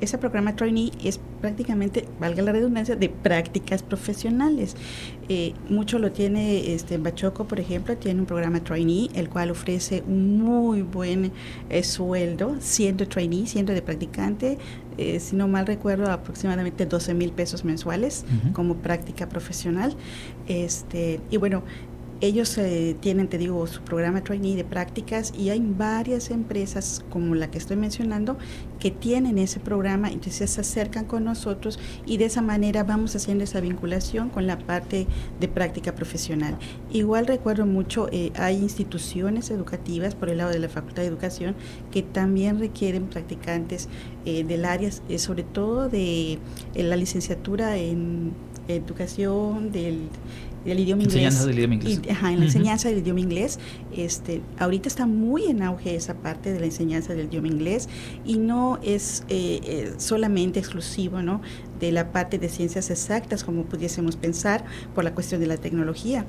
ese 0.00 0.18
programa 0.18 0.54
trainee 0.56 0.92
es 1.02 1.20
prácticamente, 1.40 2.06
valga 2.20 2.42
la 2.42 2.52
redundancia, 2.52 2.96
de 2.96 3.08
prácticas 3.08 3.82
profesionales. 3.82 4.76
Eh, 5.28 5.54
mucho 5.68 5.98
lo 5.98 6.12
tiene 6.12 6.74
este 6.74 6.98
Bachoco, 6.98 7.46
por 7.46 7.60
ejemplo, 7.60 7.96
tiene 7.96 8.20
un 8.20 8.26
programa 8.26 8.60
trainee, 8.60 9.08
el 9.14 9.28
cual 9.28 9.50
ofrece 9.50 10.02
un 10.06 10.38
muy 10.38 10.82
buen 10.82 11.32
eh, 11.70 11.82
sueldo, 11.82 12.56
siendo 12.60 13.06
trainee, 13.06 13.46
siendo 13.46 13.72
de 13.72 13.82
practicante, 13.82 14.58
eh, 14.98 15.20
si 15.20 15.36
no 15.36 15.46
mal 15.46 15.66
recuerdo, 15.66 16.10
aproximadamente 16.10 16.86
12 16.86 17.14
mil 17.14 17.32
pesos 17.32 17.64
mensuales 17.64 18.24
como 18.52 18.76
práctica 18.76 19.28
profesional. 19.28 19.94
Este, 20.48 21.20
y 21.30 21.36
bueno, 21.36 21.62
ellos 22.20 22.56
eh, 22.58 22.96
tienen, 23.00 23.28
te 23.28 23.38
digo, 23.38 23.66
su 23.66 23.82
programa 23.82 24.22
trainee 24.22 24.56
de 24.56 24.64
prácticas 24.64 25.32
y 25.36 25.50
hay 25.50 25.60
varias 25.60 26.30
empresas 26.30 27.04
como 27.10 27.34
la 27.34 27.50
que 27.50 27.58
estoy 27.58 27.76
mencionando 27.76 28.38
que 28.78 28.90
tienen 28.90 29.38
ese 29.38 29.60
programa, 29.60 30.10
entonces 30.10 30.50
se 30.50 30.60
acercan 30.60 31.04
con 31.04 31.24
nosotros 31.24 31.78
y 32.06 32.16
de 32.16 32.26
esa 32.26 32.42
manera 32.42 32.84
vamos 32.84 33.14
haciendo 33.16 33.44
esa 33.44 33.60
vinculación 33.60 34.28
con 34.30 34.46
la 34.46 34.58
parte 34.58 35.06
de 35.40 35.48
práctica 35.48 35.94
profesional. 35.94 36.58
Igual 36.90 37.26
recuerdo 37.26 37.66
mucho, 37.66 38.08
eh, 38.12 38.32
hay 38.36 38.56
instituciones 38.56 39.50
educativas 39.50 40.14
por 40.14 40.30
el 40.30 40.38
lado 40.38 40.50
de 40.50 40.58
la 40.58 40.68
Facultad 40.68 41.02
de 41.02 41.08
Educación 41.08 41.54
que 41.90 42.02
también 42.02 42.58
requieren 42.58 43.06
practicantes 43.06 43.88
eh, 44.24 44.44
del 44.44 44.64
área, 44.64 44.90
sobre 45.18 45.42
todo 45.42 45.88
de 45.88 46.38
la 46.74 46.96
licenciatura 46.96 47.76
en 47.76 48.32
educación 48.68 49.70
del 49.70 50.08
del 50.66 50.80
idioma 50.80 51.02
inglés. 51.02 51.16
Enseñanza 51.16 51.46
del 51.46 51.58
idioma 51.58 51.74
inglés. 51.74 52.00
ajá, 52.10 52.32
en 52.32 52.38
la 52.40 52.44
enseñanza 52.44 52.88
del 52.88 52.98
idioma 52.98 53.20
inglés. 53.20 53.58
Este, 53.96 54.42
ahorita 54.58 54.88
está 54.88 55.06
muy 55.06 55.44
en 55.44 55.62
auge 55.62 55.94
esa 55.94 56.14
parte 56.14 56.52
de 56.52 56.60
la 56.60 56.66
enseñanza 56.66 57.14
del 57.14 57.26
idioma 57.26 57.48
inglés 57.48 57.88
y 58.24 58.38
no 58.38 58.78
es 58.82 59.24
eh, 59.28 59.60
eh, 59.64 59.92
solamente 59.96 60.58
exclusivo 60.58 61.22
¿no? 61.22 61.40
de 61.80 61.92
la 61.92 62.12
parte 62.12 62.38
de 62.38 62.48
ciencias 62.48 62.90
exactas 62.90 63.44
como 63.44 63.64
pudiésemos 63.64 64.16
pensar 64.16 64.64
por 64.94 65.04
la 65.04 65.14
cuestión 65.14 65.40
de 65.40 65.46
la 65.46 65.56
tecnología 65.56 66.26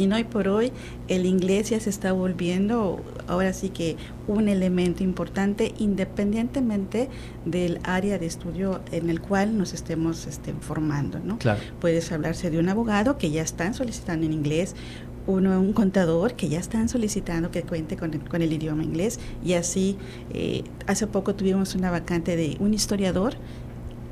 sino 0.00 0.16
hoy 0.16 0.24
por 0.24 0.48
hoy 0.48 0.72
el 1.08 1.26
inglés 1.26 1.68
ya 1.68 1.78
se 1.78 1.90
está 1.90 2.12
volviendo 2.12 3.04
ahora 3.28 3.52
sí 3.52 3.68
que 3.68 3.98
un 4.28 4.48
elemento 4.48 5.04
importante 5.04 5.74
independientemente 5.76 7.10
del 7.44 7.80
área 7.82 8.16
de 8.16 8.24
estudio 8.24 8.80
en 8.92 9.10
el 9.10 9.20
cual 9.20 9.58
nos 9.58 9.74
estemos 9.74 10.26
este, 10.26 10.54
formando. 10.58 11.18
¿no? 11.18 11.36
Claro. 11.36 11.60
Puedes 11.82 12.10
hablarse 12.12 12.48
de 12.48 12.58
un 12.58 12.70
abogado 12.70 13.18
que 13.18 13.30
ya 13.30 13.42
están 13.42 13.74
solicitando 13.74 14.24
en 14.24 14.32
inglés, 14.32 14.74
uno 15.26 15.60
un 15.60 15.74
contador 15.74 16.32
que 16.32 16.48
ya 16.48 16.60
están 16.60 16.88
solicitando 16.88 17.50
que 17.50 17.62
cuente 17.62 17.98
con 17.98 18.14
el, 18.14 18.26
con 18.26 18.40
el 18.40 18.54
idioma 18.54 18.82
inglés 18.82 19.20
y 19.44 19.52
así 19.52 19.98
eh, 20.32 20.64
hace 20.86 21.08
poco 21.08 21.34
tuvimos 21.34 21.74
una 21.74 21.90
vacante 21.90 22.36
de 22.36 22.56
un 22.58 22.72
historiador 22.72 23.34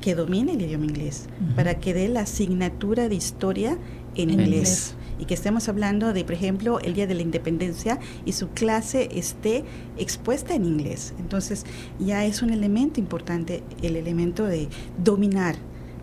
que 0.01 0.13
domine 0.13 0.53
el 0.53 0.61
idioma 0.61 0.85
inglés 0.85 1.27
para 1.55 1.79
que 1.79 1.95
dé 1.95 2.09
la 2.09 2.21
asignatura 2.21 3.09
de 3.09 3.15
historia 3.15 3.79
en, 4.15 4.29
inglés 4.29 4.95
y 5.19 5.25
que 5.25 5.33
estemos 5.33 5.69
hablando 5.69 6.13
de, 6.13 6.23
por 6.23 6.33
ejemplo, 6.33 6.79
el 6.79 6.93
Día 6.93 7.05
de 7.05 7.13
la 7.13 7.21
Independencia 7.21 7.99
y 8.25 8.31
su 8.31 8.49
clase 8.49 9.09
esté 9.13 9.63
expuesta 9.97 10.55
en 10.55 10.65
inglés. 10.65 11.13
Entonces 11.19 11.65
ya 11.99 12.25
es 12.25 12.41
un 12.41 12.51
elemento 12.51 12.99
importante, 12.99 13.63
el 13.83 13.95
elemento 13.95 14.45
de 14.45 14.69
dominar 15.03 15.55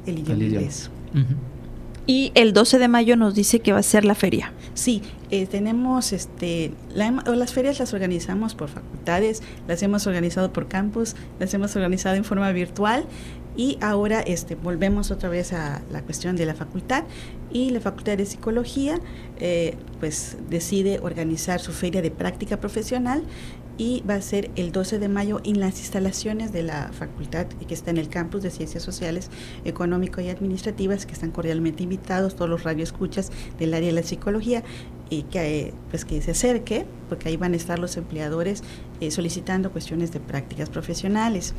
el 0.06 0.20
idioma, 0.20 0.44
inglés. 0.44 0.90
Y 2.08 2.30
el 2.34 2.52
12 2.52 2.78
de 2.78 2.86
mayo 2.86 3.16
nos 3.16 3.34
dice 3.34 3.58
que 3.58 3.72
va 3.72 3.80
a 3.80 3.82
ser 3.82 4.04
la 4.04 4.14
feria. 4.14 4.52
Sí, 4.74 5.02
eh, 5.30 5.46
tenemos, 5.46 6.12
este, 6.12 6.72
las 6.94 7.52
ferias 7.52 7.80
las 7.80 7.94
organizamos 7.94 8.54
por 8.54 8.68
facultades, 8.68 9.42
las 9.66 9.82
hemos 9.82 10.06
organizado 10.06 10.52
por 10.52 10.68
campus, 10.68 11.16
las 11.40 11.52
hemos 11.52 11.74
organizado 11.74 12.14
en 12.14 12.22
forma 12.22 12.52
virtual 12.52 13.06
y 13.56 13.78
ahora 13.80 14.20
este, 14.20 14.54
volvemos 14.54 15.10
otra 15.10 15.28
vez 15.28 15.52
a 15.52 15.82
la 15.90 16.02
cuestión 16.02 16.36
de 16.36 16.46
la 16.46 16.54
facultad 16.54 17.04
y 17.52 17.70
la 17.70 17.80
Facultad 17.80 18.18
de 18.18 18.26
Psicología 18.26 19.00
eh, 19.38 19.76
pues 19.98 20.36
decide 20.50 21.00
organizar 21.00 21.60
su 21.60 21.72
feria 21.72 22.02
de 22.02 22.10
práctica 22.10 22.58
profesional 22.58 23.22
y 23.78 24.02
va 24.08 24.14
a 24.14 24.22
ser 24.22 24.50
el 24.56 24.72
12 24.72 24.98
de 24.98 25.08
mayo 25.08 25.40
en 25.44 25.60
las 25.60 25.78
instalaciones 25.78 26.52
de 26.52 26.62
la 26.62 26.90
facultad 26.92 27.46
que 27.46 27.74
está 27.74 27.90
en 27.90 27.98
el 27.98 28.08
campus 28.08 28.42
de 28.42 28.50
Ciencias 28.50 28.82
Sociales, 28.82 29.30
Económico 29.64 30.20
y 30.20 30.28
Administrativas, 30.28 31.04
que 31.04 31.12
están 31.12 31.30
cordialmente 31.30 31.82
invitados 31.82 32.36
todos 32.36 32.48
los 32.48 32.62
radioescuchas 32.62 33.30
del 33.58 33.74
área 33.74 33.88
de 33.88 33.94
la 33.94 34.02
psicología 34.02 34.62
y 35.10 35.22
que 35.24 35.74
pues 35.90 36.04
que 36.04 36.20
se 36.22 36.32
acerque, 36.32 36.86
porque 37.08 37.28
ahí 37.28 37.36
van 37.36 37.52
a 37.52 37.56
estar 37.56 37.78
los 37.78 37.96
empleadores 37.96 38.62
eh, 39.00 39.10
solicitando 39.10 39.70
cuestiones 39.70 40.10
de 40.10 40.20
prácticas 40.20 40.70
profesionales. 40.70 41.54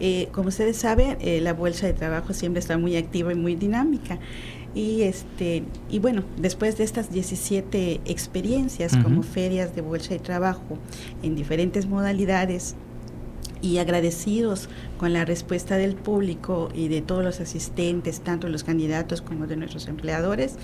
Eh, 0.00 0.28
como 0.32 0.48
ustedes 0.48 0.76
saben, 0.76 1.16
eh, 1.20 1.40
la 1.40 1.54
bolsa 1.54 1.86
de 1.86 1.92
trabajo 1.92 2.32
siempre 2.32 2.60
está 2.60 2.78
muy 2.78 2.96
activa 2.96 3.32
y 3.32 3.36
muy 3.36 3.54
dinámica. 3.54 4.18
Y, 4.74 5.02
este, 5.02 5.64
y 5.90 5.98
bueno, 5.98 6.22
después 6.36 6.76
de 6.76 6.84
estas 6.84 7.10
17 7.10 8.02
experiencias 8.04 8.96
como 8.96 9.22
ferias 9.22 9.74
de 9.74 9.80
bolsa 9.80 10.10
de 10.10 10.20
trabajo 10.20 10.78
en 11.22 11.34
diferentes 11.34 11.86
modalidades, 11.86 12.76
y 13.60 13.78
agradecidos 13.78 14.68
con 14.98 15.12
la 15.12 15.24
respuesta 15.24 15.76
del 15.76 15.94
público 15.94 16.68
y 16.74 16.88
de 16.88 17.02
todos 17.02 17.24
los 17.24 17.40
asistentes, 17.40 18.20
tanto 18.20 18.48
los 18.48 18.64
candidatos 18.64 19.22
como 19.22 19.46
de 19.46 19.56
nuestros 19.56 19.88
empleadores, 19.88 20.56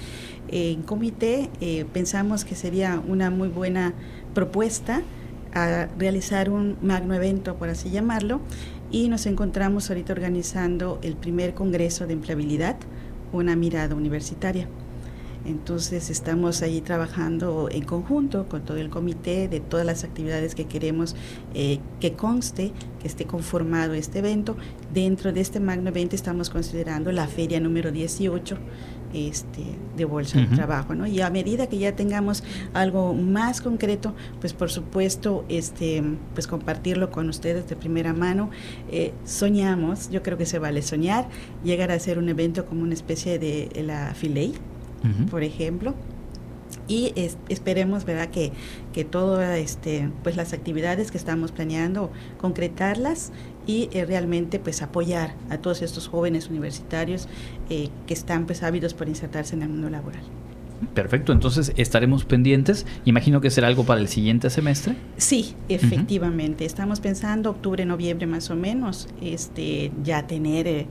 en 0.49 0.83
comité 0.83 1.51
eh, 1.61 1.87
pensamos 1.93 2.45
que 2.45 2.55
sería 2.55 3.03
una 3.07 3.31
muy 3.31 3.49
buena 3.49 3.95
propuesta 4.33 5.03
a 5.55 5.87
realizar 5.99 6.51
un 6.51 6.77
magno 6.83 7.15
evento, 7.15 7.57
por 7.57 7.69
así 7.69 7.91
llamarlo, 7.91 8.41
y 8.95 9.09
nos 9.09 9.27
encontramos 9.27 9.91
ahorita 9.91 10.13
organizando 10.13 11.01
el 11.03 11.17
primer 11.17 11.53
Congreso 11.53 12.07
de 12.07 12.13
Empleabilidad, 12.13 12.77
una 13.33 13.57
mirada 13.57 13.97
universitaria. 13.97 14.69
Entonces 15.45 16.11
estamos 16.11 16.63
ahí 16.63 16.81
trabajando 16.81 17.69
en 17.73 17.83
conjunto 17.85 18.49
con 18.49 18.65
todo 18.65 18.77
el 18.77 18.91
comité 18.91 19.49
de 19.49 19.59
todas 19.59 19.85
las 19.85 20.05
actividades 20.05 20.55
que 20.55 20.67
queremos 20.67 21.17
eh, 21.55 21.81
que 21.99 22.13
conste, 22.13 22.71
que 23.01 23.09
esté 23.09 23.25
conformado 23.25 23.95
este 23.95 24.21
evento. 24.21 24.57
Dentro 24.93 25.33
de 25.33 25.41
este 25.41 25.59
magno 25.59 25.89
evento 25.89 26.15
estamos 26.15 26.49
considerando 26.49 27.11
la 27.11 27.27
feria 27.27 27.59
número 27.59 27.91
18 27.91 28.57
este, 29.15 29.63
de 29.97 30.05
bolsa 30.05 30.41
de 30.41 30.47
trabajo, 30.47 30.95
¿no? 30.95 31.07
Y 31.07 31.21
a 31.21 31.31
medida 31.31 31.69
que 31.69 31.79
ya 31.79 31.95
tengamos 31.95 32.43
algo 32.73 33.15
más 33.15 33.61
concreto, 33.61 34.15
pues 34.41 34.53
por 34.53 34.71
supuesto, 34.71 35.45
este, 35.49 36.03
pues 36.35 36.47
compartirlo 36.47 37.11
con 37.11 37.29
ustedes 37.29 37.69
de 37.69 37.77
primera 37.77 38.13
mano. 38.13 38.51
Eh, 38.91 39.13
soñamos, 39.25 40.11
yo 40.11 40.23
creo 40.23 40.37
que 40.37 40.47
se 40.47 40.59
vale 40.59 40.83
soñar, 40.83 41.29
llegar 41.63 41.91
a 41.91 41.95
hacer 41.95 42.19
un 42.19 42.29
evento 42.29 42.67
como 42.67 42.83
una 42.83 42.95
especie 42.95 43.39
de 43.39 43.71
la 43.85 44.15
Filey, 44.15 44.55
por 45.31 45.43
ejemplo, 45.43 45.95
y 46.89 47.13
esperemos 47.49 48.05
verdad 48.05 48.29
que, 48.29 48.53
que 48.93 49.05
todas 49.05 49.59
este 49.59 50.11
pues 50.23 50.37
las 50.37 50.53
actividades 50.53 51.11
que 51.11 51.19
estamos 51.19 51.53
planeando 51.53 52.11
concretarlas 52.39 53.33
y 53.67 53.89
eh, 53.93 54.05
realmente 54.05 54.59
pues 54.59 54.83
apoyar 54.83 55.35
a 55.51 55.59
todos 55.59 55.83
estos 55.83 56.09
jóvenes 56.09 56.49
universitarios 56.49 57.29
eh, 57.71 57.89
que 58.07 58.15
están 58.15 58.47
pues 58.47 58.63
ávidos 58.63 58.95
por 58.95 59.09
insertarse 59.09 59.55
en 59.55 59.63
el 59.63 59.69
mundo 59.69 59.91
laboral 59.91 60.23
Perfecto, 60.93 61.33
entonces 61.33 61.73
estaremos 61.77 62.25
pendientes. 62.25 62.85
Imagino 63.05 63.41
que 63.41 63.49
será 63.49 63.69
algo 63.69 63.85
para 63.85 64.01
el 64.01 64.09
siguiente 64.09 64.51
semestre. 64.51 64.97
Sí, 65.17 65.55
efectivamente. 65.69 66.65
Estamos 66.65 67.01
pensando 67.01 67.51
octubre, 67.51 67.87
noviembre 67.87 68.27
más 68.27 68.51
o 68.51 68.57
menos, 68.57 69.09
este, 69.23 69.93
ya 70.03 70.27
tener 70.27 70.67
eh, 70.67 70.87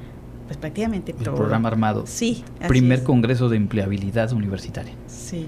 pues 0.47 0.57
prácticamente 0.57 1.11
el 1.11 1.17
programa 1.17 1.67
armado. 1.67 2.05
Sí. 2.07 2.43
Primer 2.67 3.03
congreso 3.03 3.49
de 3.49 3.57
empleabilidad 3.57 4.31
universitaria. 4.31 4.93
Sí 5.05 5.47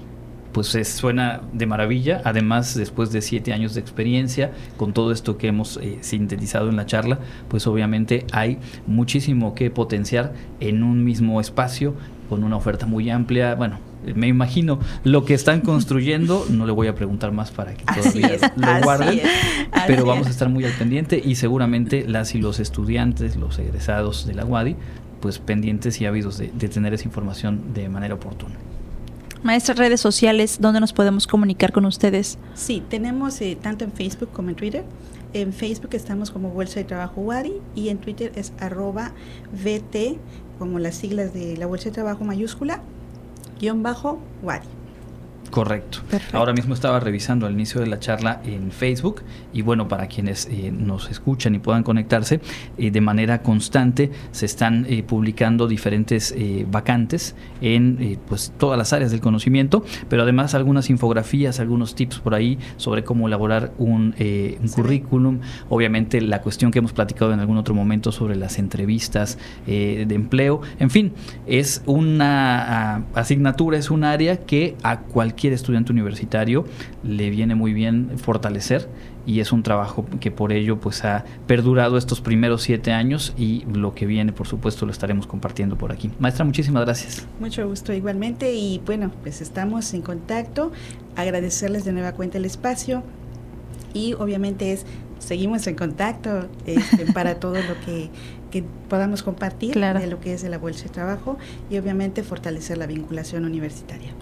pues 0.55 0.69
suena 0.87 1.41
de 1.51 1.65
maravilla. 1.65 2.21
Además, 2.23 2.75
después 2.75 3.11
de 3.11 3.21
siete 3.21 3.51
años 3.51 3.73
de 3.73 3.81
experiencia, 3.81 4.53
con 4.77 4.93
todo 4.93 5.11
esto 5.11 5.37
que 5.37 5.49
hemos 5.49 5.75
eh, 5.75 5.97
sintetizado 5.99 6.69
en 6.69 6.77
la 6.77 6.85
charla, 6.85 7.19
pues 7.49 7.67
obviamente 7.67 8.25
hay 8.31 8.59
muchísimo 8.87 9.53
que 9.53 9.69
potenciar 9.69 10.31
en 10.61 10.81
un 10.81 11.03
mismo 11.03 11.41
espacio, 11.41 11.93
con 12.29 12.45
una 12.45 12.55
oferta 12.55 12.85
muy 12.85 13.09
amplia. 13.09 13.53
Bueno, 13.55 13.79
me 14.15 14.29
imagino 14.29 14.79
lo 15.03 15.25
que 15.25 15.33
están 15.33 15.59
construyendo, 15.59 16.45
no 16.49 16.65
le 16.65 16.71
voy 16.71 16.87
a 16.87 16.95
preguntar 16.95 17.33
más 17.33 17.51
para 17.51 17.73
que 17.73 17.83
todavía 17.83 18.37
lo 18.55 18.81
guarden, 18.81 19.19
pero 19.87 20.05
vamos 20.05 20.27
a 20.27 20.29
estar 20.29 20.47
muy 20.47 20.63
al 20.63 20.71
pendiente 20.71 21.21
y 21.21 21.35
seguramente 21.35 22.07
las 22.07 22.33
y 22.33 22.39
los 22.39 22.61
estudiantes, 22.61 23.35
los 23.35 23.59
egresados 23.59 24.25
de 24.25 24.35
la 24.35 24.45
UADI, 24.45 24.77
pues 25.19 25.37
pendientes 25.37 25.99
y 25.99 26.05
ávidos 26.05 26.37
de 26.37 26.69
tener 26.69 26.93
esa 26.93 27.03
información 27.03 27.73
de 27.73 27.89
manera 27.89 28.15
oportuna. 28.15 28.55
Maestras, 29.45 29.77
redes 29.77 30.01
sociales, 30.01 30.57
¿dónde 30.59 30.79
nos 30.79 30.91
podemos 30.91 31.27
comunicar 31.27 31.71
con 31.71 31.85
ustedes? 31.85 32.39
Sí, 32.55 32.81
tenemos 32.89 33.39
eh, 33.41 33.55
tanto 33.61 33.83
en 33.83 33.91
Facebook 33.91 34.31
como 34.33 34.49
en 34.49 34.55
Twitter. 34.55 34.83
En 35.33 35.53
Facebook 35.53 35.91
estamos 35.93 36.31
como 36.31 36.49
Bolsa 36.49 36.79
de 36.79 36.85
Trabajo 36.85 37.21
WADI 37.21 37.53
y 37.75 37.89
en 37.89 37.99
Twitter 37.99 38.31
es 38.33 38.53
arroba 38.59 39.11
VT, 39.53 40.17
como 40.57 40.79
las 40.79 40.95
siglas 40.95 41.31
de 41.35 41.57
la 41.57 41.67
Bolsa 41.67 41.85
de 41.85 41.91
Trabajo 41.91 42.23
mayúscula, 42.23 42.81
guion 43.59 43.83
bajo 43.83 44.17
WADI. 44.41 44.74
Correcto. 45.55 45.99
Ahora 46.33 46.51
mismo 46.51 46.73
estaba 46.73 46.99
revisando 46.99 47.47
al 47.47 47.53
inicio 47.53 47.79
de 47.79 47.87
la 47.87 47.97
charla 47.97 48.41
en 48.43 48.71
Facebook 48.71 49.21
y 49.53 49.61
bueno, 49.61 49.87
para 49.87 50.07
quienes 50.07 50.49
eh, 50.51 50.69
nos 50.69 51.09
escuchan 51.09 51.55
y 51.55 51.59
puedan 51.59 51.81
conectarse, 51.81 52.41
eh, 52.77 52.91
de 52.91 52.99
manera 52.99 53.41
constante 53.41 54.11
se 54.33 54.47
están 54.47 54.85
eh, 54.89 55.01
publicando 55.01 55.69
diferentes 55.69 56.35
vacantes 56.69 57.37
en 57.61 58.19
pues 58.27 58.51
todas 58.57 58.77
las 58.77 58.91
áreas 58.91 59.11
del 59.11 59.21
conocimiento, 59.21 59.85
pero 60.09 60.23
además 60.23 60.55
algunas 60.55 60.89
infografías, 60.89 61.61
algunos 61.61 61.95
tips 61.95 62.19
por 62.19 62.35
ahí 62.35 62.59
sobre 62.75 63.05
cómo 63.05 63.27
elaborar 63.27 63.71
un, 63.77 64.13
un 64.19 64.67
currículum, 64.67 65.39
obviamente 65.69 66.19
la 66.19 66.41
cuestión 66.41 66.71
que 66.71 66.79
hemos 66.79 66.91
platicado 66.91 67.31
en 67.31 67.39
algún 67.39 67.57
otro 67.57 67.73
momento 67.73 68.11
sobre 68.11 68.35
las 68.35 68.59
entrevistas 68.59 69.37
de 69.65 70.01
empleo, 70.09 70.61
en 70.79 70.89
fin, 70.89 71.13
es 71.47 71.81
una 71.85 72.95
ah, 72.95 73.01
asignatura, 73.13 73.77
es 73.77 73.89
un 73.89 74.03
área 74.03 74.37
que 74.37 74.75
a 74.83 74.99
cualquier 74.99 75.44
estudiante 75.53 75.91
universitario 75.91 76.65
le 77.03 77.29
viene 77.29 77.55
muy 77.55 77.73
bien 77.73 78.11
fortalecer 78.17 78.89
y 79.25 79.39
es 79.39 79.51
un 79.51 79.63
trabajo 79.63 80.05
que 80.19 80.31
por 80.31 80.51
ello 80.51 80.79
pues 80.79 81.03
ha 81.03 81.25
perdurado 81.47 81.97
estos 81.97 82.21
primeros 82.21 82.61
siete 82.61 82.91
años 82.91 83.33
y 83.37 83.65
lo 83.73 83.95
que 83.95 84.05
viene 84.05 84.31
por 84.31 84.47
supuesto 84.47 84.85
lo 84.85 84.91
estaremos 84.91 85.27
compartiendo 85.27 85.77
por 85.77 85.91
aquí. 85.91 86.11
Maestra, 86.19 86.45
muchísimas 86.45 86.85
gracias. 86.85 87.27
Mucho 87.39 87.67
gusto 87.67 87.93
igualmente 87.93 88.53
y 88.53 88.81
bueno, 88.85 89.11
pues 89.23 89.41
estamos 89.41 89.93
en 89.93 90.01
contacto, 90.01 90.71
agradecerles 91.15 91.85
de 91.85 91.93
nueva 91.93 92.13
cuenta 92.13 92.37
el 92.37 92.45
espacio 92.45 93.03
y 93.93 94.13
obviamente 94.13 94.73
es 94.73 94.85
seguimos 95.19 95.65
en 95.67 95.75
contacto 95.75 96.47
este, 96.65 97.05
para 97.13 97.39
todo 97.39 97.55
lo 97.55 97.79
que, 97.85 98.09
podamos 98.87 99.21
compartir 99.21 99.75
de 99.75 100.07
lo 100.07 100.21
que 100.21 100.33
es 100.33 100.41
de 100.41 100.47
la 100.47 100.57
bolsa 100.57 100.85
de 100.85 100.89
trabajo 100.91 101.37
y 101.69 101.77
obviamente 101.77 102.23
fortalecer 102.23 102.77
la 102.77 102.87
vinculación 102.87 103.43
universitaria. 103.43 104.13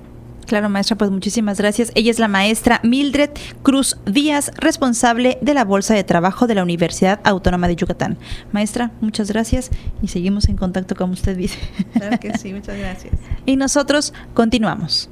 Claro, 0.45 0.69
maestra, 0.69 0.97
pues 0.97 1.11
muchísimas 1.11 1.57
gracias. 1.57 1.91
Ella 1.95 2.11
es 2.11 2.19
la 2.19 2.27
maestra 2.27 2.79
Mildred 2.83 3.31
Cruz 3.61 3.97
Díaz, 4.05 4.51
responsable 4.57 5.37
de 5.41 5.53
la 5.53 5.65
Bolsa 5.65 5.93
de 5.93 6.03
Trabajo 6.03 6.47
de 6.47 6.55
la 6.55 6.63
Universidad 6.63 7.19
Autónoma 7.23 7.67
de 7.67 7.75
Yucatán. 7.75 8.17
Maestra, 8.51 8.91
muchas 9.01 9.29
gracias 9.29 9.69
y 10.01 10.07
seguimos 10.07 10.49
en 10.49 10.57
contacto 10.57 10.95
como 10.95 11.13
usted 11.13 11.37
dice. 11.37 11.59
Claro 11.93 12.19
que 12.19 12.37
sí, 12.37 12.53
muchas 12.53 12.77
gracias. 12.77 13.13
y 13.45 13.55
nosotros 13.55 14.13
continuamos. 14.33 15.09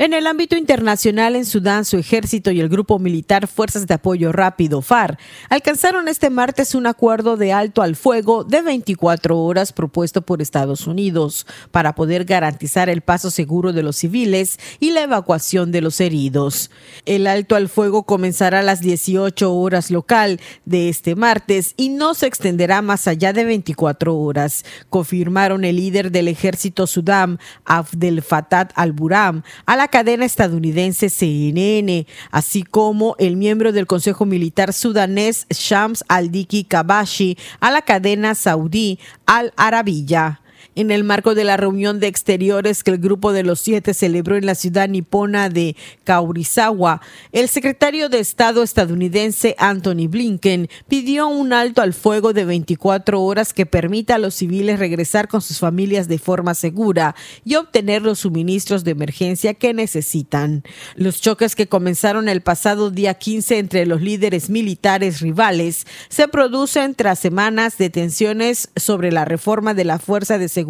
En 0.00 0.12
el 0.12 0.28
ámbito 0.28 0.56
internacional, 0.56 1.34
en 1.34 1.44
Sudán, 1.44 1.84
su 1.84 1.96
ejército 1.96 2.52
y 2.52 2.60
el 2.60 2.68
grupo 2.68 3.00
militar 3.00 3.48
Fuerzas 3.48 3.88
de 3.88 3.94
Apoyo 3.94 4.30
Rápido, 4.30 4.80
FAR, 4.80 5.18
alcanzaron 5.48 6.06
este 6.06 6.30
martes 6.30 6.76
un 6.76 6.86
acuerdo 6.86 7.36
de 7.36 7.52
alto 7.52 7.82
al 7.82 7.96
fuego 7.96 8.44
de 8.44 8.62
24 8.62 9.36
horas 9.36 9.72
propuesto 9.72 10.22
por 10.22 10.40
Estados 10.40 10.86
Unidos 10.86 11.48
para 11.72 11.96
poder 11.96 12.26
garantizar 12.26 12.88
el 12.88 13.00
paso 13.00 13.32
seguro 13.32 13.72
de 13.72 13.82
los 13.82 13.96
civiles 13.96 14.60
y 14.78 14.92
la 14.92 15.02
evacuación 15.02 15.72
de 15.72 15.80
los 15.80 16.00
heridos. 16.00 16.70
El 17.04 17.26
alto 17.26 17.56
al 17.56 17.68
fuego 17.68 18.04
comenzará 18.04 18.60
a 18.60 18.62
las 18.62 18.80
18 18.80 19.52
horas 19.52 19.90
local 19.90 20.40
de 20.64 20.90
este 20.90 21.16
martes 21.16 21.74
y 21.76 21.88
no 21.88 22.14
se 22.14 22.28
extenderá 22.28 22.82
más 22.82 23.08
allá 23.08 23.32
de 23.32 23.44
24 23.44 24.16
horas, 24.16 24.64
confirmaron 24.90 25.64
el 25.64 25.74
líder 25.74 26.12
del 26.12 26.28
ejército 26.28 26.86
Sudán, 26.86 27.40
Abdel 27.64 28.22
Fattah 28.22 28.68
al-Buram, 28.76 29.42
a 29.66 29.74
la 29.74 29.87
cadena 29.88 30.24
estadounidense 30.24 31.10
CNN, 31.10 32.06
así 32.30 32.62
como 32.62 33.16
el 33.18 33.36
miembro 33.36 33.72
del 33.72 33.86
Consejo 33.86 34.24
Militar 34.24 34.72
sudanés 34.72 35.46
Shams 35.50 36.04
al-Diki 36.08 36.64
Kabashi 36.64 37.36
a 37.60 37.70
la 37.70 37.82
cadena 37.82 38.34
saudí 38.34 38.98
Al 39.26 39.52
Arabiya 39.56 40.40
en 40.78 40.92
el 40.92 41.02
marco 41.02 41.34
de 41.34 41.42
la 41.42 41.56
reunión 41.56 41.98
de 41.98 42.06
exteriores 42.06 42.84
que 42.84 42.92
el 42.92 42.98
Grupo 42.98 43.32
de 43.32 43.42
los 43.42 43.58
Siete 43.58 43.94
celebró 43.94 44.36
en 44.36 44.46
la 44.46 44.54
ciudad 44.54 44.88
nipona 44.88 45.48
de 45.48 45.74
Kaurizawa, 46.04 47.02
el 47.32 47.48
secretario 47.48 48.08
de 48.08 48.20
Estado 48.20 48.62
estadounidense 48.62 49.56
Anthony 49.58 50.06
Blinken 50.08 50.68
pidió 50.86 51.26
un 51.26 51.52
alto 51.52 51.82
al 51.82 51.94
fuego 51.94 52.32
de 52.32 52.44
24 52.44 53.20
horas 53.20 53.52
que 53.52 53.66
permita 53.66 54.14
a 54.14 54.18
los 54.18 54.36
civiles 54.36 54.78
regresar 54.78 55.26
con 55.26 55.42
sus 55.42 55.58
familias 55.58 56.06
de 56.06 56.20
forma 56.20 56.54
segura 56.54 57.16
y 57.44 57.56
obtener 57.56 58.02
los 58.02 58.20
suministros 58.20 58.84
de 58.84 58.92
emergencia 58.92 59.54
que 59.54 59.74
necesitan. 59.74 60.62
Los 60.94 61.20
choques 61.20 61.56
que 61.56 61.66
comenzaron 61.66 62.28
el 62.28 62.40
pasado 62.40 62.92
día 62.92 63.14
15 63.14 63.58
entre 63.58 63.84
los 63.84 64.00
líderes 64.00 64.48
militares 64.48 65.22
rivales 65.22 65.88
se 66.08 66.28
producen 66.28 66.94
tras 66.94 67.18
semanas 67.18 67.78
de 67.78 67.90
tensiones 67.90 68.70
sobre 68.76 69.10
la 69.10 69.24
reforma 69.24 69.74
de 69.74 69.84
la 69.84 69.98
Fuerza 69.98 70.38
de 70.38 70.48
Seguridad 70.48 70.67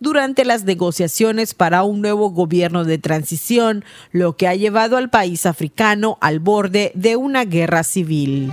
durante 0.00 0.44
las 0.44 0.64
negociaciones 0.64 1.54
para 1.54 1.82
un 1.82 2.00
nuevo 2.00 2.30
gobierno 2.30 2.84
de 2.84 2.98
transición, 2.98 3.84
lo 4.12 4.36
que 4.36 4.48
ha 4.48 4.54
llevado 4.54 4.96
al 4.96 5.10
país 5.10 5.46
africano 5.46 6.18
al 6.20 6.38
borde 6.40 6.92
de 6.94 7.16
una 7.16 7.44
guerra 7.44 7.82
civil. 7.82 8.52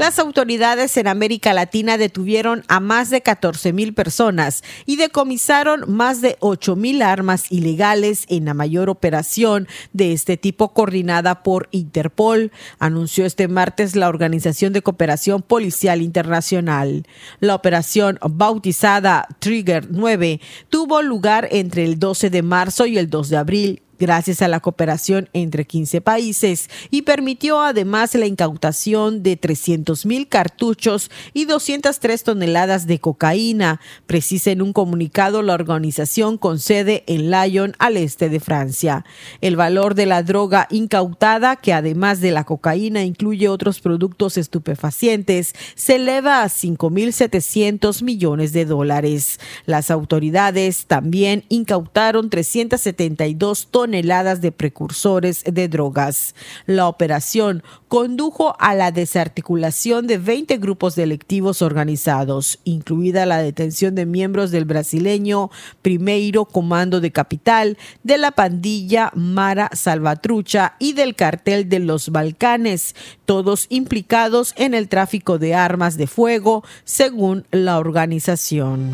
Las 0.00 0.18
autoridades 0.18 0.96
en 0.96 1.08
América 1.08 1.52
Latina 1.52 1.98
detuvieron 1.98 2.64
a 2.68 2.80
más 2.80 3.10
de 3.10 3.20
14 3.20 3.74
mil 3.74 3.92
personas 3.92 4.64
y 4.86 4.96
decomisaron 4.96 5.84
más 5.94 6.22
de 6.22 6.38
8 6.40 6.74
mil 6.74 7.02
armas 7.02 7.52
ilegales 7.52 8.24
en 8.30 8.46
la 8.46 8.54
mayor 8.54 8.88
operación 8.88 9.68
de 9.92 10.14
este 10.14 10.38
tipo 10.38 10.72
coordinada 10.72 11.42
por 11.42 11.68
Interpol, 11.70 12.50
anunció 12.78 13.26
este 13.26 13.46
martes 13.46 13.94
la 13.94 14.08
Organización 14.08 14.72
de 14.72 14.80
Cooperación 14.80 15.42
Policial 15.42 16.00
Internacional. 16.00 17.06
La 17.40 17.54
operación 17.54 18.18
bautizada 18.22 19.28
Trigger 19.38 19.88
9 19.90 20.40
tuvo 20.70 21.02
lugar 21.02 21.46
entre 21.50 21.84
el 21.84 21.98
12 21.98 22.30
de 22.30 22.40
marzo 22.40 22.86
y 22.86 22.96
el 22.96 23.10
2 23.10 23.28
de 23.28 23.36
abril 23.36 23.82
gracias 24.00 24.40
a 24.40 24.48
la 24.48 24.60
cooperación 24.60 25.28
entre 25.34 25.66
15 25.66 26.00
países 26.00 26.70
y 26.90 27.02
permitió 27.02 27.60
además 27.60 28.14
la 28.14 28.24
incautación 28.24 29.22
de 29.22 29.36
300 29.36 30.06
mil 30.06 30.26
cartuchos 30.26 31.10
y 31.34 31.44
203 31.44 32.24
toneladas 32.24 32.86
de 32.86 32.98
cocaína, 32.98 33.78
precisa 34.06 34.50
en 34.50 34.62
un 34.62 34.72
comunicado 34.72 35.42
la 35.42 35.52
organización 35.52 36.38
con 36.38 36.58
sede 36.58 37.04
en 37.06 37.30
Lyon, 37.30 37.74
al 37.78 37.98
este 37.98 38.30
de 38.30 38.40
Francia. 38.40 39.04
El 39.42 39.56
valor 39.56 39.94
de 39.94 40.06
la 40.06 40.22
droga 40.22 40.66
incautada, 40.70 41.56
que 41.56 41.74
además 41.74 42.20
de 42.22 42.30
la 42.30 42.44
cocaína 42.44 43.04
incluye 43.04 43.48
otros 43.48 43.80
productos 43.80 44.38
estupefacientes, 44.38 45.54
se 45.74 45.96
eleva 45.96 46.42
a 46.42 46.46
5.700 46.46 48.02
millones 48.02 48.54
de 48.54 48.64
dólares. 48.64 49.38
Las 49.66 49.90
autoridades 49.90 50.86
también 50.86 51.44
incautaron 51.50 52.30
372 52.30 53.68
toneladas 53.70 53.89
toneladas 53.90 54.40
de 54.40 54.52
precursores 54.52 55.42
de 55.42 55.66
drogas. 55.66 56.36
La 56.66 56.86
operación 56.86 57.64
condujo 57.88 58.54
a 58.60 58.76
la 58.76 58.92
desarticulación 58.92 60.06
de 60.06 60.16
20 60.16 60.58
grupos 60.58 60.94
delictivos 60.94 61.60
organizados, 61.60 62.60
incluida 62.62 63.26
la 63.26 63.42
detención 63.42 63.96
de 63.96 64.06
miembros 64.06 64.52
del 64.52 64.64
brasileño 64.64 65.50
Primeiro 65.82 66.44
Comando 66.44 67.00
de 67.00 67.10
Capital, 67.10 67.78
de 68.04 68.16
la 68.16 68.30
pandilla 68.30 69.10
Mara 69.16 69.70
Salvatrucha 69.72 70.76
y 70.78 70.92
del 70.92 71.16
cartel 71.16 71.68
de 71.68 71.80
los 71.80 72.10
Balcanes, 72.10 72.94
todos 73.24 73.66
implicados 73.70 74.54
en 74.56 74.74
el 74.74 74.88
tráfico 74.88 75.40
de 75.40 75.56
armas 75.56 75.96
de 75.96 76.06
fuego, 76.06 76.62
según 76.84 77.44
la 77.50 77.80
organización. 77.80 78.92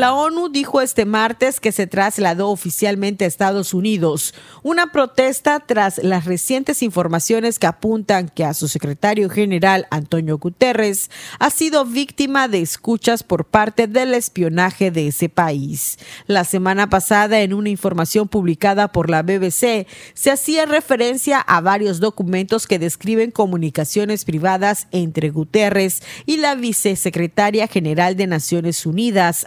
La 0.00 0.14
ONU 0.14 0.48
dijo 0.48 0.80
este 0.80 1.04
martes 1.04 1.60
que 1.60 1.72
se 1.72 1.86
trasladó 1.86 2.48
oficialmente 2.48 3.26
a 3.26 3.28
Estados 3.28 3.74
Unidos, 3.74 4.32
una 4.62 4.92
protesta 4.92 5.60
tras 5.60 5.98
las 5.98 6.24
recientes 6.24 6.82
informaciones 6.82 7.58
que 7.58 7.66
apuntan 7.66 8.30
que 8.30 8.46
a 8.46 8.54
su 8.54 8.66
secretario 8.66 9.28
general, 9.28 9.86
Antonio 9.90 10.38
Guterres, 10.38 11.10
ha 11.38 11.50
sido 11.50 11.84
víctima 11.84 12.48
de 12.48 12.62
escuchas 12.62 13.22
por 13.22 13.44
parte 13.44 13.88
del 13.88 14.14
espionaje 14.14 14.90
de 14.90 15.08
ese 15.08 15.28
país. 15.28 15.98
La 16.26 16.44
semana 16.44 16.88
pasada, 16.88 17.42
en 17.42 17.52
una 17.52 17.68
información 17.68 18.26
publicada 18.26 18.92
por 18.92 19.10
la 19.10 19.20
BBC, 19.20 19.86
se 20.14 20.30
hacía 20.30 20.64
referencia 20.64 21.40
a 21.40 21.60
varios 21.60 22.00
documentos 22.00 22.66
que 22.66 22.78
describen 22.78 23.30
comunicaciones 23.30 24.24
privadas 24.24 24.86
entre 24.92 25.28
Guterres 25.28 26.02
y 26.24 26.38
la 26.38 26.54
vicesecretaria 26.54 27.66
general 27.66 28.16
de 28.16 28.26
Naciones 28.26 28.86
Unidas, 28.86 29.44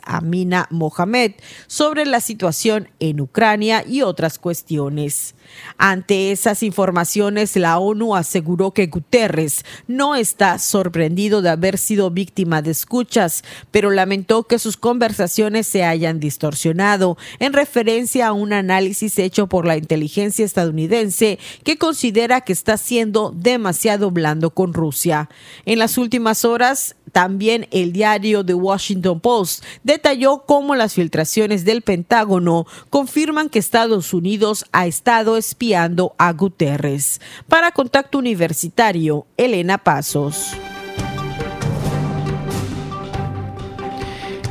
Mohamed 0.69 1.33
sobre 1.67 2.05
la 2.05 2.19
situación 2.19 2.89
en 2.99 3.21
Ucrania 3.21 3.83
y 3.87 4.01
otras 4.01 4.39
cuestiones. 4.39 5.35
Ante 5.77 6.31
esas 6.31 6.63
informaciones, 6.63 7.55
la 7.55 7.77
ONU 7.77 8.15
aseguró 8.15 8.71
que 8.71 8.87
Guterres 8.87 9.65
no 9.87 10.15
está 10.15 10.57
sorprendido 10.59 11.41
de 11.41 11.49
haber 11.49 11.77
sido 11.77 12.09
víctima 12.11 12.61
de 12.61 12.71
escuchas, 12.71 13.43
pero 13.71 13.91
lamentó 13.91 14.43
que 14.43 14.59
sus 14.59 14.77
conversaciones 14.77 15.67
se 15.67 15.83
hayan 15.83 16.19
distorsionado 16.19 17.17
en 17.39 17.53
referencia 17.53 18.27
a 18.27 18.33
un 18.33 18.53
análisis 18.53 19.19
hecho 19.19 19.47
por 19.47 19.65
la 19.65 19.77
inteligencia 19.77 20.45
estadounidense 20.45 21.39
que 21.63 21.77
considera 21.77 22.41
que 22.41 22.53
está 22.53 22.77
siendo 22.77 23.31
demasiado 23.35 24.11
blando 24.11 24.51
con 24.51 24.73
Rusia. 24.73 25.29
En 25.65 25.79
las 25.79 25.97
últimas 25.97 26.45
horas, 26.45 26.95
también 27.11 27.67
el 27.71 27.93
diario 27.93 28.43
The 28.43 28.55
Washington 28.55 29.19
Post 29.19 29.63
detalló 29.83 30.32
cómo 30.41 30.75
las 30.75 30.95
filtraciones 30.95 31.63
del 31.65 31.81
Pentágono 31.83 32.65
confirman 32.89 33.49
que 33.49 33.59
Estados 33.59 34.13
Unidos 34.13 34.65
ha 34.71 34.87
estado 34.87 35.37
espiando 35.37 36.15
a 36.17 36.33
Guterres. 36.33 37.21
Para 37.47 37.71
Contacto 37.71 38.17
Universitario, 38.17 39.27
Elena 39.37 39.77
Pasos. 39.77 40.55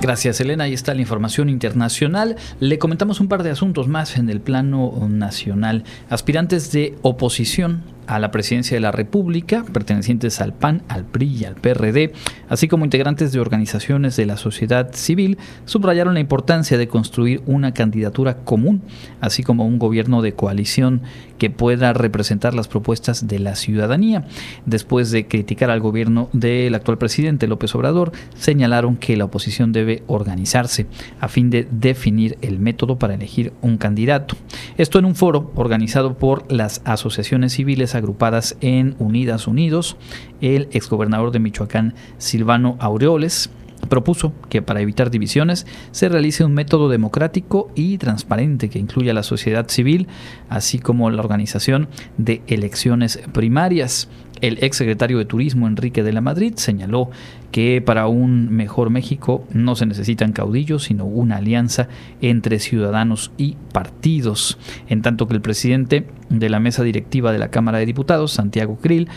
Gracias, 0.03 0.41
Elena. 0.41 0.65
Ahí 0.65 0.73
está 0.73 0.95
la 0.95 1.01
información 1.01 1.49
internacional. 1.49 2.35
Le 2.59 2.81
comentamos 2.81 3.21
un 3.21 3.29
par 3.29 3.45
de 3.45 3.51
asuntos 3.51 3.87
más 3.87 4.17
en 4.17 4.31
el 4.31 4.41
plano 4.41 5.07
nacional. 5.09 5.85
Aspirantes 6.11 6.73
de 6.73 6.97
oposición 7.03 7.85
a 8.07 8.19
la 8.19 8.31
presidencia 8.31 8.77
de 8.77 8.81
la 8.81 8.93
República, 8.93 9.65
pertenecientes 9.73 10.41
al 10.41 10.53
PAN, 10.53 10.83
al 10.89 11.05
PRI 11.05 11.27
y 11.27 11.45
al 11.45 11.55
PRD, 11.55 12.13
así 12.49 12.69
como 12.69 12.85
integrantes 12.85 13.33
de 13.33 13.41
organizaciones 13.41 14.17
de 14.17 14.27
la 14.27 14.37
sociedad 14.37 14.93
civil, 14.93 15.39
subrayaron 15.65 16.15
la 16.15 16.21
importancia 16.21 16.79
de 16.79 16.89
construir 16.89 17.43
una 17.47 17.73
candidatura 17.75 18.39
común, 18.39 18.83
así 19.21 19.43
como 19.43 19.67
un 19.67 19.79
gobierno 19.79 20.23
de 20.23 20.35
coalición 20.35 21.03
que 21.43 21.51
pueda 21.51 21.93
representar 21.93 22.55
las 22.55 22.69
propuestas 22.69 23.27
de 23.27 23.41
la 23.41 23.57
ciudadanía. 23.57 24.29
Después 24.65 25.11
de 25.11 25.27
criticar 25.27 25.71
al 25.71 25.81
gobierno 25.81 26.29
del 26.33 26.73
actual 26.73 26.99
presidente 26.99 27.49
López 27.49 27.75
Obrador, 27.75 28.13
señalaron 28.39 28.95
que 28.95 29.17
la 29.17 29.25
oposición 29.25 29.73
debe 29.73 30.05
organizarse 30.07 30.87
a 31.19 31.27
fin 31.27 31.51
de 31.51 31.67
definir 31.69 32.39
el 32.43 32.61
método 32.61 32.97
para 32.97 33.15
elegir 33.15 33.55
un 33.61 33.77
candidato. 33.77 34.37
Esto 34.79 35.01
en 35.01 35.05
un 35.05 35.17
foro 35.17 35.51
organizado 35.57 36.17
por 36.17 36.45
las 36.49 36.81
asociaciones 36.85 37.55
civiles 37.55 37.97
agrupadas 37.97 38.57
en 38.61 38.95
Unidas 39.01 39.49
Unidos, 39.49 39.97
el 40.41 40.69
exgobernador 40.71 41.33
de 41.33 41.41
Michoacán, 41.41 41.95
Silvano 42.19 42.77
Aureoles, 42.79 43.51
propuso 43.89 44.33
que 44.49 44.63
para 44.63 44.81
evitar 44.81 45.11
divisiones 45.11 45.67
se 45.91 46.09
realice 46.09 46.45
un 46.45 46.55
método 46.55 46.89
democrático 46.89 47.71
y 47.75 47.99
transparente 47.99 48.71
que 48.71 48.79
incluya 48.79 49.13
a 49.13 49.15
la 49.15 49.23
sociedad 49.23 49.69
civil, 49.69 50.09
así 50.49 50.79
como 50.79 51.11
la 51.11 51.23
organización 51.23 51.89
de 52.19 52.43
elecciones 52.47 53.21
primarias. 53.33 54.09
El 54.41 54.59
exsecretario 54.65 55.19
de 55.19 55.25
Turismo, 55.25 55.69
Enrique 55.69 56.03
de 56.03 56.13
la 56.13 56.21
Madrid, 56.21 56.55
señaló 56.57 57.11
que 57.53 57.81
para 57.81 58.09
un 58.09 58.51
mejor 58.51 58.91
México 58.91 59.47
no 59.53 59.77
se 59.77 59.87
necesitan 59.87 60.33
caudillos, 60.33 60.85
sino 60.85 61.05
una 61.05 61.37
alianza 61.37 61.87
entre 62.21 62.59
ciudadanos 62.59 63.31
y 63.37 63.57
partidos. 63.73 64.59
En 64.89 65.01
tanto 65.01 65.29
que 65.29 65.35
el 65.35 65.43
presidente 65.43 66.09
de 66.29 66.51
la 66.51 66.59
mesa 66.59 66.83
directiva 66.83 67.31
de 67.31 67.39
la 67.39 67.53
Cámara 67.53 67.79
de 67.79 67.87
Diputados, 67.87 68.33
Santiago 68.33 68.79
Krill, 68.83 69.09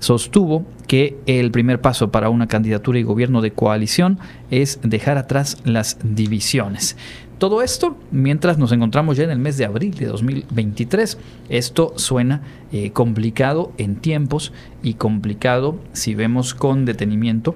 sostuvo 0.00 0.66
que 0.88 1.16
el 1.26 1.52
primer 1.52 1.80
paso 1.80 2.10
para 2.10 2.30
una 2.30 2.48
candidatura 2.48 2.98
y 2.98 3.04
gobierno 3.04 3.40
de 3.40 3.52
coalición 3.52 4.18
es 4.50 4.80
dejar 4.82 5.18
atrás 5.18 5.58
las 5.64 5.98
divisiones. 6.02 6.96
Todo 7.38 7.62
esto 7.62 7.96
mientras 8.10 8.58
nos 8.58 8.70
encontramos 8.72 9.16
ya 9.16 9.24
en 9.24 9.30
el 9.30 9.38
mes 9.38 9.56
de 9.56 9.64
abril 9.64 9.94
de 9.94 10.06
2023. 10.06 11.16
Esto 11.48 11.94
suena 11.96 12.42
eh, 12.70 12.90
complicado 12.90 13.72
en 13.78 13.96
tiempos 13.96 14.52
y 14.82 14.94
complicado 14.94 15.78
si 15.94 16.14
vemos 16.14 16.52
con 16.54 16.84
detenimiento 16.84 17.54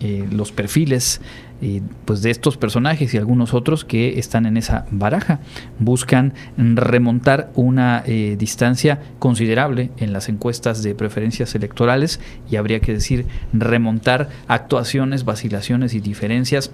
eh, 0.00 0.28
los 0.30 0.52
perfiles 0.52 1.20
pues 2.04 2.22
de 2.22 2.30
estos 2.30 2.56
personajes 2.56 3.14
y 3.14 3.18
algunos 3.18 3.54
otros 3.54 3.84
que 3.84 4.18
están 4.18 4.46
en 4.46 4.56
esa 4.56 4.86
baraja. 4.90 5.40
Buscan 5.78 6.34
remontar 6.56 7.50
una 7.54 8.02
eh, 8.06 8.36
distancia 8.38 9.00
considerable 9.18 9.90
en 9.98 10.12
las 10.12 10.28
encuestas 10.28 10.82
de 10.82 10.94
preferencias 10.94 11.54
electorales 11.54 12.20
y 12.50 12.56
habría 12.56 12.80
que 12.80 12.92
decir 12.92 13.26
remontar 13.52 14.28
actuaciones, 14.48 15.24
vacilaciones 15.24 15.94
y 15.94 16.00
diferencias 16.00 16.72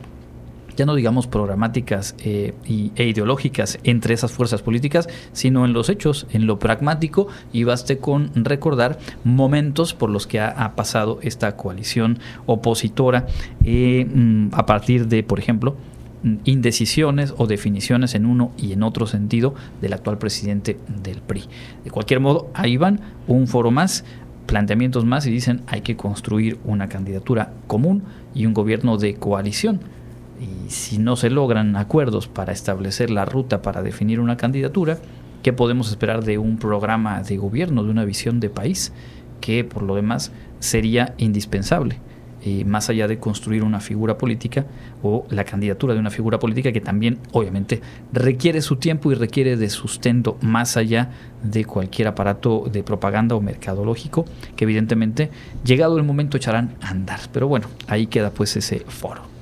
ya 0.79 0.87
no 0.87 0.95
digamos 0.95 1.27
programáticas 1.27 2.15
eh, 2.21 2.55
e 2.65 3.05
ideológicas 3.05 3.81
entre 3.83 4.15
esas 4.15 4.31
fuerzas 4.31 4.63
políticas, 4.63 5.09
sino 5.33 5.65
en 5.65 5.73
los 5.73 5.89
hechos, 5.89 6.29
en 6.31 6.47
lo 6.47 6.61
pragmático, 6.61 7.27
y 7.53 7.65
baste 7.65 7.99
con 7.99 8.31
recordar 8.37 9.01
momentos 9.25 9.93
por 9.93 10.09
los 10.09 10.29
que 10.29 10.39
ha, 10.39 10.77
pasado 10.77 11.19
esta 11.23 11.57
coalición 11.57 12.21
opositora 12.47 13.27
eh, 13.65 14.07
mm, 14.09 14.51
a 14.53 14.67
partir 14.67 15.09
de, 15.09 15.25
por 15.25 15.41
ejemplo, 15.41 15.77
mm, 16.23 16.37
indecisiones 16.45 17.35
o 17.37 17.49
definiciones 17.49 18.15
en 18.15 18.25
uno 18.25 18.53
y 18.57 18.73
en 18.73 18.85
otro 18.85 19.09
sentido 19.09 19.55
del 19.81 19.95
actual 19.95 20.19
presidente 20.19 20.79
del 21.03 21.23
PRI. 21.23 21.45
De 21.83 21.91
cualquier 21.91 22.21
modo, 22.21 22.51
ahí 22.55 22.77
van 22.77 23.01
un 23.27 23.49
foro 23.49 23.73
más, 23.73 24.05
planteamientos 24.47 25.05
más 25.05 25.27
y 25.27 25.33
dicen 25.33 25.63
hay 25.67 25.81
que 25.81 25.97
construir 25.97 26.59
una 26.65 26.89
candidatura 26.89 27.53
común 27.67 28.05
y 28.33 28.47
un 28.47 28.55
gobierno 28.55 28.97
de 28.97 29.15
coalición 29.15 29.81
y 30.41 30.71
si 30.71 30.99
no 30.99 31.17
se 31.17 31.31
logran 31.31 31.77
acuerdos 31.77 32.29
para 32.29 32.53
establecer 32.53 33.11
la 33.11 33.25
ruta 33.25 33.63
para 33.63 33.83
definir 33.83 34.21
una 34.21 34.37
candidatura, 34.37 34.99
¿qué 35.43 35.53
podemos 35.53 35.91
esperar 35.91 36.25
de 36.25 36.39
un 36.39 36.59
programa 36.59 37.23
de 37.23 37.37
gobierno, 37.37 37.85
de 37.85 37.91
una 37.91 38.05
visión 38.05 38.41
de 38.41 38.51
país 38.51 38.93
que 39.41 39.65
por 39.65 39.83
lo 39.83 39.95
demás 39.95 40.33
sería 40.61 41.15
indispensable? 41.19 42.01
Eh, 42.41 42.65
más 42.65 42.89
allá 42.89 43.09
de 43.09 43.19
construir 43.19 43.65
una 43.65 43.81
figura 43.81 44.17
política 44.17 44.65
o 45.03 45.27
la 45.29 45.43
candidatura 45.43 45.95
de 45.95 46.01
una 46.01 46.11
figura 46.11 46.39
política 46.39 46.71
que 46.71 46.81
también 46.81 47.19
obviamente 47.33 47.81
requiere 48.13 48.63
su 48.63 48.77
tiempo 48.77 49.11
y 49.11 49.17
requiere 49.17 49.57
de 49.57 49.69
sustento 49.69 50.39
más 50.41 50.77
allá 50.77 51.11
de 51.43 51.65
cualquier 51.65 52.07
aparato 52.07 52.69
de 52.73 52.85
propaganda 52.85 53.35
o 53.35 53.41
mercadológico 53.41 54.25
que 54.55 54.65
evidentemente 54.65 55.31
llegado 55.65 55.99
el 55.99 56.05
momento 56.05 56.37
echarán 56.37 56.77
a 56.81 56.91
andar. 56.91 57.19
Pero 57.33 57.49
bueno, 57.49 57.67
ahí 57.89 58.07
queda 58.07 58.31
pues 58.31 58.57
ese 58.57 58.85
foro. 58.87 59.38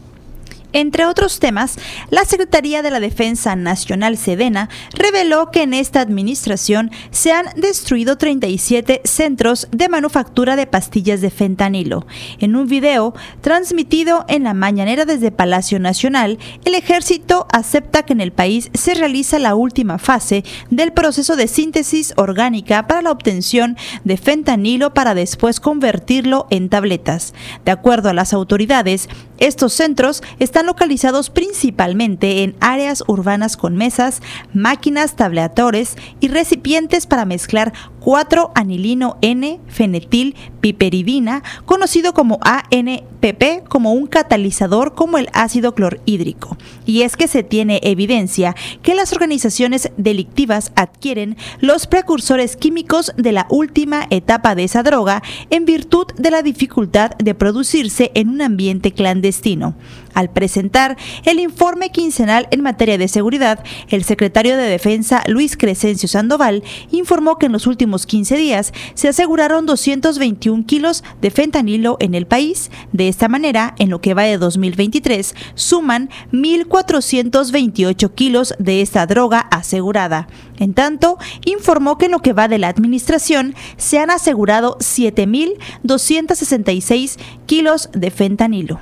Entre 0.76 1.06
otros 1.06 1.40
temas, 1.40 1.78
la 2.10 2.26
Secretaría 2.26 2.82
de 2.82 2.90
la 2.90 3.00
Defensa 3.00 3.56
Nacional 3.56 4.18
Sedena 4.18 4.68
reveló 4.92 5.50
que 5.50 5.62
en 5.62 5.72
esta 5.72 6.02
administración 6.02 6.90
se 7.10 7.32
han 7.32 7.46
destruido 7.56 8.18
37 8.18 9.00
centros 9.04 9.68
de 9.72 9.88
manufactura 9.88 10.54
de 10.54 10.66
pastillas 10.66 11.22
de 11.22 11.30
fentanilo. 11.30 12.06
En 12.40 12.56
un 12.56 12.68
video 12.68 13.14
transmitido 13.40 14.26
en 14.28 14.44
la 14.44 14.52
mañanera 14.52 15.06
desde 15.06 15.30
Palacio 15.30 15.80
Nacional, 15.80 16.38
el 16.66 16.74
ejército 16.74 17.46
acepta 17.50 18.02
que 18.02 18.12
en 18.12 18.20
el 18.20 18.32
país 18.32 18.68
se 18.74 18.92
realiza 18.92 19.38
la 19.38 19.54
última 19.54 19.96
fase 19.96 20.44
del 20.68 20.92
proceso 20.92 21.36
de 21.36 21.48
síntesis 21.48 22.12
orgánica 22.18 22.86
para 22.86 23.00
la 23.00 23.12
obtención 23.12 23.78
de 24.04 24.18
fentanilo 24.18 24.92
para 24.92 25.14
después 25.14 25.58
convertirlo 25.58 26.46
en 26.50 26.68
tabletas. 26.68 27.32
De 27.64 27.70
acuerdo 27.70 28.10
a 28.10 28.12
las 28.12 28.34
autoridades, 28.34 29.08
Estos 29.38 29.72
centros 29.72 30.22
están 30.38 30.66
localizados 30.66 31.30
principalmente 31.30 32.42
en 32.42 32.56
áreas 32.60 33.04
urbanas 33.06 33.56
con 33.56 33.76
mesas, 33.76 34.22
máquinas, 34.54 35.16
tableadores 35.16 35.96
y 36.20 36.28
recipientes 36.28 37.06
para 37.06 37.24
mezclar 37.24 37.72
4-anilino 38.06 39.16
N-fenetil 39.20 40.36
piperidina, 40.60 41.42
conocido 41.64 42.14
como 42.14 42.38
ANPP, 42.42 43.68
como 43.68 43.92
un 43.92 44.06
catalizador 44.06 44.94
como 44.94 45.18
el 45.18 45.28
ácido 45.32 45.74
clorhídrico. 45.74 46.56
Y 46.86 47.02
es 47.02 47.16
que 47.16 47.26
se 47.26 47.42
tiene 47.42 47.80
evidencia 47.82 48.54
que 48.82 48.94
las 48.94 49.12
organizaciones 49.12 49.90
delictivas 49.96 50.70
adquieren 50.76 51.36
los 51.58 51.88
precursores 51.88 52.56
químicos 52.56 53.12
de 53.16 53.32
la 53.32 53.48
última 53.50 54.06
etapa 54.10 54.54
de 54.54 54.64
esa 54.64 54.84
droga 54.84 55.22
en 55.50 55.64
virtud 55.64 56.06
de 56.16 56.30
la 56.30 56.42
dificultad 56.42 57.10
de 57.18 57.34
producirse 57.34 58.12
en 58.14 58.28
un 58.28 58.40
ambiente 58.40 58.92
clandestino. 58.92 59.74
Al 60.16 60.30
presentar 60.30 60.96
el 61.24 61.38
informe 61.38 61.90
quincenal 61.90 62.48
en 62.50 62.62
materia 62.62 62.96
de 62.96 63.06
seguridad, 63.06 63.62
el 63.90 64.02
secretario 64.02 64.56
de 64.56 64.62
Defensa, 64.62 65.22
Luis 65.26 65.58
Crescencio 65.58 66.08
Sandoval, 66.08 66.62
informó 66.90 67.36
que 67.36 67.44
en 67.44 67.52
los 67.52 67.66
últimos 67.66 68.06
15 68.06 68.34
días 68.38 68.72
se 68.94 69.08
aseguraron 69.08 69.66
221 69.66 70.64
kilos 70.64 71.04
de 71.20 71.30
fentanilo 71.30 71.98
en 72.00 72.14
el 72.14 72.26
país. 72.26 72.70
De 72.92 73.08
esta 73.08 73.28
manera, 73.28 73.74
en 73.78 73.90
lo 73.90 74.00
que 74.00 74.14
va 74.14 74.22
de 74.22 74.38
2023, 74.38 75.34
suman 75.54 76.08
1.428 76.32 78.14
kilos 78.14 78.54
de 78.58 78.80
esta 78.80 79.04
droga 79.04 79.40
asegurada. 79.40 80.28
En 80.58 80.72
tanto, 80.72 81.18
informó 81.44 81.98
que 81.98 82.06
en 82.06 82.12
lo 82.12 82.20
que 82.20 82.32
va 82.32 82.48
de 82.48 82.56
la 82.56 82.68
administración 82.68 83.54
se 83.76 83.98
han 83.98 84.10
asegurado 84.10 84.78
7.266 84.78 87.18
kilos 87.44 87.90
de 87.92 88.10
fentanilo. 88.10 88.80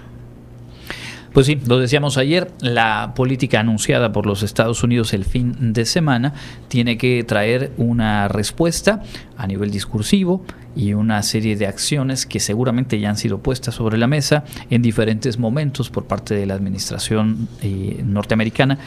Pues 1.34 1.48
sí, 1.48 1.58
lo 1.66 1.80
decíamos 1.80 2.16
ayer, 2.16 2.52
la 2.60 3.12
política 3.16 3.58
anunciada 3.58 4.12
por 4.12 4.24
los 4.24 4.44
Estados 4.44 4.84
Unidos 4.84 5.12
el 5.14 5.24
fin 5.24 5.72
de 5.72 5.84
semana 5.84 6.32
tiene 6.68 6.96
que 6.96 7.24
traer 7.24 7.72
una 7.76 8.28
respuesta 8.28 9.02
a 9.36 9.48
nivel 9.48 9.72
discursivo 9.72 10.44
y 10.76 10.92
una 10.92 11.20
serie 11.24 11.56
de 11.56 11.66
acciones 11.66 12.24
que 12.24 12.38
seguramente 12.38 13.00
ya 13.00 13.10
han 13.10 13.16
sido 13.16 13.38
puestas 13.38 13.74
sobre 13.74 13.98
la 13.98 14.06
mesa 14.06 14.44
en 14.70 14.80
diferentes 14.80 15.36
momentos 15.36 15.90
por 15.90 16.04
parte 16.04 16.36
de 16.36 16.46
la 16.46 16.54
administración 16.54 17.48
eh, 17.62 18.00
norteamericana 18.06 18.78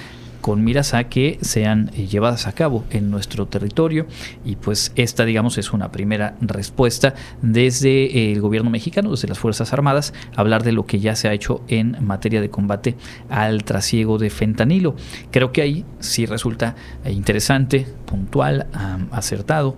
con 0.47 0.63
miras 0.63 0.93
a 0.93 1.09
que 1.09 1.37
sean 1.41 1.91
eh, 1.93 2.07
llevadas 2.07 2.47
a 2.47 2.53
cabo 2.53 2.85
en 2.91 3.11
nuestro 3.11 3.47
territorio 3.47 4.07
y 4.45 4.55
pues 4.55 4.93
esta 4.95 5.25
digamos 5.25 5.57
es 5.57 5.73
una 5.73 5.91
primera 5.91 6.37
respuesta 6.39 7.15
desde 7.41 8.05
eh, 8.05 8.31
el 8.31 8.39
gobierno 8.39 8.69
mexicano, 8.69 9.11
desde 9.11 9.27
las 9.27 9.39
Fuerzas 9.39 9.73
Armadas, 9.73 10.13
hablar 10.37 10.63
de 10.63 10.71
lo 10.71 10.85
que 10.85 11.01
ya 11.01 11.17
se 11.17 11.27
ha 11.27 11.33
hecho 11.33 11.65
en 11.67 11.97
materia 11.99 12.39
de 12.39 12.49
combate 12.49 12.95
al 13.27 13.65
trasiego 13.65 14.17
de 14.17 14.29
fentanilo. 14.29 14.95
Creo 15.31 15.51
que 15.51 15.61
ahí 15.63 15.83
sí 15.99 16.25
resulta 16.25 16.77
eh, 17.03 17.11
interesante, 17.11 17.85
puntual, 18.05 18.67
acertado, 19.11 19.75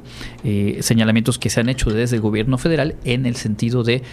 señalamientos 0.82 1.40
que 1.40 1.50
se 1.50 1.62
han 1.62 1.70
hecho 1.70 1.90
desde 1.90 2.18
el 2.18 2.22
gobierno 2.22 2.60
federal 2.60 2.96
en 3.06 3.26
el 3.26 3.36
sentido 3.38 3.84
de 3.84 4.04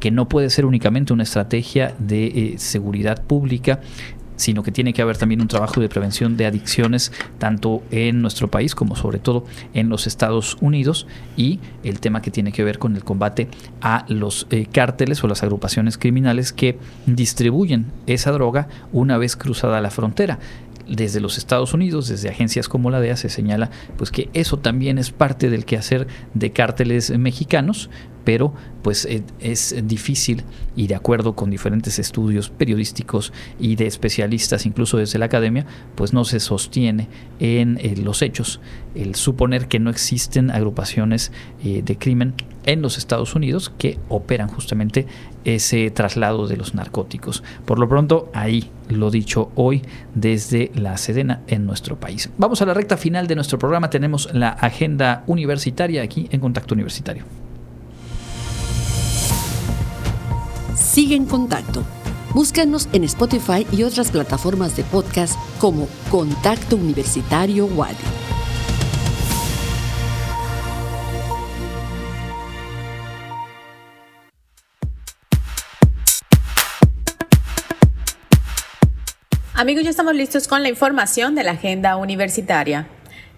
que 0.00 0.10
no 0.10 0.28
puede 0.28 0.50
ser 0.50 0.66
únicamente 0.66 1.12
una 1.12 1.22
estrategia 1.22 1.94
de 2.00 2.56
seguridad 2.58 3.22
pública 3.22 3.78
sino 4.42 4.64
que 4.64 4.72
tiene 4.72 4.92
que 4.92 5.02
haber 5.02 5.16
también 5.16 5.40
un 5.40 5.46
trabajo 5.46 5.80
de 5.80 5.88
prevención 5.88 6.36
de 6.36 6.46
adicciones 6.46 7.12
tanto 7.38 7.84
en 7.92 8.20
nuestro 8.20 8.50
país 8.50 8.74
como 8.74 8.96
sobre 8.96 9.20
todo 9.20 9.44
en 9.72 9.88
los 9.88 10.08
Estados 10.08 10.56
Unidos 10.60 11.06
y 11.36 11.60
el 11.84 12.00
tema 12.00 12.22
que 12.22 12.32
tiene 12.32 12.50
que 12.50 12.64
ver 12.64 12.80
con 12.80 12.96
el 12.96 13.04
combate 13.04 13.46
a 13.80 14.04
los 14.08 14.48
eh, 14.50 14.66
cárteles 14.66 15.22
o 15.22 15.28
las 15.28 15.44
agrupaciones 15.44 15.96
criminales 15.96 16.52
que 16.52 16.76
distribuyen 17.06 17.86
esa 18.08 18.32
droga 18.32 18.66
una 18.92 19.16
vez 19.16 19.36
cruzada 19.36 19.80
la 19.80 19.90
frontera. 19.90 20.40
Desde 20.88 21.20
los 21.20 21.38
Estados 21.38 21.72
Unidos, 21.72 22.08
desde 22.08 22.28
agencias 22.28 22.68
como 22.68 22.90
la 22.90 22.98
DEA, 22.98 23.16
se 23.16 23.28
señala 23.28 23.70
pues 23.96 24.10
que 24.10 24.28
eso 24.34 24.58
también 24.58 24.98
es 24.98 25.12
parte 25.12 25.48
del 25.48 25.64
quehacer 25.64 26.08
de 26.34 26.50
cárteles 26.50 27.16
mexicanos, 27.16 27.88
pero 28.24 28.52
pues 28.82 29.04
eh, 29.04 29.22
es 29.40 29.74
difícil 29.84 30.42
y 30.74 30.86
de 30.86 30.94
acuerdo 30.94 31.34
con 31.34 31.50
diferentes 31.50 31.98
estudios 31.98 32.50
periodísticos 32.50 33.32
y 33.58 33.76
de 33.76 33.86
especialistas, 33.86 34.66
incluso 34.66 34.96
desde 34.96 35.18
la 35.18 35.26
academia, 35.26 35.66
pues 35.94 36.12
no 36.12 36.24
se 36.24 36.40
sostiene 36.40 37.08
en 37.38 37.78
eh, 37.80 37.96
los 37.96 38.22
hechos 38.22 38.60
el 38.94 39.14
suponer 39.14 39.68
que 39.68 39.78
no 39.78 39.90
existen 39.90 40.50
agrupaciones 40.50 41.32
eh, 41.64 41.82
de 41.84 41.96
crimen 41.96 42.34
en 42.64 42.82
los 42.82 42.98
Estados 42.98 43.34
Unidos 43.34 43.72
que 43.76 43.98
operan 44.08 44.48
justamente 44.48 45.06
ese 45.44 45.90
traslado 45.90 46.46
de 46.46 46.56
los 46.56 46.74
narcóticos. 46.74 47.42
Por 47.64 47.78
lo 47.78 47.88
pronto, 47.88 48.30
ahí 48.32 48.70
lo 48.88 49.10
dicho 49.10 49.50
hoy 49.56 49.82
desde 50.14 50.70
la 50.74 50.96
Sedena 50.96 51.42
en 51.48 51.66
nuestro 51.66 51.98
país. 51.98 52.30
Vamos 52.38 52.62
a 52.62 52.66
la 52.66 52.74
recta 52.74 52.96
final 52.96 53.26
de 53.26 53.34
nuestro 53.34 53.58
programa. 53.58 53.90
Tenemos 53.90 54.32
la 54.32 54.50
agenda 54.50 55.24
universitaria 55.26 56.02
aquí 56.02 56.28
en 56.30 56.40
Contacto 56.40 56.74
Universitario. 56.74 57.24
Sigue 60.92 61.16
en 61.16 61.24
contacto. 61.24 61.82
Búscanos 62.34 62.86
en 62.92 63.04
Spotify 63.04 63.66
y 63.72 63.82
otras 63.82 64.10
plataformas 64.10 64.76
de 64.76 64.84
podcast 64.84 65.38
como 65.58 65.88
Contacto 66.10 66.76
Universitario 66.76 67.64
Wadi. 67.64 67.96
Amigos, 79.54 79.84
ya 79.84 79.88
estamos 79.88 80.14
listos 80.14 80.46
con 80.46 80.62
la 80.62 80.68
información 80.68 81.34
de 81.34 81.44
la 81.44 81.52
agenda 81.52 81.96
universitaria. 81.96 82.86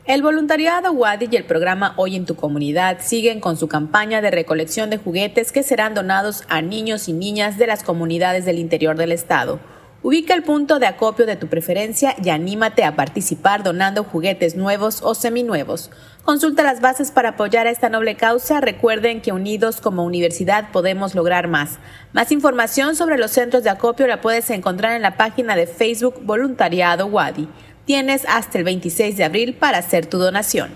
El 0.06 0.20
voluntariado 0.20 0.92
Wadi 0.92 1.28
y 1.30 1.36
el 1.36 1.46
programa 1.46 1.94
Hoy 1.96 2.14
en 2.14 2.26
tu 2.26 2.36
comunidad 2.36 2.98
siguen 3.00 3.40
con 3.40 3.56
su 3.56 3.68
campaña 3.68 4.20
de 4.20 4.30
recolección 4.30 4.90
de 4.90 4.98
juguetes 4.98 5.50
que 5.50 5.62
serán 5.62 5.94
donados 5.94 6.44
a 6.50 6.60
niños 6.60 7.08
y 7.08 7.14
niñas 7.14 7.56
de 7.56 7.66
las 7.66 7.82
comunidades 7.82 8.44
del 8.44 8.58
interior 8.58 8.98
del 8.98 9.12
estado. 9.12 9.60
Ubica 10.02 10.34
el 10.34 10.42
punto 10.42 10.78
de 10.78 10.86
acopio 10.86 11.24
de 11.24 11.36
tu 11.36 11.46
preferencia 11.46 12.14
y 12.22 12.28
anímate 12.28 12.84
a 12.84 12.96
participar 12.96 13.62
donando 13.62 14.04
juguetes 14.04 14.56
nuevos 14.56 15.00
o 15.02 15.14
seminuevos. 15.14 15.90
Consulta 16.22 16.62
las 16.62 16.82
bases 16.82 17.10
para 17.10 17.30
apoyar 17.30 17.66
a 17.66 17.70
esta 17.70 17.88
noble 17.88 18.14
causa. 18.14 18.60
Recuerden 18.60 19.22
que 19.22 19.32
unidos 19.32 19.80
como 19.80 20.04
universidad 20.04 20.70
podemos 20.70 21.14
lograr 21.14 21.48
más. 21.48 21.78
Más 22.12 22.30
información 22.30 22.94
sobre 22.94 23.16
los 23.16 23.30
centros 23.30 23.64
de 23.64 23.70
acopio 23.70 24.06
la 24.06 24.20
puedes 24.20 24.50
encontrar 24.50 24.94
en 24.96 25.00
la 25.00 25.16
página 25.16 25.56
de 25.56 25.66
Facebook 25.66 26.16
Voluntariado 26.22 27.06
Wadi. 27.06 27.48
Tienes 27.84 28.24
hasta 28.26 28.56
el 28.56 28.64
26 28.64 29.16
de 29.18 29.24
abril 29.24 29.54
para 29.54 29.78
hacer 29.78 30.06
tu 30.06 30.18
donación. 30.18 30.72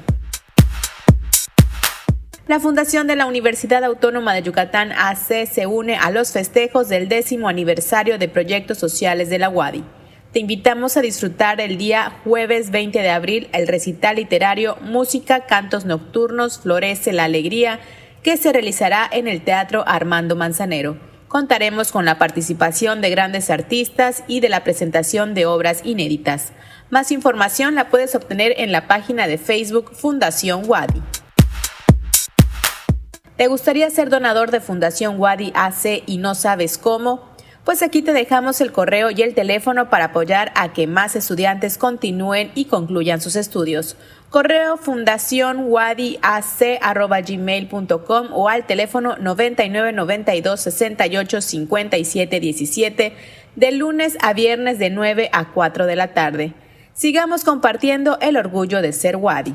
La 2.46 2.60
Fundación 2.60 3.06
de 3.06 3.16
la 3.16 3.26
Universidad 3.26 3.82
Autónoma 3.84 4.34
de 4.34 4.42
Yucatán 4.42 4.92
AC 4.92 5.46
se 5.50 5.66
une 5.66 5.96
a 5.96 6.10
los 6.10 6.32
festejos 6.32 6.88
del 6.88 7.08
décimo 7.08 7.48
aniversario 7.48 8.18
de 8.18 8.28
proyectos 8.28 8.78
sociales 8.78 9.30
de 9.30 9.38
la 9.38 9.48
UADI. 9.48 9.84
Te 10.32 10.40
invitamos 10.40 10.98
a 10.98 11.00
disfrutar 11.00 11.60
el 11.62 11.78
día 11.78 12.12
jueves 12.24 12.70
20 12.70 13.00
de 13.00 13.10
abril 13.10 13.48
el 13.52 13.66
recital 13.66 14.16
literario 14.16 14.76
Música, 14.82 15.46
Cantos 15.46 15.86
Nocturnos, 15.86 16.58
Florece 16.60 17.12
la 17.12 17.24
Alegría, 17.24 17.80
que 18.22 18.36
se 18.36 18.52
realizará 18.52 19.08
en 19.10 19.28
el 19.28 19.42
Teatro 19.42 19.84
Armando 19.86 20.36
Manzanero. 20.36 20.98
Contaremos 21.28 21.92
con 21.92 22.04
la 22.04 22.18
participación 22.18 23.00
de 23.00 23.10
grandes 23.10 23.48
artistas 23.48 24.24
y 24.28 24.40
de 24.40 24.48
la 24.50 24.64
presentación 24.64 25.32
de 25.34 25.46
obras 25.46 25.80
inéditas. 25.84 26.52
Más 26.90 27.12
información 27.12 27.74
la 27.74 27.90
puedes 27.90 28.14
obtener 28.14 28.54
en 28.56 28.72
la 28.72 28.86
página 28.86 29.26
de 29.26 29.36
Facebook 29.36 29.90
Fundación 29.94 30.62
Wadi. 30.66 31.02
¿Te 33.36 33.46
gustaría 33.46 33.90
ser 33.90 34.08
donador 34.08 34.50
de 34.50 34.60
Fundación 34.60 35.20
Wadi 35.20 35.52
AC 35.54 36.02
y 36.06 36.16
no 36.16 36.34
sabes 36.34 36.78
cómo? 36.78 37.28
Pues 37.64 37.82
aquí 37.82 38.00
te 38.00 38.14
dejamos 38.14 38.62
el 38.62 38.72
correo 38.72 39.10
y 39.10 39.20
el 39.20 39.34
teléfono 39.34 39.90
para 39.90 40.06
apoyar 40.06 40.50
a 40.54 40.72
que 40.72 40.86
más 40.86 41.14
estudiantes 41.14 41.76
continúen 41.76 42.50
y 42.54 42.64
concluyan 42.64 43.20
sus 43.20 43.36
estudios. 43.36 43.98
Correo 44.30 44.78
fundación 44.78 45.70
gmail.com 47.26 48.28
o 48.32 48.48
al 48.48 48.66
teléfono 48.66 49.16
99 49.18 49.92
92 49.92 50.58
68 50.58 51.40
57 51.42 52.40
17 52.40 53.12
de 53.56 53.72
lunes 53.72 54.16
a 54.22 54.32
viernes 54.32 54.78
de 54.78 54.88
9 54.88 55.28
a 55.32 55.52
4 55.52 55.84
de 55.84 55.96
la 55.96 56.14
tarde. 56.14 56.54
Sigamos 56.98 57.44
compartiendo 57.44 58.18
el 58.20 58.36
orgullo 58.36 58.82
de 58.82 58.92
ser 58.92 59.14
Wadi. 59.14 59.54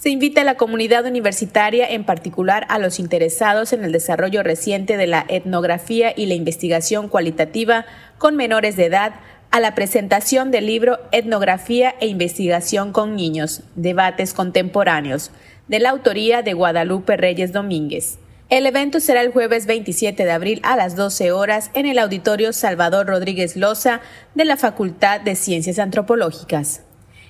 Se 0.00 0.10
invita 0.10 0.40
a 0.40 0.44
la 0.44 0.56
comunidad 0.56 1.06
universitaria, 1.06 1.88
en 1.88 2.02
particular 2.02 2.66
a 2.68 2.80
los 2.80 2.98
interesados 2.98 3.72
en 3.72 3.84
el 3.84 3.92
desarrollo 3.92 4.42
reciente 4.42 4.96
de 4.96 5.06
la 5.06 5.24
etnografía 5.28 6.12
y 6.16 6.26
la 6.26 6.34
investigación 6.34 7.08
cualitativa 7.08 7.86
con 8.18 8.34
menores 8.34 8.74
de 8.74 8.86
edad, 8.86 9.14
a 9.52 9.60
la 9.60 9.76
presentación 9.76 10.50
del 10.50 10.66
libro 10.66 10.98
Etnografía 11.12 11.94
e 12.00 12.08
Investigación 12.08 12.90
con 12.92 13.14
Niños, 13.14 13.62
Debates 13.76 14.34
Contemporáneos, 14.34 15.30
de 15.68 15.78
la 15.78 15.90
autoría 15.90 16.42
de 16.42 16.54
Guadalupe 16.54 17.16
Reyes 17.16 17.52
Domínguez. 17.52 18.18
El 18.50 18.64
evento 18.64 18.98
será 18.98 19.20
el 19.20 19.30
jueves 19.30 19.66
27 19.66 20.24
de 20.24 20.30
abril 20.30 20.60
a 20.62 20.74
las 20.74 20.96
12 20.96 21.32
horas 21.32 21.70
en 21.74 21.84
el 21.84 21.98
Auditorio 21.98 22.54
Salvador 22.54 23.06
Rodríguez 23.06 23.56
Loza 23.56 24.00
de 24.34 24.46
la 24.46 24.56
Facultad 24.56 25.20
de 25.20 25.36
Ciencias 25.36 25.78
Antropológicas. 25.78 26.80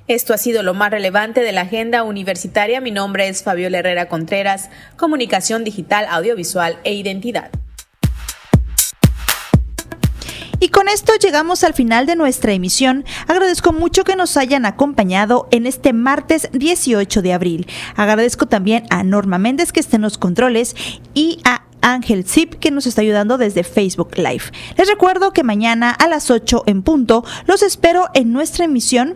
Esto 0.07 0.33
ha 0.33 0.39
sido 0.39 0.63
lo 0.63 0.75
más 0.75 0.93
relevante 0.93 1.41
de 1.41 1.51
la 1.51 1.63
agenda 1.63 2.05
universitaria. 2.05 2.81
Mi 2.81 2.93
nombre 2.93 3.27
es 3.27 3.43
Fabiola 3.43 3.79
Herrera 3.79 4.09
Contreras, 4.09 4.71
Comunicación 4.97 5.65
Digital, 5.65 6.07
Audiovisual 6.09 6.79
e 6.85 6.95
Identidad. 6.95 7.51
Y 10.61 10.71
con 10.71 10.89
esto 10.89 11.13
llegamos 11.21 11.63
al 11.63 11.75
final 11.75 12.07
de 12.07 12.17
nuestra 12.17 12.53
emisión. 12.53 13.05
Agradezco 13.29 13.73
mucho 13.73 14.03
que 14.03 14.17
nos 14.17 14.37
hayan 14.37 14.67
acompañado 14.67 15.47
en 15.53 15.67
este 15.67 15.93
martes 15.93 16.49
18 16.53 17.23
de 17.23 17.33
abril. 17.33 17.67
Agradezco 17.95 18.47
también 18.47 18.85
a 18.91 19.05
Norma 19.05 19.39
Méndez 19.39 19.73
que 19.73 19.81
esté 19.81 19.97
en 19.97 20.03
los 20.03 20.19
controles 20.19 20.75
y 21.15 21.39
a 21.45 21.63
Ángel 21.81 22.25
Zip 22.25 22.55
que 22.55 22.73
nos 22.73 22.87
está 22.87 23.03
ayudando 23.03 23.39
desde 23.39 23.63
Facebook 23.63 24.17
Live. 24.17 24.45
Les 24.77 24.89
recuerdo 24.89 25.33
que 25.33 25.45
mañana 25.45 25.93
a 25.93 26.09
las 26.09 26.31
8 26.31 26.65
en 26.67 26.83
punto 26.83 27.25
los 27.47 27.63
espero 27.63 28.09
en 28.15 28.33
nuestra 28.33 28.65
emisión 28.65 29.15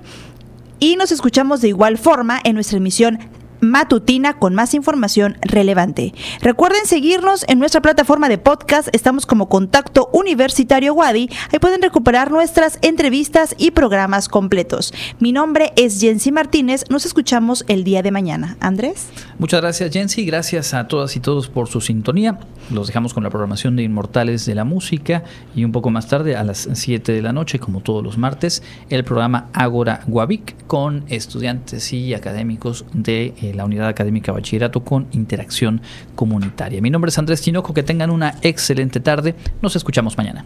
y 0.78 0.96
nos 0.96 1.10
escuchamos 1.10 1.60
de 1.60 1.68
igual 1.68 1.98
forma 1.98 2.40
en 2.44 2.54
nuestra 2.54 2.78
emisión 2.78 3.18
matutina 3.62 4.34
con 4.34 4.54
más 4.54 4.74
información 4.74 5.38
relevante. 5.40 6.12
Recuerden 6.40 6.84
seguirnos 6.84 7.44
en 7.48 7.60
nuestra 7.60 7.80
plataforma 7.80 8.28
de 8.28 8.36
podcast, 8.36 8.88
estamos 8.92 9.24
como 9.24 9.48
Contacto 9.48 10.10
Universitario 10.12 10.92
Wadi, 10.94 11.30
ahí 11.52 11.58
pueden 11.60 11.80
recuperar 11.80 12.32
nuestras 12.32 12.78
entrevistas 12.82 13.54
y 13.56 13.70
programas 13.70 14.28
completos. 14.28 14.92
Mi 15.20 15.32
nombre 15.32 15.72
es 15.76 16.00
Jensi 16.00 16.32
Martínez, 16.32 16.84
nos 16.90 17.06
escuchamos 17.06 17.64
el 17.68 17.84
día 17.84 18.02
de 18.02 18.10
mañana. 18.10 18.56
Andrés. 18.58 19.06
Muchas 19.38 19.60
gracias 19.60 19.92
Jensi, 19.92 20.26
gracias 20.26 20.74
a 20.74 20.88
todas 20.88 21.16
y 21.16 21.20
todos 21.20 21.48
por 21.48 21.68
su 21.68 21.80
sintonía. 21.80 22.40
Los 22.70 22.88
dejamos 22.88 23.14
con 23.14 23.22
la 23.22 23.30
programación 23.30 23.76
de 23.76 23.84
Inmortales 23.84 24.44
de 24.44 24.56
la 24.56 24.64
Música 24.64 25.22
y 25.54 25.64
un 25.64 25.70
poco 25.70 25.90
más 25.90 26.08
tarde 26.08 26.34
a 26.34 26.42
las 26.42 26.68
7 26.72 27.12
de 27.12 27.22
la 27.22 27.32
noche, 27.32 27.60
como 27.60 27.80
todos 27.80 28.02
los 28.02 28.18
martes, 28.18 28.62
el 28.90 29.04
programa 29.04 29.48
Agora 29.52 30.00
Guavic 30.08 30.66
con 30.66 31.04
estudiantes 31.08 31.92
y 31.92 32.14
académicos 32.14 32.84
de 32.92 33.34
la 33.54 33.64
Unidad 33.64 33.88
Académica 33.88 34.32
Bachillerato 34.32 34.84
con 34.84 35.06
Interacción 35.12 35.80
Comunitaria. 36.14 36.80
Mi 36.80 36.90
nombre 36.90 37.10
es 37.10 37.18
Andrés 37.18 37.40
Tinoco, 37.42 37.74
que 37.74 37.82
tengan 37.82 38.10
una 38.10 38.36
excelente 38.42 39.00
tarde. 39.00 39.34
Nos 39.60 39.76
escuchamos 39.76 40.16
mañana. 40.16 40.44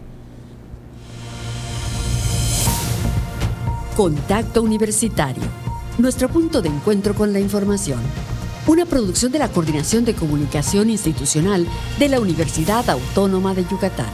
Contacto 3.95 4.61
Universitario, 4.61 5.43
nuestro 5.97 6.29
punto 6.29 6.61
de 6.61 6.69
encuentro 6.69 7.15
con 7.15 7.33
la 7.33 7.39
información. 7.39 7.99
Una 8.67 8.85
producción 8.85 9.31
de 9.31 9.39
la 9.39 9.47
Coordinación 9.47 10.05
de 10.05 10.13
Comunicación 10.13 10.89
Institucional 10.89 11.65
de 11.97 12.09
la 12.09 12.19
Universidad 12.19 12.87
Autónoma 12.89 13.53
de 13.53 13.63
Yucatán. 13.63 14.11